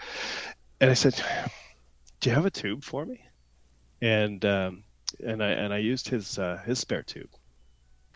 [0.82, 1.22] And I said,
[2.22, 3.22] "Do you have a tube for me?"
[4.06, 4.84] And um,
[5.26, 7.30] and I and I used his uh, his spare tube.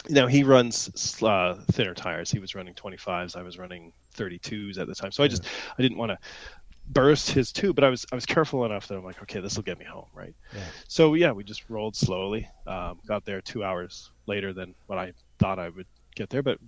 [0.09, 2.31] Now he runs uh, thinner tires.
[2.31, 3.35] He was running 25s.
[3.35, 5.11] I was running 32s at the time.
[5.11, 5.45] So I just
[5.77, 6.17] I didn't want to
[6.87, 9.55] burst his tube, but I was I was careful enough that I'm like, okay, this
[9.55, 10.33] will get me home, right?
[10.53, 10.61] Yeah.
[10.87, 12.47] So yeah, we just rolled slowly.
[12.65, 16.59] Um, got there two hours later than what I thought I would get there, but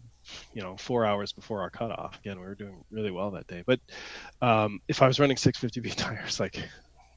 [0.54, 2.18] you know, four hours before our cutoff.
[2.20, 3.64] Again, we were doing really well that day.
[3.66, 3.80] But
[4.42, 6.58] um, if I was running 650B tires, like,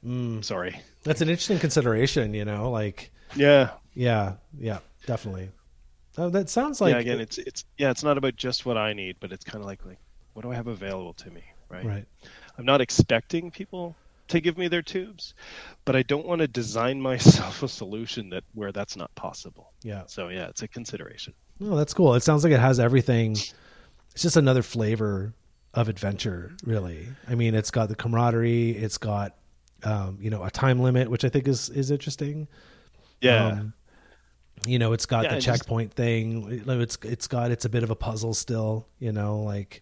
[0.05, 2.33] Mm, sorry, that's an interesting consideration.
[2.33, 5.49] You know, like yeah, yeah, yeah, definitely.
[6.17, 6.99] Oh, that sounds like yeah.
[6.99, 9.65] Again, it's it's yeah, it's not about just what I need, but it's kind of
[9.65, 9.99] like like
[10.33, 11.85] what do I have available to me, right?
[11.85, 12.05] right.
[12.57, 13.95] I'm not expecting people
[14.27, 15.33] to give me their tubes,
[15.85, 19.73] but I don't want to design myself a solution that where that's not possible.
[19.83, 20.03] Yeah.
[20.07, 21.33] So yeah, it's a consideration.
[21.59, 22.15] No, that's cool.
[22.15, 23.31] It sounds like it has everything.
[23.31, 25.33] It's just another flavor
[25.73, 27.07] of adventure, really.
[27.29, 28.71] I mean, it's got the camaraderie.
[28.71, 29.35] It's got,
[29.83, 32.47] um, you know, a time limit, which I think is is interesting.
[33.21, 33.47] Yeah.
[33.47, 33.73] Um,
[34.65, 36.63] you know, it's got Yeah, the and just- checkpoint thing.
[36.67, 38.87] It's it's got it's a bit of a puzzle still.
[38.99, 39.81] You know, like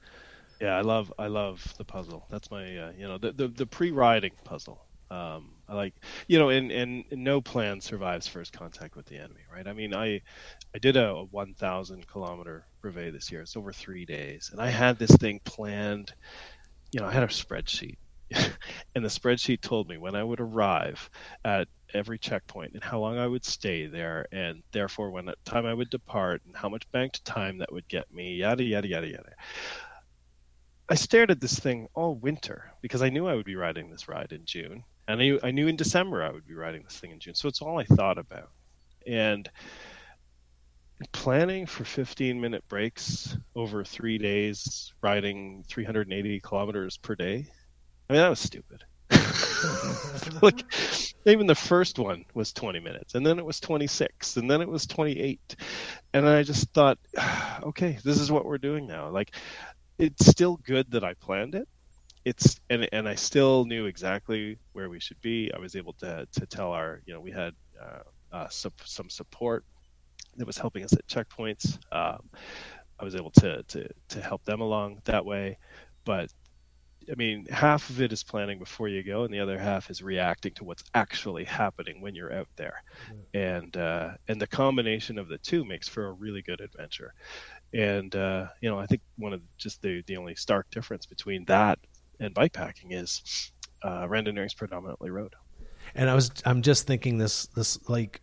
[0.60, 2.26] Yeah, I love I love the puzzle.
[2.30, 4.86] That's my uh, you know the the, the pre-riding puzzle.
[5.11, 5.94] Um, I like
[6.28, 9.68] you know, and, and and no plan survives first contact with the enemy, right?
[9.68, 10.22] I mean, I
[10.74, 13.41] I did a, a 1,000 kilometer brevet this year.
[13.41, 16.14] It's over three days, and I had this thing planned.
[16.91, 17.98] You know, I had a spreadsheet,
[18.95, 21.10] and the spreadsheet told me when I would arrive
[21.45, 25.65] at every checkpoint and how long I would stay there, and therefore when the time
[25.65, 29.07] I would depart and how much banked time that would get me, yada yada yada
[29.07, 29.34] yada.
[30.89, 34.07] I stared at this thing all winter because I knew I would be riding this
[34.07, 37.11] ride in June, and I I knew in December I would be riding this thing
[37.11, 37.35] in June.
[37.35, 38.51] So it's all I thought about,
[39.07, 39.49] and
[41.11, 47.47] planning for 15 minute breaks over three days, riding 380 kilometers per day.
[48.14, 48.84] I mean, that was stupid.
[50.44, 50.64] like
[51.26, 54.69] even the first one was 20 minutes and then it was 26 and then it
[54.69, 55.56] was 28
[56.14, 56.99] and i just thought
[57.64, 59.10] okay this is what we're doing now.
[59.10, 59.35] Like
[59.98, 61.68] it's still good that i planned it.
[62.23, 65.52] It's and and i still knew exactly where we should be.
[65.52, 69.10] I was able to to tell our you know we had uh, uh, some, some
[69.10, 69.65] support
[70.38, 71.80] that was helping us at checkpoints.
[71.91, 72.30] Um,
[72.99, 75.57] i was able to to to help them along that way.
[76.06, 76.30] But
[77.11, 80.01] I mean, half of it is planning before you go, and the other half is
[80.01, 82.84] reacting to what's actually happening when you're out there,
[83.34, 87.13] and uh, and the combination of the two makes for a really good adventure.
[87.73, 91.05] And uh, you know, I think one of the, just the the only stark difference
[91.05, 91.80] between that
[92.19, 93.51] and bikepacking is
[93.84, 95.34] uh, randonneuring is predominantly road.
[95.95, 98.21] And I was I'm just thinking this this like,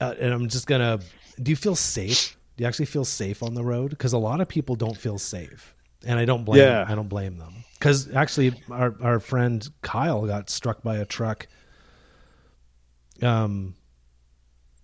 [0.00, 1.00] uh, and I'm just gonna.
[1.42, 2.36] Do you feel safe?
[2.56, 3.90] Do you actually feel safe on the road?
[3.90, 5.75] Because a lot of people don't feel safe,
[6.06, 6.84] and I don't blame Yeah.
[6.88, 7.52] I don't blame them.
[7.78, 11.46] Because actually, our our friend Kyle got struck by a truck.
[13.22, 13.74] Um,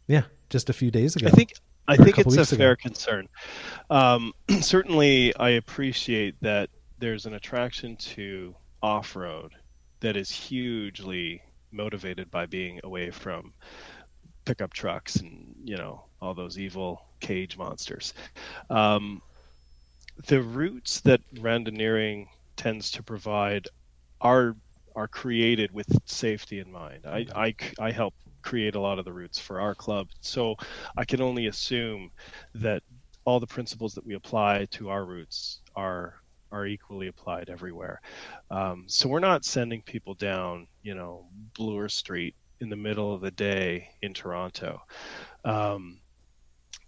[0.07, 1.27] yeah, just a few days ago.
[1.29, 1.55] I think
[1.89, 2.57] I Or a think it's a ago.
[2.57, 3.29] fair concern.
[3.91, 9.53] Um, certainly, I appreciate that there's an attraction to off-road
[10.01, 13.53] that is hugely motivated by being away from
[14.45, 18.13] pickup trucks and you know all those evil cage monsters.
[18.71, 19.23] Um,
[20.27, 22.27] the routes that randonneuring
[22.57, 23.69] tends to provide
[24.21, 24.57] are
[24.95, 27.07] are created with safety in mind.
[27.07, 30.57] I, I, I help create a lot of the routes for our club, so
[30.97, 32.11] I can only assume
[32.55, 32.83] that
[33.25, 38.03] all the principles that we apply to our routes are are equally applied everywhere.
[38.51, 43.23] Um, so we're not sending people down, you know, Bloor Street in the middle of
[43.23, 44.83] the day in Toronto.
[45.47, 46.01] Um,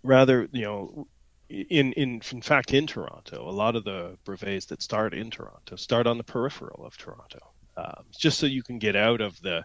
[0.03, 1.09] rather, you know,
[1.49, 5.77] in, in in fact in Toronto, a lot of the brevets that start in Toronto
[5.77, 7.41] start on the peripheral of Toronto,
[7.77, 9.65] um, just so you can get out of the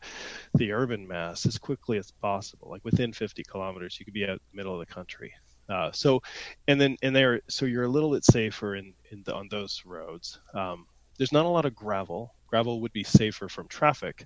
[0.55, 2.69] the urban mass as quickly as possible.
[2.69, 5.33] Like within 50 kilometers, you could be out the middle of the country.
[5.69, 6.19] Uh, so,
[6.67, 9.83] and then and there, so you're a little bit safer in, in the, on those
[9.85, 10.39] roads.
[10.53, 10.87] Um,
[11.17, 12.33] there's not a lot of gravel.
[12.47, 14.25] Gravel would be safer from traffic,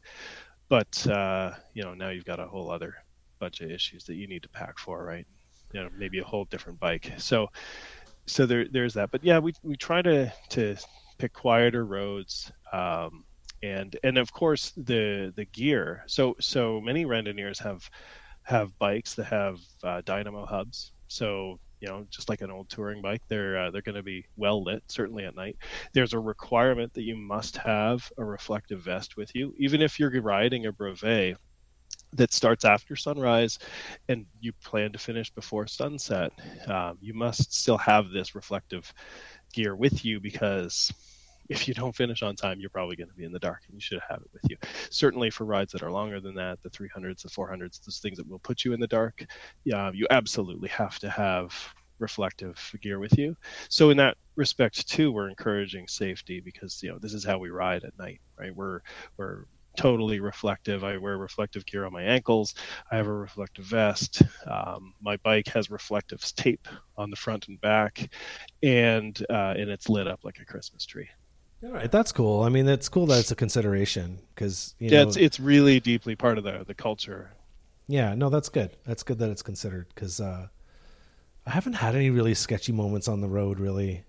[0.70, 2.96] but uh, you know now you've got a whole other
[3.40, 5.28] bunch of issues that you need to pack for, right?
[5.74, 7.12] You know, maybe a whole different bike.
[7.18, 7.48] So,
[8.26, 9.12] so there there's that.
[9.12, 10.76] But yeah, we we try to to
[11.18, 12.52] pick quieter roads.
[12.72, 13.26] Um,
[13.64, 16.04] and and of course the the gear.
[16.08, 17.90] So so many randonneurs have
[18.44, 20.92] have bikes that have uh, dynamo hubs.
[21.08, 24.26] So you know, just like an old touring bike, they're uh, they're going to be
[24.38, 25.58] well lit, certainly at night.
[25.94, 30.22] There's a requirement that you must have a reflective vest with you, even if you're
[30.22, 31.38] riding a brevet
[32.14, 33.60] that starts after sunrise
[34.10, 36.32] and you plan to finish before sunset.
[36.68, 38.94] Um, you must still have this reflective
[39.54, 40.92] gear with you because
[41.50, 43.76] if you don't finish on time, you're probably going to be in the dark and
[43.76, 44.58] you should have it with you.
[44.90, 48.28] Certainly for rides that are longer than that, the 300s, the 400s, those things that
[48.30, 49.26] will put you in the dark,
[49.64, 51.54] you absolutely have to have
[52.00, 53.36] reflective gear with you.
[53.70, 57.50] So in that respect too, we're encouraging safety because you know this is how we
[57.50, 58.56] ride at night, right?
[58.56, 58.82] We're
[59.18, 60.84] we're totally reflective.
[60.84, 62.56] I wear reflective gear on my ankles.
[62.92, 64.22] I have a reflective vest.
[64.48, 66.68] Um, my bike has reflective tape
[66.98, 68.10] on the front and back,
[68.62, 71.10] and uh, and it's lit up like a Christmas tree.
[71.64, 72.44] All right, that's cool.
[72.44, 76.16] I mean, it's cool that it's a consideration because yeah, know, it's it's really deeply
[76.16, 77.32] part of the the culture.
[77.88, 78.72] yeah, no, that's good.
[78.86, 80.48] That's good that it's considered because uh,
[81.46, 84.04] I haven't had any really sketchy moments on the road, really,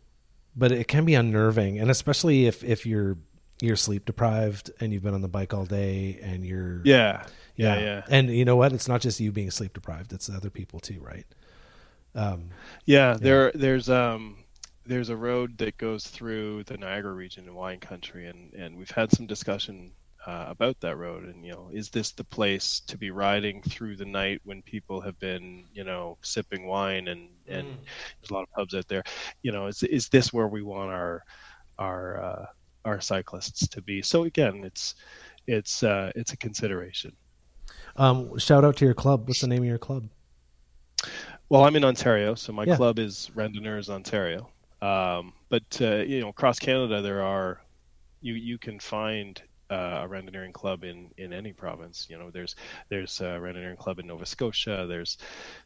[0.56, 3.18] but it can be unnerving, and especially if if you're
[3.60, 7.26] you're sleep deprived and you've been on the bike all day and you're Yeah,
[7.56, 8.02] yeah, yeah.
[8.08, 8.72] and you know what?
[8.72, 11.26] It's not just you being sleep deprived; it's other people too, right?
[12.14, 12.56] Um,
[12.86, 14.44] Yeah, there there's um
[14.86, 18.90] there's a road that goes through the Niagara region in wine country, and and we've
[18.90, 19.92] had some discussion
[20.26, 21.24] uh, about that road.
[21.24, 25.00] And you know, is this the place to be riding through the night when people
[25.00, 27.84] have been you know sipping wine and and Mm.
[28.20, 29.02] there's a lot of pubs out there?
[29.42, 31.22] You know, is is this where we want our
[31.78, 32.46] our uh,
[32.84, 34.02] our cyclists to be?
[34.02, 34.94] So again, it's
[35.46, 37.16] it's uh, it's a consideration.
[37.96, 39.28] um, shout out to your club.
[39.28, 40.08] What's the name of your club?
[41.48, 42.76] Well, I'm in Ontario, so my Yeah.
[42.76, 44.50] club is Randonneurs Ontario.
[44.82, 47.62] Um, but uh, you know, across Canada, there are
[48.20, 49.40] you you can find
[49.70, 52.06] uh, a randonneuring club in in any province.
[52.10, 52.54] You know, there's
[52.90, 54.86] there's a randonneuring club in Nova Scotia.
[54.88, 55.18] There's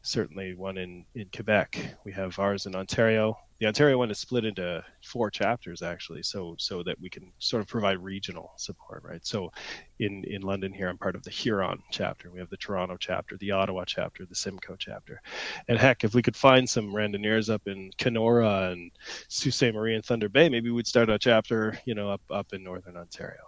[0.02, 1.96] certainly one in in Quebec.
[2.04, 3.36] We have ours in Ontario.
[3.60, 7.60] The Ontario one is split into four chapters actually, so so that we can sort
[7.60, 9.24] of provide regional support, right?
[9.26, 9.50] So,
[9.98, 12.30] in in London here, I'm part of the Huron chapter.
[12.30, 15.20] We have the Toronto chapter, the Ottawa chapter, the Simcoe chapter,
[15.68, 18.92] and heck, if we could find some randonneurs up in Kenora and
[19.28, 19.74] Sault Ste.
[19.74, 22.96] Marie and Thunder Bay, maybe we'd start a chapter, you know, up up in northern
[22.96, 23.47] Ontario.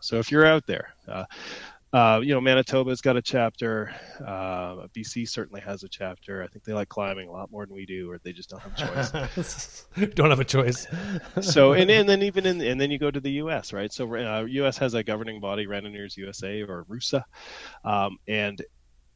[0.00, 1.24] So if you're out there, uh,
[1.92, 3.94] uh, you know, Manitoba's got a chapter.
[4.20, 6.42] Uh, BC certainly has a chapter.
[6.42, 8.60] I think they like climbing a lot more than we do, or they just don't
[8.60, 9.86] have a choice.
[10.14, 10.86] don't have a choice.
[11.40, 13.90] so, and, and then even in, and then you go to the U.S., right?
[13.90, 14.76] So, uh, U.S.
[14.76, 17.22] has a governing body, Randonneurs USA or RUSA,
[17.84, 18.60] um, and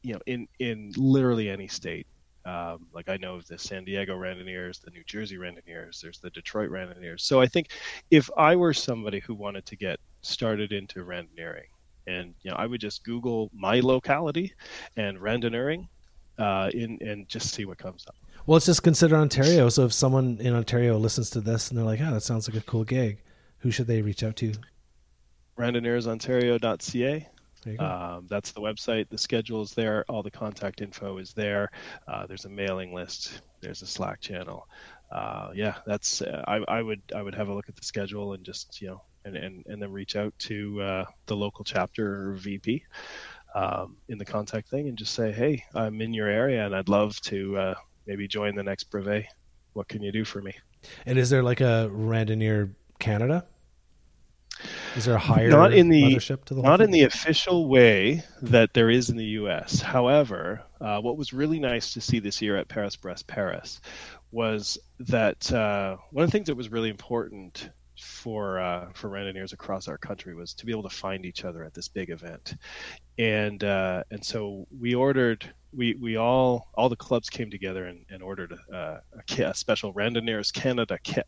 [0.01, 2.07] you know, in in literally any state,
[2.45, 6.31] um, like I know of the San Diego Randonneurs, the New Jersey Randonneurs, there's the
[6.31, 7.21] Detroit Randonneurs.
[7.21, 7.67] So I think
[8.09, 11.69] if I were somebody who wanted to get started into randonneuring,
[12.07, 14.53] and you know, I would just Google my locality
[14.97, 15.87] and randonneuring,
[16.37, 18.15] uh, in and just see what comes up.
[18.45, 19.69] Well, let's just consider Ontario.
[19.69, 22.57] So if someone in Ontario listens to this and they're like, "Oh, that sounds like
[22.57, 23.21] a cool gig,"
[23.59, 24.53] who should they reach out to?
[25.57, 27.29] Randonneursontario.ca.
[27.79, 29.09] Um, that's the website.
[29.09, 30.03] The schedule is there.
[30.09, 31.71] All the contact info is there.
[32.07, 33.41] Uh, there's a mailing list.
[33.61, 34.67] There's a Slack channel.
[35.11, 36.21] Uh, yeah, that's.
[36.21, 38.89] Uh, I, I would I would have a look at the schedule and just you
[38.89, 42.83] know and and, and then reach out to uh, the local chapter or VP
[43.55, 46.89] um, in the contact thing and just say, hey, I'm in your area and I'd
[46.89, 47.75] love to uh,
[48.07, 49.25] maybe join the next brevet.
[49.73, 50.53] What can you do for me?
[51.05, 53.45] And is there like a Randonneur Canada?
[54.95, 58.91] Is there a higher not in the the not in the official way that there
[58.91, 59.81] is in the U.S.
[59.81, 63.81] However, uh, what was really nice to see this year at Paris Brest Paris
[64.31, 69.53] was that uh, one of the things that was really important for uh, for randonneurs
[69.53, 72.55] across our country was to be able to find each other at this big event,
[73.17, 78.05] and uh, and so we ordered we we all all the clubs came together and,
[78.09, 81.27] and ordered a, a, a special Randonneurs Canada kit,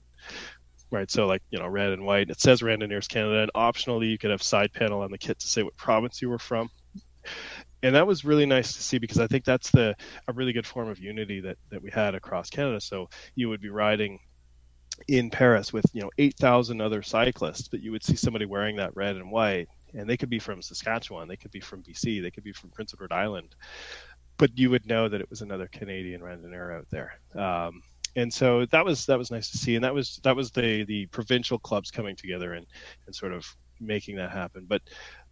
[0.92, 1.10] right?
[1.10, 2.30] So like you know red and white.
[2.30, 5.48] It says Randonneurs Canada, and optionally you could have side panel on the kit to
[5.48, 6.70] say what province you were from.
[7.84, 9.96] And that was really nice to see because I think that's the
[10.28, 12.82] a really good form of unity that that we had across Canada.
[12.82, 14.20] So you would be riding
[15.08, 18.96] in Paris with you know 8,000 other cyclists, but you would see somebody wearing that
[18.96, 22.32] red and white, and they could be from Saskatchewan, they could be from BC, they
[22.32, 23.56] could be from Prince Edward Island,
[24.38, 27.20] but you would know that it was another Canadian randonneur out there.
[27.36, 27.82] Um,
[28.16, 30.86] and so that was that was nice to see, and that was that was the
[30.86, 32.66] the provincial clubs coming together and
[33.06, 33.46] and sort of
[33.80, 34.66] making that happen.
[34.68, 34.82] But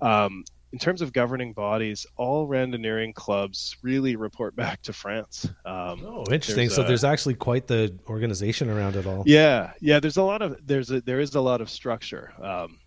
[0.02, 0.44] um,
[0.74, 5.48] in terms of governing bodies, all randonneuring clubs really report back to France.
[5.66, 6.70] Um, oh, interesting.
[6.70, 9.24] So a, there's actually quite the organization around it all.
[9.26, 10.00] Yeah, yeah.
[10.00, 12.34] There's a lot of there's a, there is a lot of structure.
[12.42, 12.80] Um,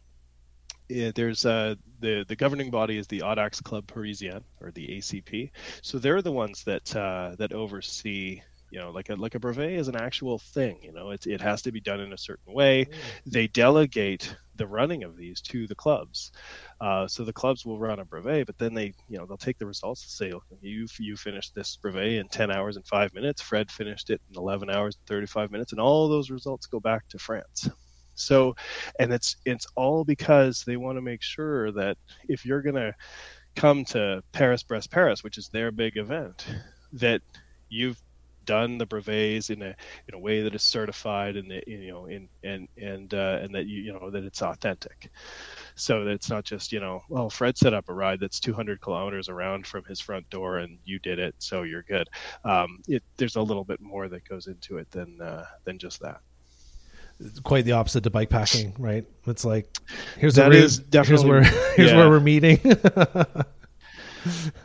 [0.88, 5.50] yeah, there's uh, the the governing body is the Audax Club Parisien or the ACP.
[5.82, 9.72] So they're the ones that uh, that oversee you know like a like a brevet
[9.72, 12.52] is an actual thing you know it, it has to be done in a certain
[12.52, 12.92] way mm.
[13.24, 16.32] they delegate the running of these to the clubs.
[16.80, 19.58] Uh, so the clubs will run a brevet but then they you know they'll take
[19.58, 23.42] the results and say you you finished this brevet in 10 hours and 5 minutes.
[23.42, 25.72] Fred finished it in 11 hours and 35 minutes.
[25.72, 27.68] And all those results go back to france.
[28.14, 28.56] So
[28.98, 32.94] and it's it's all because they want to make sure that if you're going to
[33.54, 36.46] come to paris brest paris which is their big event
[36.92, 37.22] that
[37.70, 38.00] you've
[38.46, 39.76] done the brevets in a
[40.08, 43.66] in a way that is certified and you know in and and uh, and that
[43.66, 45.10] you you know that it's authentic.
[45.74, 48.80] So that it's not just you know well fred set up a ride that's 200
[48.80, 52.08] kilometers around from his front door and you did it so you're good.
[52.44, 56.00] Um, it, there's a little bit more that goes into it than uh, than just
[56.00, 56.20] that.
[57.44, 59.04] Quite the opposite to bike packing right?
[59.26, 59.68] It's like
[60.18, 61.96] here's that is definitely, here's where here's yeah.
[61.96, 62.58] where we're meeting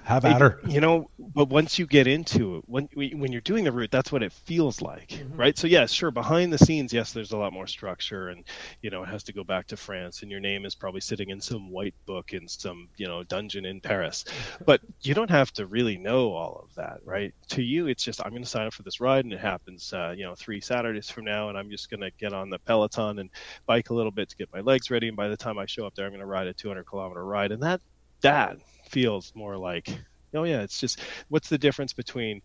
[0.04, 0.60] Have at her.
[0.68, 4.12] You know, but once you get into it, when when you're doing the route, that's
[4.12, 5.36] what it feels like, mm-hmm.
[5.36, 5.58] right?
[5.58, 6.12] So yeah, sure.
[6.12, 8.44] Behind the scenes, yes, there's a lot more structure, and
[8.82, 11.30] you know, it has to go back to France, and your name is probably sitting
[11.30, 14.26] in some white book in some you know dungeon in Paris,
[14.66, 17.34] but you don't have to really know all of that, right?
[17.50, 19.94] To you, it's just I'm going to sign up for this ride, and it happens,
[19.94, 22.60] uh, you know, three Saturdays from now, and I'm just going to get on the
[22.60, 23.30] Peloton and
[23.66, 25.86] bike a little bit to get my legs ready, and by the time I show
[25.86, 27.82] up there, I'm going to ride a 200 kilometer ride, and that
[28.22, 28.58] that
[28.92, 29.90] feels more like
[30.34, 31.00] oh yeah it's just
[31.30, 32.42] what's the difference between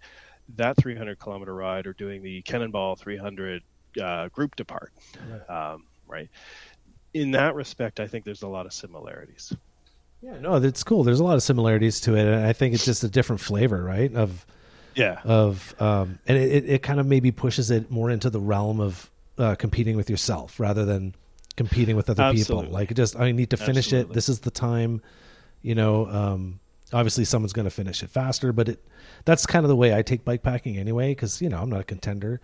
[0.57, 3.63] that 300 kilometer ride or doing the cannonball 300
[4.01, 4.93] uh, group depart
[5.31, 5.51] right.
[5.73, 6.29] Um, right
[7.15, 9.53] in that respect i think there's a lot of similarities
[10.23, 12.85] yeah no that's cool there's a lot of similarities to it and i think it's
[12.85, 14.47] just a different flavor right of
[14.95, 18.81] yeah of um and it, it kind of maybe pushes it more into the realm
[18.81, 21.15] of uh, competing with yourself rather than
[21.57, 22.67] competing with other Absolutely.
[22.67, 22.75] people.
[22.75, 24.13] Like just I need to finish Absolutely.
[24.13, 24.15] it.
[24.15, 25.03] This is the time.
[25.67, 26.61] You know, um,
[26.93, 28.85] obviously someone's going to finish it faster, but it
[29.25, 31.11] that's kind of the way I take bike packing anyway.
[31.11, 32.41] Because you know I'm not a contender.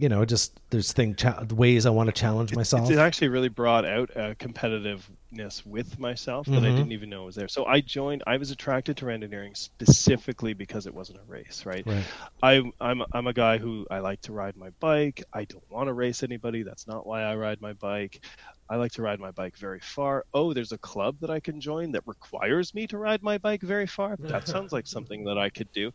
[0.00, 2.88] You know, just there's thing cha- ways I want to challenge myself.
[2.88, 6.76] It actually really brought out a competitiveness with myself that I Mhm.
[6.76, 7.48] didn't even know was there.
[7.48, 8.22] So I joined.
[8.26, 11.84] I was attracted to randonneuring specifically because it wasn't a race, right?
[11.84, 12.04] Right.
[12.44, 15.24] I, I'm I'm a guy who I like to ride my bike.
[15.32, 16.62] I don't want to race anybody.
[16.62, 18.24] That's not why I ride my bike.
[18.70, 20.24] I like to ride my bike very far.
[20.32, 23.62] Oh, there's a club that I can join that requires me to ride my bike
[23.62, 24.16] very far.
[24.20, 25.90] That sounds like something that I could do.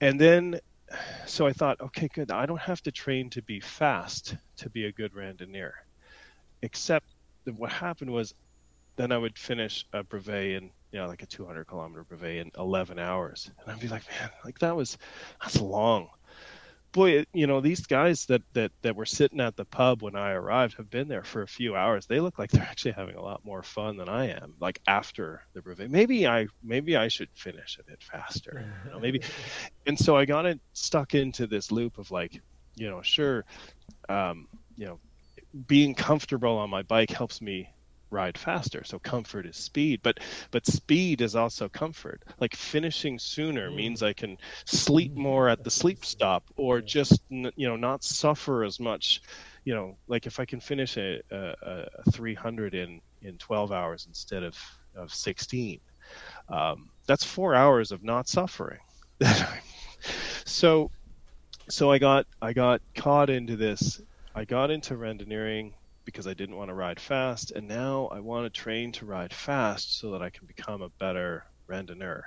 [0.00, 0.60] And then,
[1.26, 2.30] so I thought, okay, good.
[2.30, 5.72] I don't have to train to be fast to be a good randonneur.
[6.62, 7.06] Except
[7.44, 8.34] that what happened was,
[8.96, 12.50] then I would finish a brevet in, you know, like a 200 kilometer brevet in
[12.56, 14.96] 11 hours, and I'd be like, man, like that was,
[15.42, 16.08] that's long
[16.94, 20.30] boy, you know, these guys that, that, that were sitting at the pub when I
[20.30, 22.06] arrived have been there for a few hours.
[22.06, 24.54] They look like they're actually having a lot more fun than I am.
[24.60, 28.64] Like after the brevet, maybe I maybe I should finish a bit faster.
[28.86, 29.20] You know, maybe.
[29.86, 32.40] And so I got it stuck into this loop of like,
[32.74, 33.44] you know, sure,
[34.08, 34.98] um, you know,
[35.66, 37.68] being comfortable on my bike helps me
[38.14, 38.82] ride faster.
[38.84, 40.20] So comfort is speed but
[40.50, 42.22] but speed is also comfort.
[42.40, 47.68] Like finishing sooner means i can sleep more at the sleep stop or just you
[47.68, 49.20] know not suffer as much
[49.64, 54.06] you know like if i can finish a, a, a 300 in in 12 hours
[54.06, 54.56] instead of
[54.96, 55.80] of 16
[56.48, 58.80] um, that's four hours of not suffering.
[60.44, 60.90] So
[61.70, 64.00] so i got i got caught into this.
[64.34, 65.72] I got into randonneuring
[66.04, 69.32] because I didn't want to ride fast, and now I want to train to ride
[69.32, 72.22] fast so that I can become a better randonneur.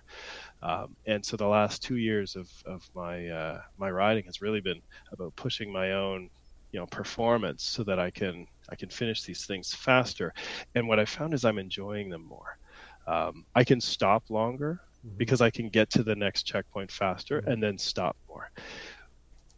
[0.61, 4.61] Um, and so the last two years of, of my uh, my riding has really
[4.61, 4.81] been
[5.11, 6.29] about pushing my own
[6.71, 10.33] you know performance so that I can I can finish these things faster.
[10.75, 12.57] And what I found is I'm enjoying them more.
[13.05, 14.81] Um, I can stop longer
[15.15, 18.51] because I can get to the next checkpoint faster and then stop more.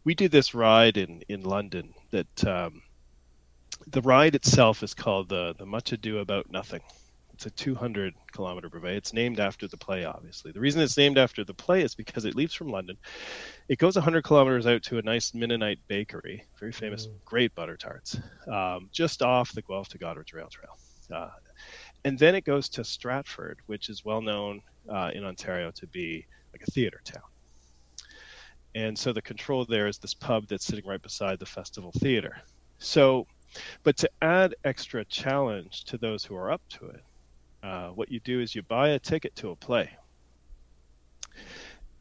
[0.04, 2.44] We did this ride in in London that.
[2.46, 2.82] Um,
[3.90, 6.80] the ride itself is called the the Much Ado About Nothing.
[7.32, 8.96] It's a 200 kilometer brevet.
[8.96, 10.52] It's named after the play, obviously.
[10.52, 12.98] The reason it's named after the play is because it leaves from London.
[13.68, 18.18] It goes 100 kilometers out to a nice Mennonite bakery, very famous, great butter tarts,
[18.46, 20.76] um, just off the Guelph to Goderich Rail Trail.
[21.10, 21.30] Uh,
[22.04, 24.60] and then it goes to Stratford, which is well known
[24.90, 27.22] uh, in Ontario to be like a theater town.
[28.74, 32.36] And so the control there is this pub that's sitting right beside the Festival Theater.
[32.78, 33.26] So
[33.82, 37.04] but to add extra challenge to those who are up to it,
[37.62, 39.90] uh, what you do is you buy a ticket to a play,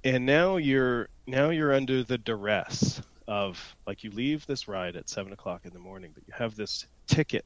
[0.04, 5.10] and now you're now you're under the duress of like you leave this ride at
[5.10, 7.46] seven o'clock in the morning, but you have this ticket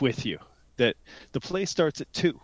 [0.00, 0.38] with you
[0.76, 0.96] that
[1.32, 2.40] the play starts at two.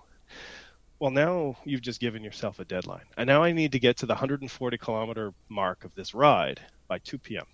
[1.00, 4.06] Well, now you've just given yourself a deadline, and now I need to get to
[4.06, 7.46] the 140 kilometer mark of this ride by 2 p.m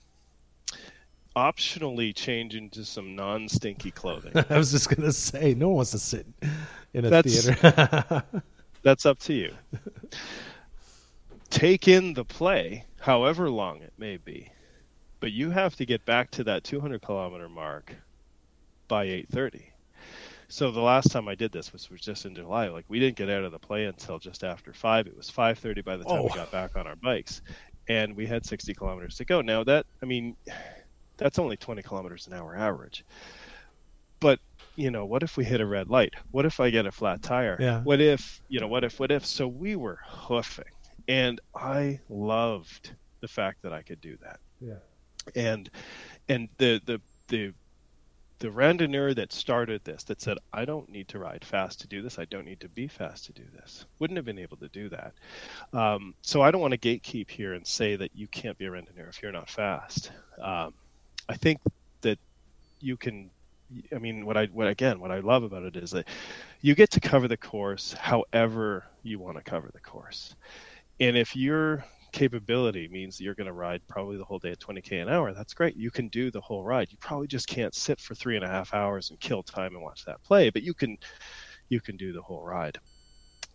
[1.41, 4.33] optionally change into some non-stinky clothing.
[4.51, 6.27] I was just gonna say, no one wants to sit
[6.95, 8.23] in a That's- theater.
[8.83, 9.53] That's up to you.
[11.51, 14.51] Take in the play, however long it may be,
[15.21, 17.95] but you have to get back to that 200 kilometer mark
[18.89, 19.63] by 8:30.
[20.49, 22.69] So the last time I did this was, was just in July.
[22.69, 25.07] Like we didn't get out of the play until just after five.
[25.07, 26.35] It was 5:30 by the time we Oh.
[26.35, 27.43] got back on our bikes,
[27.89, 29.41] and we had 60 kilometers to go.
[29.43, 30.37] Now that I mean,
[31.21, 33.05] that's only 20 kilometers an hour average.
[34.19, 34.41] But
[34.75, 36.15] you know, what if we hit a red light?
[36.31, 37.57] What if I get a flat tire?
[37.61, 37.83] Yeah.
[37.83, 39.27] What if, you know, what if, what if?
[39.27, 40.73] So we were hoofing,
[41.07, 44.41] and I loved the fact that I could do that.
[44.61, 44.75] Yeah.
[45.37, 45.71] And
[46.29, 47.53] and the the the
[48.39, 52.01] the randonneur that started this that said I don't need to ride fast to do
[52.01, 52.19] this.
[52.19, 53.85] I don't need to be fast to do this.
[53.99, 55.13] Wouldn't have been able to do that.
[55.75, 58.71] Um, so I don't want to gatekeep here and say that you can't be a
[58.71, 60.11] randonneur if you're not fast.
[60.41, 60.73] Um,
[61.31, 61.61] I think
[62.03, 62.19] that
[62.81, 63.31] you can.
[63.95, 66.09] I mean, what I what again, what I love about it is that
[66.61, 70.35] you get to cover the course however you want to cover the course,
[70.99, 75.01] and if your capability means you're going to ride probably the whole day at 20k
[75.01, 75.77] an hour, that's great.
[75.77, 76.91] You can do the whole ride.
[76.91, 79.83] You probably just can't sit for three and a half hours and kill time and
[79.85, 80.99] watch that play, but you can
[81.69, 82.77] you can do the whole ride.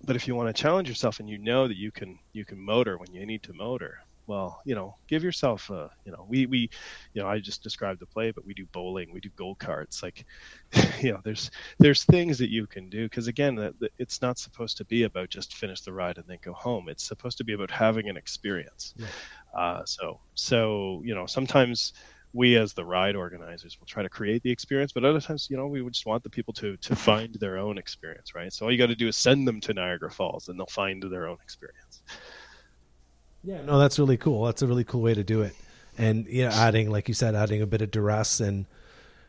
[0.05, 2.57] But if you want to challenge yourself and you know that you can you can
[2.57, 6.45] motor when you need to motor, well, you know, give yourself a, you know, we
[6.45, 6.69] we,
[7.13, 10.01] you know, I just described the play, but we do bowling, we do go karts,
[10.01, 10.25] like,
[11.01, 14.85] you know, there's there's things that you can do because again, it's not supposed to
[14.85, 16.89] be about just finish the ride and then go home.
[16.89, 18.93] It's supposed to be about having an experience.
[18.97, 19.07] Yeah.
[19.57, 21.93] Uh, so so you know, sometimes
[22.35, 25.55] we as the ride organizers will try to create the experience, but other times, you
[25.55, 28.51] know, we just want the people to to find their own experience, right?
[28.51, 31.01] So all you got to do is send them to Niagara Falls, and they'll find
[31.01, 32.03] their own experience.
[33.45, 34.43] Yeah, no, that's really cool.
[34.45, 35.55] That's a really cool way to do it,
[35.97, 38.65] and you know, adding, like you said, adding a bit of duress, and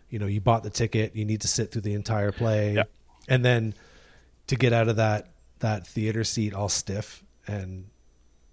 [0.08, 2.84] you know, you bought the ticket, you need to sit through the entire play, Yeah.
[3.28, 3.74] and then
[4.46, 5.28] to get out of that
[5.58, 7.86] that theater seat all stiff and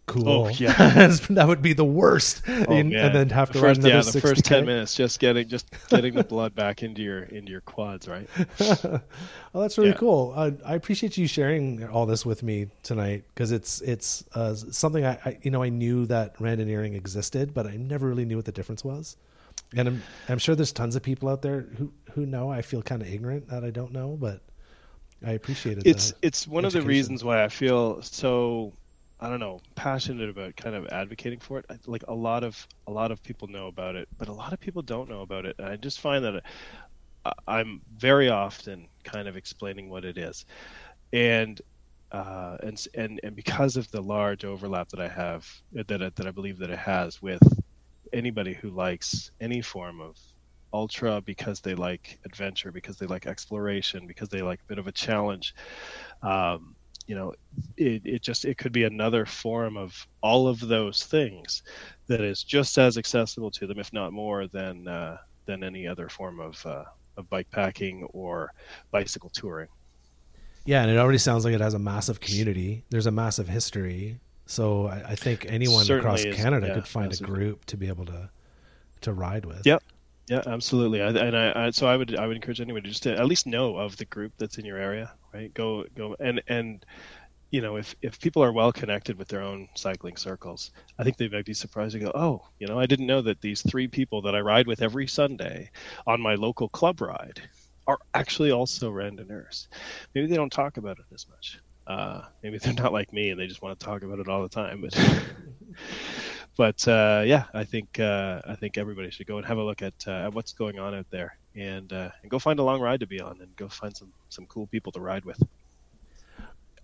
[0.05, 0.27] cool.
[0.29, 0.73] Oh, yeah.
[1.29, 2.43] that would be the worst.
[2.67, 4.65] Oh, and, and then have to the run first, another yeah, the 60 first ten
[4.65, 8.27] minutes, just getting just getting the blood back into your into your quads, right?
[8.59, 9.01] well,
[9.53, 9.93] that's really Yeah.
[9.93, 10.33] cool.
[10.35, 15.05] Uh, I appreciate you sharing all this with me tonight because it's it's uh, something
[15.05, 18.45] I, I you know I knew that randonneuring existed, but I never really knew what
[18.45, 19.17] the difference was.
[19.75, 22.49] And I'm I'm sure there's tons of people out there who who know.
[22.49, 24.41] I feel kind of ignorant that I don't know, but
[25.25, 25.87] I appreciate it.
[25.87, 28.73] it's it's one of the reasons why I feel so
[29.23, 31.67] I don't know passionate about kind of advocating for it.
[31.87, 34.61] Like a lot of a lot of people know about it, but a lot of
[34.61, 36.43] people don't know about it, and I just find that
[37.25, 40.45] I- I'm very often kind of explaining what it is,
[41.13, 41.61] and
[42.11, 46.27] uh, and and and because of the large overlap that I have that I, that
[46.27, 47.41] I believe that it has with
[48.13, 50.17] anybody who likes any form of
[50.73, 54.87] ultra because they like adventure because they like exploration because they like a bit of
[54.87, 55.53] a challenge
[56.23, 56.72] um,
[57.07, 57.33] you know
[57.77, 61.63] it, it just it could be another form of all of those things
[62.07, 66.09] that is just as accessible to them if not more than uh, than any other
[66.09, 66.83] form of uh,
[67.17, 68.51] of bike packing or
[68.91, 69.67] bicycle touring
[70.65, 72.85] yeah, and it already sounds like it has a massive community.
[72.89, 76.87] There's a massive history, so I, I think anyone Certainly across is, Canada yeah, could
[76.87, 78.29] find a group to be able to
[79.01, 79.65] to ride with.
[79.65, 79.83] Yep.
[80.29, 81.01] Yeah, absolutely.
[81.01, 83.25] I, and I, I, so I would, I would encourage anyone to just to at
[83.25, 85.53] least know of the group that's in your area, right?
[85.53, 86.83] Go, go, and and
[87.51, 91.17] you know, if if people are well connected with their own cycling circles, I think
[91.17, 93.87] they might be surprised to go, oh, you know, I didn't know that these three
[93.87, 95.69] people that I ride with every Sunday
[96.07, 97.41] on my local club ride
[97.87, 99.67] are actually also randonneurs.
[100.15, 101.59] Maybe they don't talk about it as much.
[101.87, 104.43] Uh, maybe they're not like me and they just want to talk about it all
[104.43, 104.95] the time, but.
[106.55, 109.81] but uh, yeah, I think uh, I think everybody should go and have a look
[109.81, 112.81] at, uh, at what's going on out there, and uh, and go find a long
[112.81, 115.41] ride to be on, and go find some some cool people to ride with.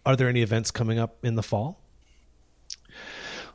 [0.06, 1.80] Are there any events coming up in the fall?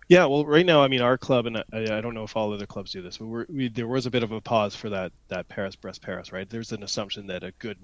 [0.08, 2.52] Yeah, well, right now, I mean, our club, and I, I don't know if all
[2.52, 4.90] other clubs do this, but we're, we there was a bit of a pause for
[4.90, 6.48] that that Paris Brest Paris, right?
[6.48, 7.78] There's an assumption that a good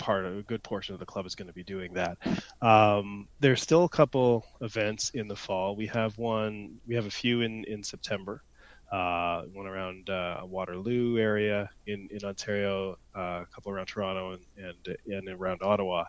[0.00, 2.18] part of a good portion of the club is going to be doing that.
[2.60, 5.76] Um, there's still a couple events in the fall.
[5.76, 8.42] We have one, we have a few in in September.
[8.90, 14.42] Uh, one around uh, Waterloo area in in Ontario, uh, a couple around Toronto, and
[14.56, 16.06] and, and around Ottawa.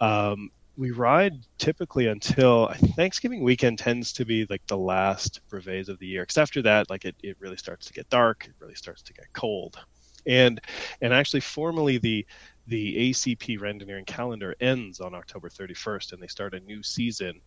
[0.00, 5.98] Um, we ride typically until Thanksgiving weekend tends to be like the last brevets of
[5.98, 6.22] the year.
[6.22, 8.46] Because after that, like it, it really starts to get dark.
[8.46, 9.76] It really starts to get cold,
[10.24, 10.60] and
[11.02, 12.24] and actually formally the
[12.68, 17.40] the ACP Randonneuring calendar ends on October 31st, and they start a new season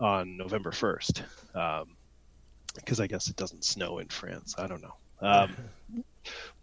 [0.00, 1.22] on November 1st.
[1.54, 1.96] Um,
[2.74, 4.54] because I guess it doesn't snow in France.
[4.56, 4.94] I don't know.
[5.20, 5.56] Um,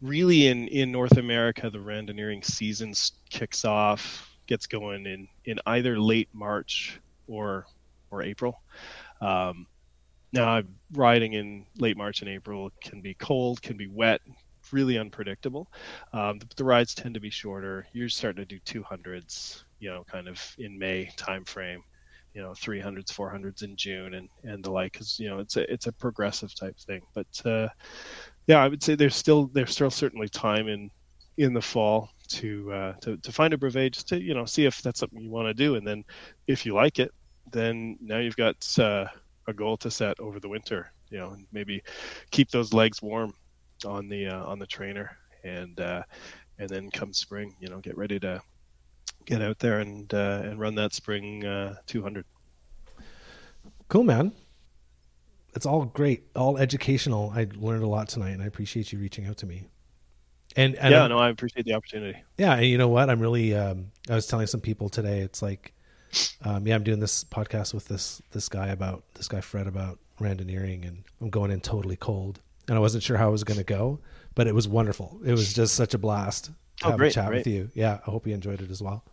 [0.01, 2.93] really, in in North America, the randonneuring season
[3.29, 7.65] kicks off, gets going in in either late March or
[8.11, 8.61] or April.
[9.19, 9.67] Um,
[10.31, 10.61] now,
[10.93, 14.21] riding in late March and April can be cold, can be wet,
[14.73, 15.67] really unpredictable.
[16.13, 17.87] Um, the, the rides tend to be shorter.
[17.93, 21.79] You're starting to do 200s, you know, kind of in May timeframe
[22.33, 25.71] you know 300s 400s in june and and the like because you know it's a
[25.71, 27.67] it's a progressive type thing but uh
[28.47, 30.89] yeah i would say there's still there's still certainly time in
[31.37, 34.65] in the fall to uh to, to find a brevet just to you know see
[34.65, 36.03] if that's something you want to do and then
[36.47, 37.11] if you like it
[37.51, 39.05] then now you've got uh,
[39.47, 41.81] a goal to set over the winter you know and maybe
[42.31, 43.31] keep those legs warm
[43.85, 46.01] on the uh, on the trainer and uh
[46.57, 48.41] and then come spring you know get ready to
[49.25, 52.25] get out there and uh, and run that spring uh, 200
[53.87, 54.31] Cool, man.
[55.53, 57.31] It's all great, all educational.
[57.35, 59.65] I learned a lot tonight, and I appreciate you reaching out to me.
[60.57, 63.09] And, and yeah I'm- no i appreciate the opportunity yeah, and you know what?
[63.09, 63.53] I'm really.
[63.55, 65.19] Um, I was telling some people today.
[65.19, 65.73] It's like,
[66.43, 69.99] um, yeah, I'm doing this podcast with this this guy about this guy Fred about
[70.19, 73.57] randonneuring, and I'm going in totally cold, and I wasn't sure how it was going
[73.59, 73.99] to go,
[74.35, 75.19] but it was wonderful.
[75.25, 76.51] It was just such a blast to
[76.87, 77.37] Oh, have great, a chat great.
[77.39, 77.69] with you.
[77.73, 79.03] Yeah, I hope you enjoyed it as well.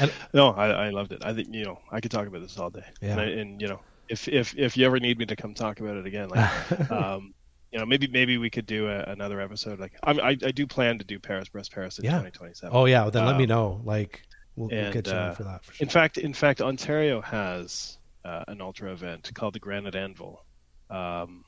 [0.00, 2.56] And no I, I loved it i think you know i could talk about this
[2.56, 3.12] all day Yeah.
[3.12, 5.80] and, I, and you know if if if you ever need me to come talk
[5.80, 7.34] about it again like um
[7.72, 10.66] you know maybe maybe we could do a, another episode like I'm, i i do
[10.68, 12.10] plan to do paris brest paris in Yeah.
[12.18, 13.80] 2027 oh yeah, well, then let me Um, know.
[13.82, 14.22] Like,
[14.54, 15.84] we'll, we'll get you uh, for that for sure.
[15.84, 20.44] In fact, in fact, Ontario has uh, an ultra event called the Granite Anvil,
[20.90, 21.44] um,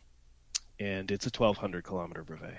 [0.81, 2.59] and it's a 1200 kilometer brevet,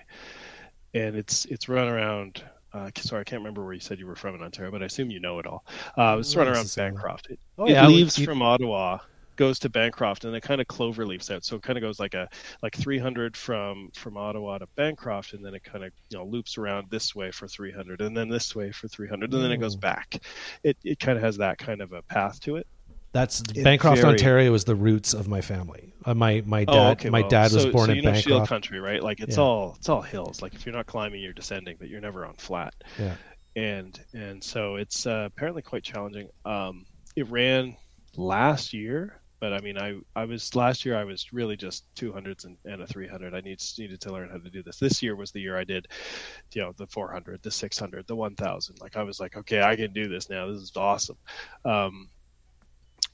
[0.94, 2.44] and it's it's run around.
[2.74, 4.86] Uh, sorry, I can't remember where you said you were from in Ontario, but I
[4.86, 5.66] assume you know it all.
[5.98, 7.28] Uh, it's run around Bancroft.
[7.30, 8.26] It, oh, yeah, leaves you...
[8.26, 9.00] from Ottawa
[9.42, 11.44] goes to Bancroft and it kind of clover leaves out.
[11.44, 12.30] So it kind of goes like a
[12.62, 16.58] like 300 from from Ottawa to Bancroft, and then it kind of you know loops
[16.58, 19.76] around this way for 300, and then this way for 300, and then it goes
[19.76, 20.20] back.
[20.64, 22.68] It it kind of has that kind of a path to it.
[23.14, 24.14] That's it's Bancroft, very...
[24.14, 25.94] Ontario, is the roots of my family.
[26.06, 27.98] Uh, my my oh, dad, oh, okay, my well, dad was so, born so in
[27.98, 28.28] you know Bancroft.
[28.28, 29.04] Shield country, right?
[29.04, 29.44] Like it's yeah.
[29.44, 30.42] all it's all hills.
[30.42, 32.74] Like if you're not climbing, you're descending, but you're never on flat.
[32.98, 33.16] Yeah.
[33.56, 36.30] And and so it's uh, apparently quite challenging.
[36.46, 36.86] Um,
[37.16, 37.76] it ran
[38.16, 42.46] last year but I mean, I I was last year I was really just 200s
[42.46, 43.34] and, and a 300.
[43.34, 44.78] I need, needed to learn how to do this.
[44.78, 45.88] This year was the year I did,
[46.54, 48.80] you know, the 400, the 600, the 1000.
[48.80, 50.46] Like I was like, okay, I can do this now.
[50.46, 51.18] This is awesome.
[51.66, 52.08] Um,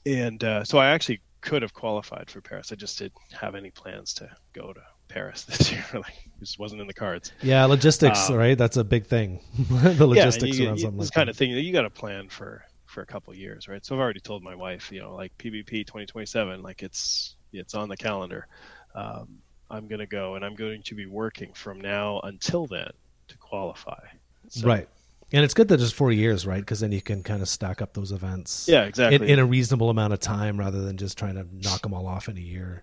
[0.06, 2.72] and uh, so I actually could have qualified for Paris.
[2.72, 5.84] I just didn't have any plans to go to Paris this year.
[5.94, 7.32] like it just wasn't in the cards.
[7.42, 8.56] Yeah, logistics, um, right?
[8.56, 9.40] That's a big thing.
[9.58, 10.98] the logistics yeah, you, around something.
[10.98, 11.32] This like kind that.
[11.32, 13.84] of thing you got to plan for for a couple years, right?
[13.84, 17.88] So I've already told my wife, you know, like PBP 2027, like it's it's on
[17.88, 18.46] the calendar.
[18.94, 19.38] Um,
[19.70, 22.90] I'm going to go, and I'm going to be working from now until then
[23.28, 24.02] to qualify.
[24.48, 24.88] So, right.
[25.32, 26.60] And it's good that it's four years, right?
[26.60, 28.66] Because then you can kind of stack up those events.
[28.66, 29.16] Yeah, exactly.
[29.16, 32.06] In, in, a reasonable amount of time, rather than just trying to knock them all
[32.06, 32.82] off in a year.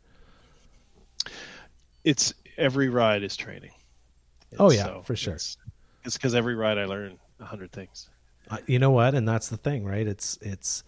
[2.03, 3.71] It's every ride is training.
[4.51, 5.33] And oh yeah, so for sure.
[5.33, 5.57] It's
[6.03, 8.09] because every ride I learn a hundred things.
[8.49, 9.15] Uh, you know what?
[9.15, 10.07] And that's the thing, right?
[10.07, 10.83] It's it's.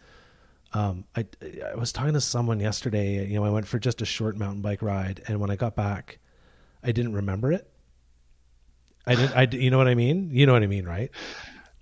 [0.73, 1.25] Um, I
[1.71, 3.25] I was talking to someone yesterday.
[3.25, 5.75] You know, I went for just a short mountain bike ride, and when I got
[5.75, 6.19] back,
[6.84, 7.67] I didn't remember it.
[9.07, 9.35] I didn't.
[9.35, 10.29] I you know what I mean?
[10.31, 11.09] You know what I mean, right?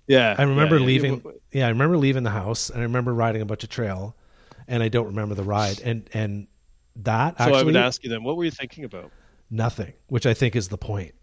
[0.06, 0.34] Yeah.
[0.38, 1.22] I remember yeah, leaving.
[1.52, 4.16] Yeah, I remember leaving the house, and I remember riding a bunch of trail,
[4.68, 5.80] and I don't remember the ride.
[5.80, 6.46] And and
[6.96, 7.36] that.
[7.38, 9.10] So actually, I would ask you then, what were you thinking about?
[9.50, 11.14] Nothing, which I think is the point.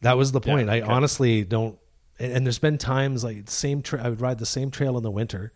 [0.00, 0.68] That was the point.
[0.68, 0.82] Yeah, okay.
[0.82, 1.78] I honestly don't
[2.20, 5.02] and, and there's been times like same tra- I would ride the same trail in
[5.02, 5.52] the winter,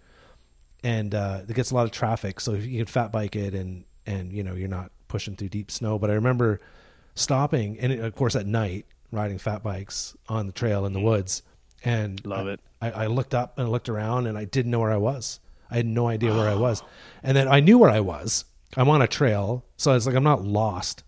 [0.82, 2.40] and uh, it gets a lot of traffic.
[2.40, 5.70] So you can fat bike it, and and you know you're not pushing through deep
[5.70, 5.98] snow.
[5.98, 6.60] But I remember
[7.14, 11.04] stopping, and of course at night riding fat bikes on the trail in the mm.
[11.04, 11.42] woods,
[11.84, 12.60] and love I, it.
[12.80, 15.40] I, I looked up and looked around, and I didn't know where I was.
[15.70, 16.82] I had no idea where I was,
[17.22, 18.44] and then I knew where I was.
[18.76, 21.04] I'm on a trail, so I was like, I'm not lost.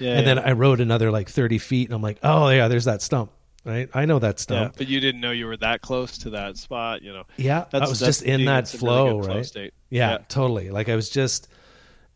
[0.00, 0.34] Yeah, and yeah.
[0.34, 3.30] then I rode another like 30 feet, and I'm like, oh yeah, there's that stump
[3.64, 3.88] right?
[3.94, 4.74] I know that stump.
[4.74, 7.24] Yeah, but you didn't know you were that close to that spot, you know.
[7.36, 9.46] Yeah, I was just in that flow, really right?
[9.46, 9.70] Flow yeah,
[10.10, 10.70] yeah, totally.
[10.70, 11.48] Like I was just,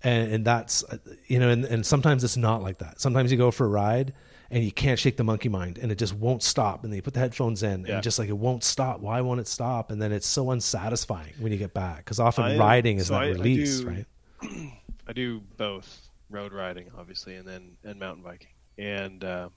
[0.02, 0.84] and, and that's,
[1.26, 3.00] you know, and, and sometimes it's not like that.
[3.00, 4.12] Sometimes you go for a ride
[4.50, 6.82] and you can't shake the monkey mind and it just won't stop.
[6.82, 7.94] And then you put the headphones in yeah.
[7.94, 9.00] and just like it won't stop.
[9.00, 9.90] Why won't it stop?
[9.90, 13.14] And then it's so unsatisfying when you get back because often I, riding is so
[13.14, 14.72] that I, release, I do, right?
[15.08, 18.48] I do both road riding, obviously, and then and mountain biking.
[18.78, 19.48] And uh,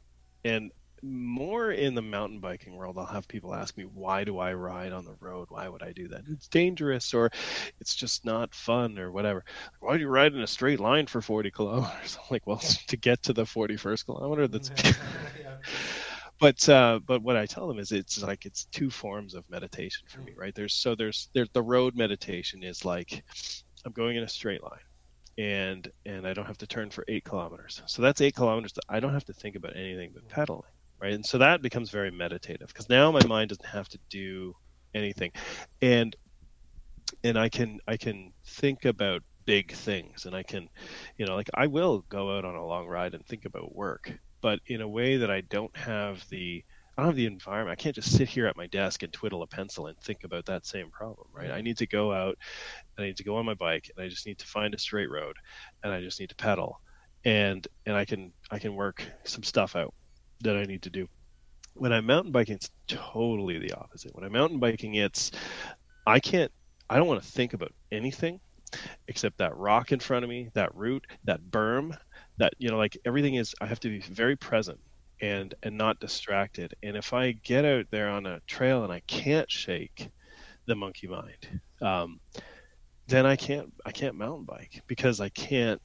[0.44, 0.72] and
[1.04, 4.92] more in the mountain biking world, I'll have people ask me, why do I ride
[4.94, 5.48] on the road?
[5.50, 6.24] Why would I do that?
[6.30, 7.32] It's dangerous or
[7.80, 9.44] it's just not fun or whatever.
[9.80, 12.18] Why do you ride in a straight line for 40 kilometers?
[12.22, 14.72] I'm like, well, to get to the 41st kilometer, that's.
[16.40, 20.08] but uh, but what I tell them is it's like it's two forms of meditation
[20.10, 20.54] for me, right?
[20.56, 23.24] There's so there's there's the road meditation is like
[23.86, 24.80] I'm going in a straight line
[25.38, 27.82] and and I don't have to turn for eight kilometers.
[27.88, 30.72] So that's eight kilometers that I don't have to think about anything but pedaling
[31.02, 31.14] right?
[31.14, 34.54] And so that becomes very meditative because now my mind doesn't have to do
[34.94, 35.32] anything,
[35.82, 36.16] and
[37.24, 40.68] and I can I can think about big things, and I can,
[41.18, 44.12] you know, like I will go out on a long ride and think about work,
[44.42, 46.64] but in a way that I don't have the
[46.98, 47.80] I don't have the environment.
[47.80, 50.46] I can't just sit here at my desk and twiddle a pencil and think about
[50.46, 51.50] that same problem, right?
[51.52, 52.38] I need to go out,
[52.98, 55.10] I need to go on my bike, and I just need to find a straight
[55.10, 55.36] road,
[55.84, 56.78] and I just need to pedal,
[57.26, 59.94] and and I can I can work some stuff out
[60.44, 61.08] that I need to do.
[61.74, 64.14] When I'm mountain biking, it's totally the opposite.
[64.14, 65.32] When I'm mountain biking, it's
[66.06, 66.52] I can't,
[66.90, 68.40] I don't want to think about anything
[69.08, 71.98] except that rock in front of me, that root, that berm,
[72.38, 73.54] that you know, like everything is.
[73.62, 74.80] I have to be very present
[75.22, 76.74] and and not distracted.
[76.84, 80.10] And if I get out there on a trail and I can't shake
[80.66, 82.20] the monkey mind, um,
[83.08, 85.82] then I can't I can't mountain bike because I can't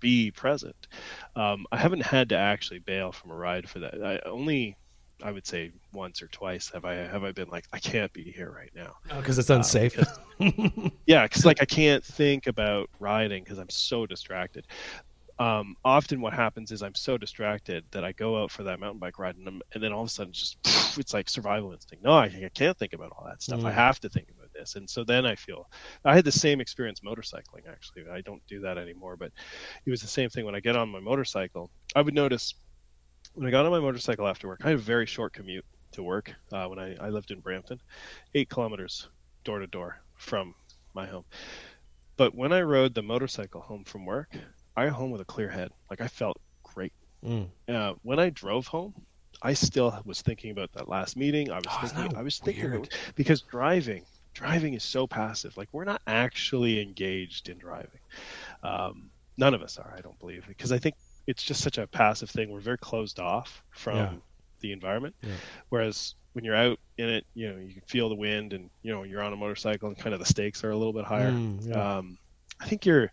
[0.00, 0.88] be present.
[1.36, 4.02] Um, I haven't had to actually bail from a ride for that.
[4.02, 4.76] I only,
[5.22, 8.30] I would say once or twice have I have I been like I can't be
[8.30, 9.96] here right now because oh, it's unsafe.
[10.38, 14.66] because, yeah, because like I can't think about riding because I'm so distracted.
[15.38, 19.00] Um, often what happens is I'm so distracted that I go out for that mountain
[19.00, 20.58] bike ride and, and then all of a sudden just
[20.98, 22.04] it's like survival instinct.
[22.04, 23.60] No, I, I can't think about all that stuff.
[23.60, 23.66] Mm.
[23.66, 25.68] I have to think about this and so then i feel
[26.04, 29.30] i had the same experience motorcycling actually i don't do that anymore but
[29.84, 32.54] it was the same thing when i get on my motorcycle I would notice
[33.34, 34.60] when I got on my motorcycle after work.
[34.64, 37.80] I had a very short commute to work uh, when I, I lived in Brampton,
[38.34, 39.08] eight kilometers
[39.44, 40.54] door to door from
[40.94, 41.24] my home.
[42.16, 44.36] But when I rode the motorcycle home from work,
[44.76, 45.70] I home with a clear head.
[45.90, 46.92] Like I felt great.
[47.24, 47.48] Mm.
[47.68, 48.94] Uh, when I drove home,
[49.42, 51.50] I still was thinking about that last meeting.
[51.50, 54.04] I was oh, thinking, I was thinking about, because driving,
[54.34, 55.56] driving is so passive.
[55.56, 58.00] Like we're not actually engaged in driving.
[58.62, 60.96] Um, none of us are, I don't believe, because I think
[61.26, 62.50] it's just such a passive thing.
[62.50, 64.12] We're very closed off from yeah.
[64.60, 65.14] the environment.
[65.22, 65.30] Yeah.
[65.70, 68.92] Whereas when you're out in it, you know, you can feel the wind and, you
[68.92, 71.30] know, you're on a motorcycle and kind of the stakes are a little bit higher.
[71.30, 71.96] Mm, yeah.
[71.98, 72.18] um,
[72.60, 73.10] I think you're,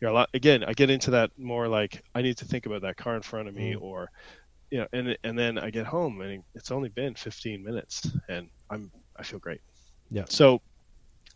[0.00, 2.82] you're a lot, again, I get into that more like I need to think about
[2.82, 3.82] that car in front of me mm.
[3.82, 4.10] or,
[4.70, 8.48] you know, and, and then I get home and it's only been 15 minutes and
[8.70, 9.60] I'm, I feel great.
[10.10, 10.24] Yeah.
[10.28, 10.60] So,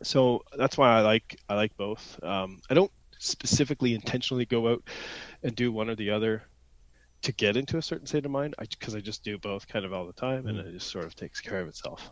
[0.03, 2.23] so that's why I like, I like both.
[2.23, 4.83] Um, I don't specifically intentionally go out
[5.43, 6.43] and do one or the other
[7.23, 9.85] to get into a certain state of mind because I, I, just do both kind
[9.85, 10.67] of all the time and mm.
[10.67, 12.11] it just sort of takes care of itself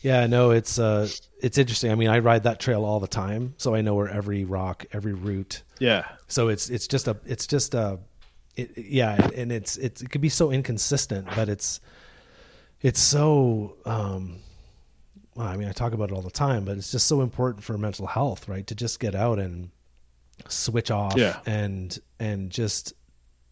[0.00, 1.06] yeah no it's uh
[1.42, 4.08] it's interesting i mean i ride that trail all the time so i know where
[4.08, 7.98] every rock every route yeah so it's it's just a it's just a
[8.56, 11.80] it, yeah and it's, it's it could be so inconsistent but it's
[12.80, 14.38] it's so um
[15.34, 17.64] well, i mean i talk about it all the time but it's just so important
[17.64, 19.70] for mental health right to just get out and
[20.48, 21.40] switch off yeah.
[21.46, 22.94] and and just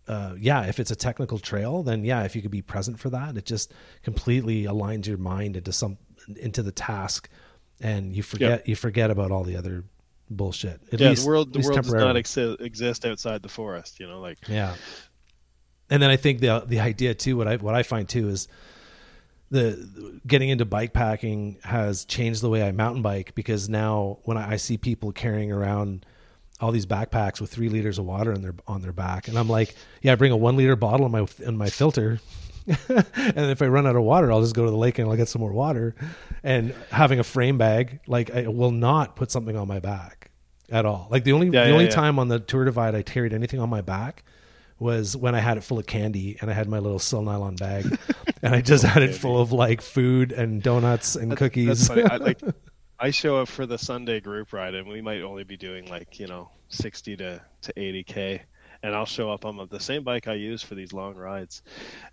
[0.09, 3.11] uh, yeah, if it's a technical trail, then yeah, if you could be present for
[3.11, 3.73] that, it just
[4.03, 5.99] completely aligns your mind into some
[6.37, 7.29] into the task,
[7.81, 9.85] and you forget you forget about all the other
[10.31, 10.81] bullshit.
[10.93, 14.01] At yeah, least, the world the world does not ex- exist outside the forest.
[14.01, 14.75] You know, like yeah.
[15.91, 18.49] And then I think the the idea too, what I what I find too is
[19.51, 24.37] the getting into bike packing has changed the way I mountain bike because now when
[24.37, 26.05] I, I see people carrying around
[26.61, 29.49] all these backpacks with three liters of water on their on their back, and I'm
[29.49, 32.21] like, yeah, I bring a one liter bottle in my in my filter,
[32.67, 35.17] and if I run out of water, I'll just go to the lake and I'll
[35.17, 35.95] get some more water.
[36.43, 40.31] And having a frame bag, like I will not put something on my back
[40.71, 41.09] at all.
[41.11, 41.91] Like the only yeah, the yeah, only yeah.
[41.91, 44.25] time on the tour divide I carried anything on my back
[44.79, 47.57] was when I had it full of candy and I had my little sil nylon
[47.57, 47.99] bag
[48.43, 51.89] and I just had it full of like food and donuts and that's, cookies.
[51.89, 52.41] That's I, like
[53.01, 56.19] I show up for the Sunday group ride, and we might only be doing like
[56.19, 58.43] you know sixty to to eighty k,
[58.83, 61.63] and I'll show up on the same bike I use for these long rides,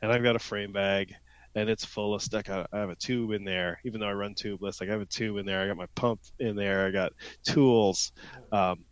[0.02, 1.16] and I've got a frame bag,
[1.56, 2.50] and it's full of stuff.
[2.50, 4.80] I have a tube in there, even though I run tubeless.
[4.80, 5.62] Like I have a tube in there.
[5.62, 6.86] I got my pump in there.
[6.86, 7.14] I got
[7.44, 8.12] tools.
[8.52, 8.86] Um,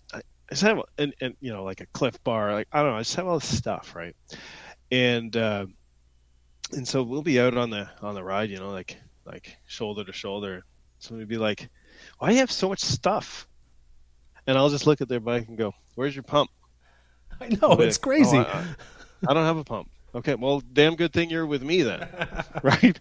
[0.54, 2.54] I, just have and and you know like a Clif Bar.
[2.54, 2.98] Like I don't know.
[2.98, 4.16] I just have all this stuff, right?
[4.92, 5.66] And uh,
[6.72, 10.04] and so we'll be out on the on the ride, you know, like like shoulder
[10.04, 10.64] to shoulder.
[11.00, 11.70] Somebody be like,
[12.20, 13.48] why do you have so much stuff?
[14.46, 16.52] And I'll just look at their bike and go, where's your pump?
[17.42, 18.38] I know, it's crazy.
[18.38, 18.76] Oh, I,
[19.28, 19.90] I don't have a pump.
[20.14, 22.08] Okay, well, damn good thing you're with me then,
[22.64, 23.00] right?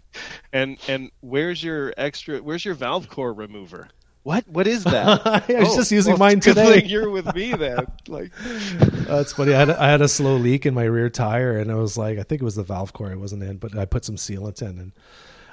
[0.51, 2.39] And and where's your extra?
[2.39, 3.89] Where's your valve core remover?
[4.23, 4.47] What?
[4.47, 5.25] What is that?
[5.25, 6.83] I was oh, just using well, mine today.
[6.83, 7.87] you're with me then.
[8.07, 9.53] Like, uh, that's funny.
[9.53, 12.19] I had, I had a slow leak in my rear tire, and I was like,
[12.19, 13.11] I think it was the valve core.
[13.11, 14.91] I wasn't in, but I put some sealant in, and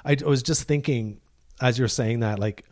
[0.03, 1.21] I was just thinking
[1.61, 2.65] as you're saying that, like,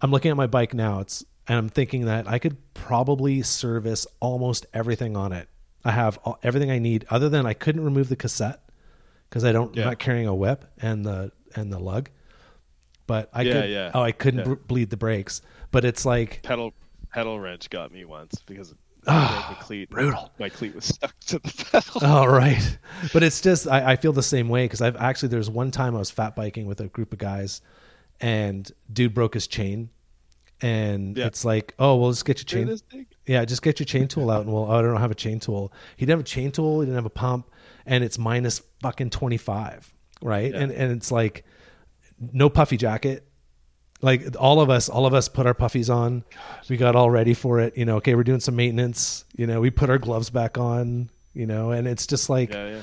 [0.00, 1.00] I'm looking at my bike now.
[1.00, 5.48] It's and I'm thinking that I could probably service almost everything on it.
[5.84, 8.62] I have all, everything I need, other than I couldn't remove the cassette
[9.28, 9.74] because I don't.
[9.74, 9.82] Yeah.
[9.82, 12.10] I'm not carrying a whip and the and the lug.
[13.08, 13.70] But I yeah, could.
[13.70, 13.90] Yeah.
[13.94, 14.54] Oh, I couldn't yeah.
[14.68, 15.42] bleed the brakes.
[15.72, 16.72] But it's like pedal
[17.12, 18.76] pedal wrench got me once because oh,
[19.08, 20.30] ah, the cleat brutal.
[20.38, 22.06] My cleat was stuck to the pedal.
[22.06, 22.78] All oh, right,
[23.12, 25.96] but it's just I, I feel the same way because I've actually there's one time
[25.96, 27.60] I was fat biking with a group of guys
[28.20, 29.90] and dude broke his chain
[30.60, 31.26] and yeah.
[31.26, 33.06] it's like, oh, well, just get your chain.
[33.26, 35.38] Yeah, just get your chain tool out, and well, oh, I don't have a chain
[35.38, 35.72] tool.
[35.96, 36.80] He didn't have a chain tool.
[36.80, 37.50] He didn't have a pump,
[37.86, 40.52] and it's minus fucking twenty five, right?
[40.52, 40.60] Yeah.
[40.60, 41.44] And and it's like
[42.32, 43.24] no puffy jacket.
[44.00, 46.24] Like all of us, all of us put our puffies on.
[46.68, 47.76] We got all ready for it.
[47.76, 49.24] You know, okay, we're doing some maintenance.
[49.36, 51.10] You know, we put our gloves back on.
[51.34, 52.80] You know, and it's just like yeah,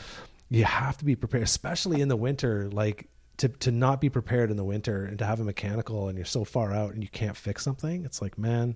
[0.50, 2.70] you have to be prepared, especially in the winter.
[2.70, 3.08] Like
[3.38, 6.26] to to not be prepared in the winter and to have a mechanical and you're
[6.26, 8.76] so far out and you can't fix something, it's like man,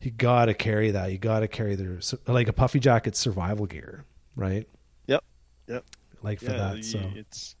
[0.00, 1.12] you got to carry that.
[1.12, 4.04] You got to carry their like a puffy jacket survival gear,
[4.36, 4.66] right?
[5.06, 5.24] Yep.
[5.68, 5.84] Yep.
[6.22, 7.54] Like for yeah, that, so it's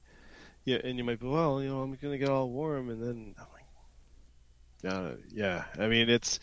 [0.64, 3.34] yeah, and you might be well, you know, I'm gonna get all warm, and then
[3.38, 3.64] I'm like,
[4.82, 5.64] yeah, yeah.
[5.78, 6.40] I mean, it's,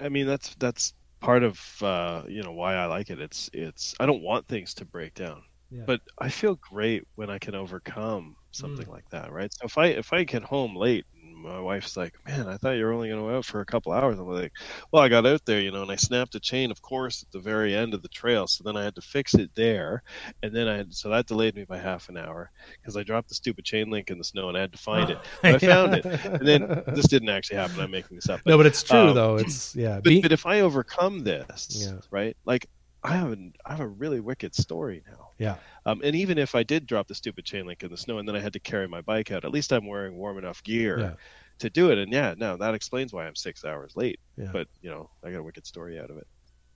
[0.00, 3.20] I mean, that's that's part of uh, you know why I like it.
[3.20, 5.42] It's it's I don't want things to break down.
[5.86, 8.92] But I feel great when I can overcome something mm.
[8.92, 9.52] like that, right?
[9.52, 11.04] So if I if I get home late,
[11.44, 13.66] my wife's like, "Man, I thought you were only going to go out for a
[13.66, 14.52] couple hours." I'm like,
[14.90, 17.30] "Well, I got out there, you know, and I snapped a chain, of course, at
[17.30, 18.46] the very end of the trail.
[18.46, 20.02] So then I had to fix it there,
[20.42, 22.50] and then I had, so that delayed me by half an hour
[22.80, 25.10] because I dropped the stupid chain link in the snow and I had to find
[25.10, 25.18] it.
[25.42, 27.80] But I found it, and then this didn't actually happen.
[27.80, 28.40] I'm making this up.
[28.46, 29.36] no, but it's true um, though.
[29.36, 30.00] It's yeah.
[30.04, 31.98] But, but if I overcome this, yeah.
[32.10, 32.68] right, like
[33.04, 35.30] I have a, I have a really wicked story now.
[35.38, 35.56] Yeah.
[35.86, 38.26] Um, and even if I did drop the stupid chain link in the snow and
[38.26, 40.98] then I had to carry my bike out, at least I'm wearing warm enough gear
[40.98, 41.12] yeah.
[41.58, 41.98] to do it.
[41.98, 44.18] And yeah, no, that explains why I'm six hours late.
[44.36, 44.50] Yeah.
[44.52, 46.26] But you know, I got a wicked story out of it.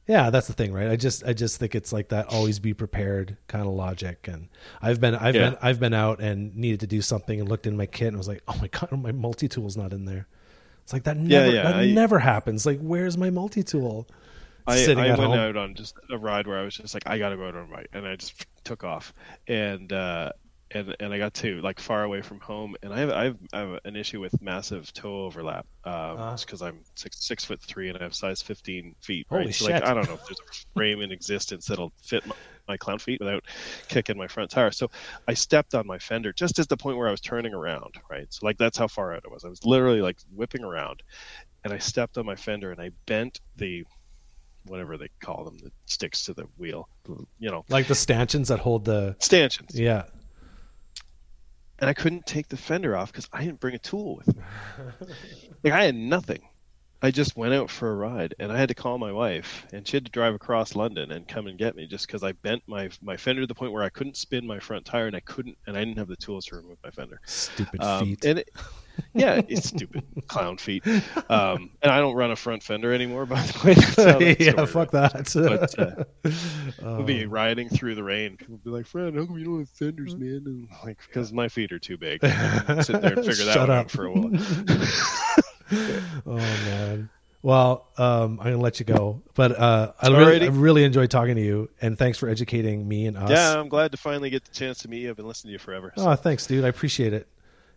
[0.07, 0.89] Yeah, that's the thing, right?
[0.89, 4.27] I just I just think it's like that always be prepared kind of logic.
[4.27, 4.49] And
[4.81, 5.51] I've been I've yeah.
[5.51, 8.17] been I've been out and needed to do something and looked in my kit and
[8.17, 10.27] was like, oh my god, my multi tool's not in there.
[10.83, 11.63] It's like that never yeah, yeah.
[11.65, 12.65] that I, never happens.
[12.65, 14.09] Like, where's my multi tool?
[14.69, 15.33] I, I went home.
[15.33, 17.57] out on just a ride where I was just like, I got to go out
[17.57, 19.13] on a ride, and I just took off,
[19.47, 20.33] and uh,
[20.71, 23.37] and and I got to like far away from home, and I have I have,
[23.53, 27.61] I have an issue with massive toe overlap, um, uh, because I'm six six foot
[27.61, 29.27] three and I have size fifteen feet.
[29.31, 29.43] Right?
[29.43, 29.75] Holy so shit!
[29.75, 32.35] Like, I don't know if there's a frame in existence that'll fit my,
[32.69, 33.45] my clown feet without
[33.89, 34.71] kicking my front tire.
[34.71, 34.91] So
[35.27, 37.95] I stepped on my fender just at the point where I was turning around.
[38.11, 39.45] Right, so like that's how far out it was.
[39.45, 41.03] I was literally like whipping around,
[41.65, 43.85] and I stepped on my fender and I bent the
[44.69, 46.89] whatever they call them that sticks to the wheel.
[47.39, 49.79] You know, like the stanchions that hold the stanchions.
[49.79, 50.05] Yeah.
[51.81, 54.43] And I couldn't take the fender off because I didn't bring a tool with me.
[55.63, 56.43] like I had nothing.
[57.01, 59.87] I just went out for a ride, and I had to call my wife, and
[59.87, 62.63] she had to drive across London and come and get me just because I bent
[62.67, 65.21] my my fender to the point where I couldn't spin my front tire, and I
[65.21, 67.21] couldn't, and I didn't have the tools to remove my fender.
[67.25, 68.25] Stupid um, feet.
[68.25, 68.51] And it,
[69.15, 70.87] yeah, it's stupid clown feet.
[71.29, 74.37] Um, and I don't run a front fender anymore, by the way.
[74.41, 75.33] yeah, fuck that.
[75.35, 76.05] but uh,
[76.97, 77.29] we'll be oh.
[77.29, 78.37] riding through the rain.
[78.37, 81.33] People will be like, "Friend, how come you don't have fenders, man?" And like, because
[81.33, 82.21] my feet are too big.
[82.23, 84.31] sit there and figure that Shut out for a while.
[86.27, 87.11] oh man.
[87.41, 91.37] Well, um, I'm gonna let you go, but uh, I really, I really enjoyed talking
[91.37, 93.31] to you, and thanks for educating me and us.
[93.31, 95.11] Yeah, I'm glad to finally get the chance to meet you.
[95.11, 95.93] I've been listening to you forever.
[95.97, 96.11] So.
[96.11, 96.65] Oh, thanks, dude.
[96.65, 97.29] I appreciate it.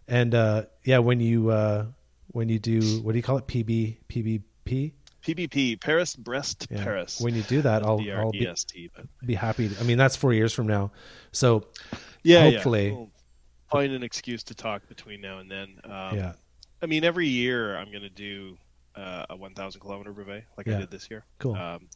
[0.08, 1.86] And uh, yeah, when you uh,
[2.28, 3.48] when you do what do you call it?
[3.48, 4.94] PB PBP.
[5.24, 6.84] PBP Paris Brest yeah.
[6.84, 7.22] Paris.
[7.22, 8.48] When you do that, I'll, I'll be,
[9.24, 9.70] be happy.
[9.70, 10.92] To, I mean, that's four years from now,
[11.32, 11.68] so
[12.24, 12.94] yeah, hopefully yeah.
[12.96, 13.12] We'll
[13.70, 15.80] find an excuse to talk between now and then.
[15.84, 16.34] Um, yeah,
[16.82, 18.58] I mean, every year I'm going to do
[18.96, 20.78] uh, a 1,000 kilometer brevet like yeah.
[20.78, 21.24] I did this year.
[21.40, 21.56] Cool.
[21.56, 21.88] Um,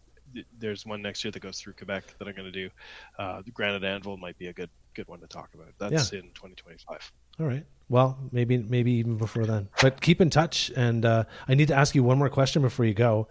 [0.59, 2.69] there's one next year that goes through Quebec that I'm going to do.
[3.17, 5.67] Uh, the Granite Anvil might be a good good one to talk about.
[5.77, 7.11] That's in 2025.
[7.39, 7.65] All right.
[7.89, 9.69] Well, maybe maybe even before then.
[9.81, 10.71] But keep in touch.
[10.75, 13.27] And uh, I need to ask you one more question before you go.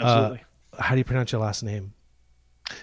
[0.00, 0.42] Absolutely.
[0.72, 1.92] Uh, how do you pronounce your last name?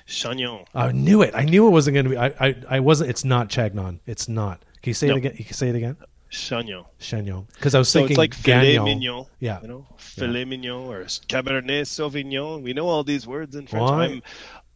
[0.08, 0.66] Chagnon.
[0.76, 1.34] I knew it.
[1.34, 2.18] I knew it wasn't going to be.
[2.18, 3.10] I, I, I wasn't.
[3.10, 4.00] It's not Chagnon.
[4.06, 4.62] It's not.
[4.82, 5.18] Can you say nope.
[5.18, 5.36] it again?
[5.38, 5.98] You can say it again.
[6.30, 6.86] Chagnon.
[7.00, 7.48] Chagnon.
[7.54, 9.26] Because I was so thinking it's like filet mignon.
[9.40, 9.62] Yeah.
[9.62, 10.46] You know, filet yeah.
[10.46, 12.62] mignon or Cabernet Sauvignon.
[12.62, 13.90] We know all these words in French.
[13.90, 14.06] Why?
[14.06, 14.24] I'm,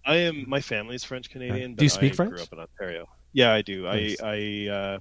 [0.06, 0.50] I am.
[0.50, 1.76] My family's French Canadian.
[1.76, 2.32] Do you speak I French?
[2.32, 3.08] Grew up in Ontario.
[3.34, 3.84] Yeah, I do.
[3.84, 4.20] Nice.
[4.22, 5.00] I I uh,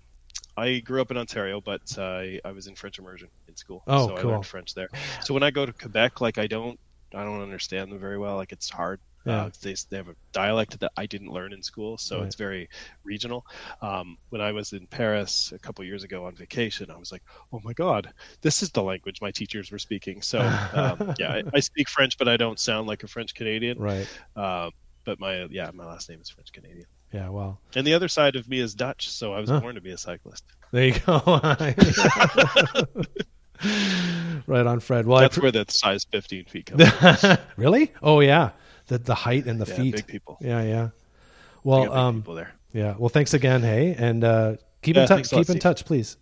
[0.56, 3.82] I grew up in Ontario, but uh, I, I was in French immersion in school.
[3.86, 4.30] Oh, so cool.
[4.30, 4.88] I learned French there.
[5.22, 6.78] So when I go to Quebec, like I don't,
[7.14, 8.36] I don't understand them very well.
[8.36, 9.00] Like it's hard.
[9.24, 9.44] Yeah.
[9.44, 12.26] Uh, they, they have a dialect that I didn't learn in school, so right.
[12.26, 12.68] it's very
[13.04, 13.46] regional.
[13.80, 17.22] Um, when I was in Paris a couple years ago on vacation, I was like,
[17.52, 20.40] "Oh my God, this is the language my teachers were speaking." So
[20.74, 23.78] um, yeah, I, I, speak French, but I don't sound like a French Canadian.
[23.78, 24.08] Right.
[24.34, 24.70] Uh,
[25.04, 26.86] but my yeah, my last name is French Canadian.
[27.12, 27.58] Yeah, well.
[27.74, 29.60] And the other side of me is Dutch, so I was huh.
[29.60, 30.44] born to be a cyclist.
[30.72, 31.20] There you go.
[34.46, 35.06] right on, Fred.
[35.06, 37.38] Well, that's where the size 15 feet comes from.
[37.56, 37.92] really?
[38.02, 38.50] Oh, yeah.
[38.86, 39.96] The the height and the yeah, feet.
[39.96, 40.38] Big people.
[40.40, 40.88] Yeah, yeah.
[41.62, 42.52] Well, um, people there.
[42.72, 42.94] Yeah.
[42.98, 43.62] Well, thanks again.
[43.62, 45.30] Hey, and uh, keep yeah, in touch.
[45.30, 46.16] Keep in touch, please.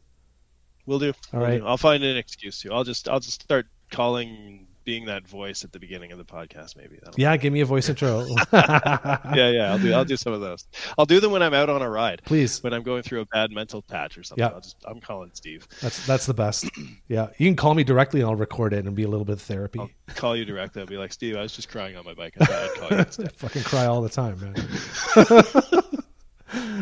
[0.85, 1.13] We'll do.
[1.33, 1.61] All we'll right.
[1.61, 1.67] Do.
[1.67, 2.73] I'll find an excuse to.
[2.73, 6.77] I'll just I'll just start calling being that voice at the beginning of the podcast,
[6.77, 6.99] maybe.
[7.17, 8.27] Yeah, give me a voice intro.
[8.53, 9.93] yeah, yeah, I'll do.
[9.93, 10.67] I'll do some of those.
[10.99, 12.23] I'll do them when I'm out on a ride.
[12.25, 14.43] Please, when I'm going through a bad mental patch or something.
[14.45, 15.67] Yeah, I'll just, I'm calling Steve.
[15.81, 16.71] That's that's the best.
[17.09, 19.35] yeah, you can call me directly and I'll record it and be a little bit
[19.35, 19.81] of therapy.
[19.81, 20.81] I'll call you directly.
[20.81, 22.35] I'll be like, Steve, I was just crying on my bike.
[22.41, 23.33] I thought I'd call you instead.
[23.37, 24.55] Fucking cry all the time, man.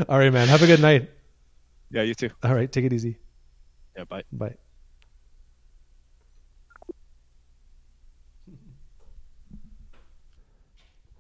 [0.09, 0.49] all right, man.
[0.49, 1.11] Have a good night.
[1.91, 2.31] Yeah, you too.
[2.43, 3.19] All right, take it easy.
[3.97, 4.23] Yeah, bye.
[4.33, 4.57] Bye.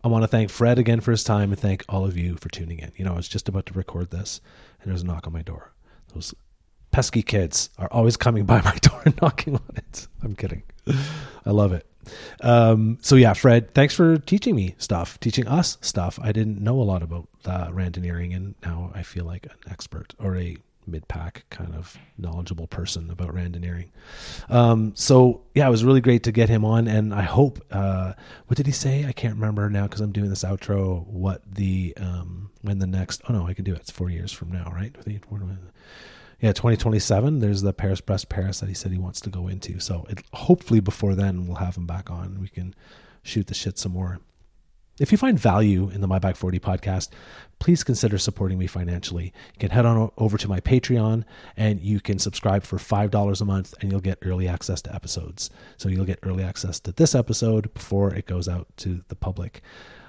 [0.08, 2.48] I want to thank Fred again for his time and thank all of you for
[2.48, 2.92] tuning in.
[2.96, 4.40] You know, I was just about to record this
[4.80, 5.70] and there's a knock on my door.
[6.14, 6.34] Those
[6.90, 10.08] pesky kids are always coming by my door and knocking on it.
[10.22, 10.62] I'm kidding.
[11.44, 11.86] I love it.
[12.40, 16.18] Um, so yeah, Fred, thanks for teaching me stuff, teaching us stuff.
[16.22, 20.14] I didn't know a lot about uh, randonneuring, and now I feel like an expert
[20.18, 20.56] or a
[20.88, 23.88] mid pack kind of knowledgeable person about randonneuring.
[24.48, 27.64] Um, so yeah, it was really great to get him on, and I hope.
[27.70, 28.14] Uh,
[28.46, 29.04] what did he say?
[29.06, 31.06] I can't remember now because I'm doing this outro.
[31.06, 33.22] What the um, when the next?
[33.28, 33.80] Oh no, I can do it.
[33.80, 34.94] It's four years from now, right?
[36.40, 37.40] Yeah, 2027.
[37.40, 39.80] There's the Paris Brest Paris that he said he wants to go into.
[39.80, 42.40] So it, hopefully before then we'll have him back on.
[42.40, 42.74] We can
[43.22, 44.20] shoot the shit some more.
[45.00, 47.10] If you find value in the My Back 40 podcast,
[47.60, 49.26] please consider supporting me financially.
[49.26, 51.24] You can head on over to my Patreon
[51.56, 55.50] and you can subscribe for $5 a month and you'll get early access to episodes.
[55.76, 59.62] So you'll get early access to this episode before it goes out to the public.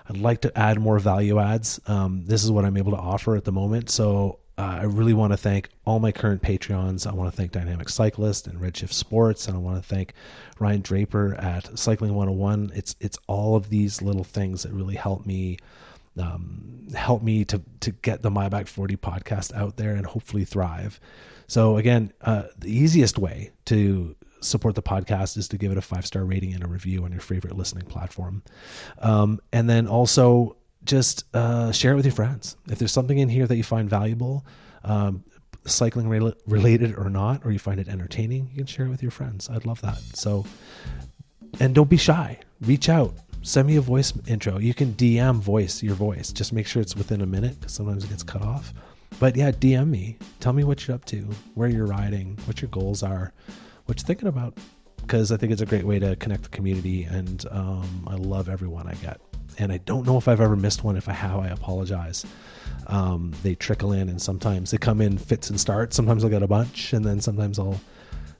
[0.08, 1.80] I'd like to add more value adds.
[1.86, 3.92] Um, this is what I'm able to offer at the moment.
[3.92, 7.10] So uh, I really want to thank all my current Patreons.
[7.10, 10.14] I want to thank Dynamic Cyclist and Redshift Sports, and I want to thank
[10.60, 12.74] Ryan Draper at Cycling 101.
[12.76, 15.60] It's it's all of these little things that really help me
[16.20, 20.44] um, help me to to get the My Back 40 podcast out there and hopefully
[20.44, 21.00] thrive.
[21.48, 25.82] So again, uh, the easiest way to support the podcast is to give it a
[25.82, 28.44] five star rating and a review on your favorite listening platform,
[29.00, 32.58] um, and then also just uh, share it with your friends.
[32.70, 34.46] If there's something in here that you find valuable,
[34.84, 35.24] um,
[35.66, 39.02] cycling re- related or not, or you find it entertaining, you can share it with
[39.02, 39.50] your friends.
[39.50, 39.98] I'd love that.
[40.14, 40.46] So,
[41.60, 42.40] and don't be shy.
[42.62, 43.14] Reach out.
[43.42, 44.58] Send me a voice intro.
[44.58, 46.32] You can DM voice your voice.
[46.32, 48.74] Just make sure it's within a minute because sometimes it gets cut off.
[49.20, 50.18] But yeah, DM me.
[50.40, 51.18] Tell me what you're up to,
[51.56, 53.34] where you're riding, what your goals are,
[53.86, 54.58] what you're thinking about.
[55.02, 58.48] Because I think it's a great way to connect the community, and um, I love
[58.48, 59.20] everyone I get
[59.60, 60.96] and I don't know if I've ever missed one.
[60.96, 62.26] If I have, I apologize.
[62.88, 65.96] Um, they trickle in, and sometimes they come in fits and starts.
[65.96, 67.80] Sometimes I'll get a bunch, and then sometimes I'll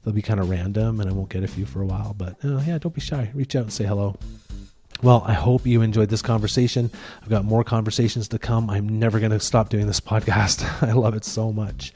[0.02, 2.14] they'll be kind of random, and I won't get a few for a while.
[2.16, 3.30] But uh, yeah, don't be shy.
[3.34, 4.16] Reach out and say hello.
[5.02, 6.90] Well, I hope you enjoyed this conversation.
[7.22, 8.68] I've got more conversations to come.
[8.68, 10.82] I'm never going to stop doing this podcast.
[10.86, 11.92] I love it so much.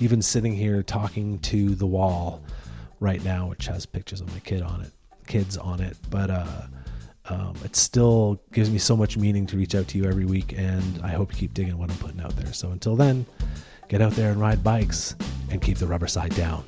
[0.00, 2.42] Even sitting here talking to the wall
[3.00, 4.90] right now, which has pictures of my kid on it,
[5.26, 6.62] kids on it, but uh,
[7.28, 10.54] um, it still gives me so much meaning to reach out to you every week,
[10.56, 12.52] and I hope you keep digging what I'm putting out there.
[12.52, 13.26] So until then,
[13.88, 15.14] get out there and ride bikes
[15.50, 16.64] and keep the rubber side down.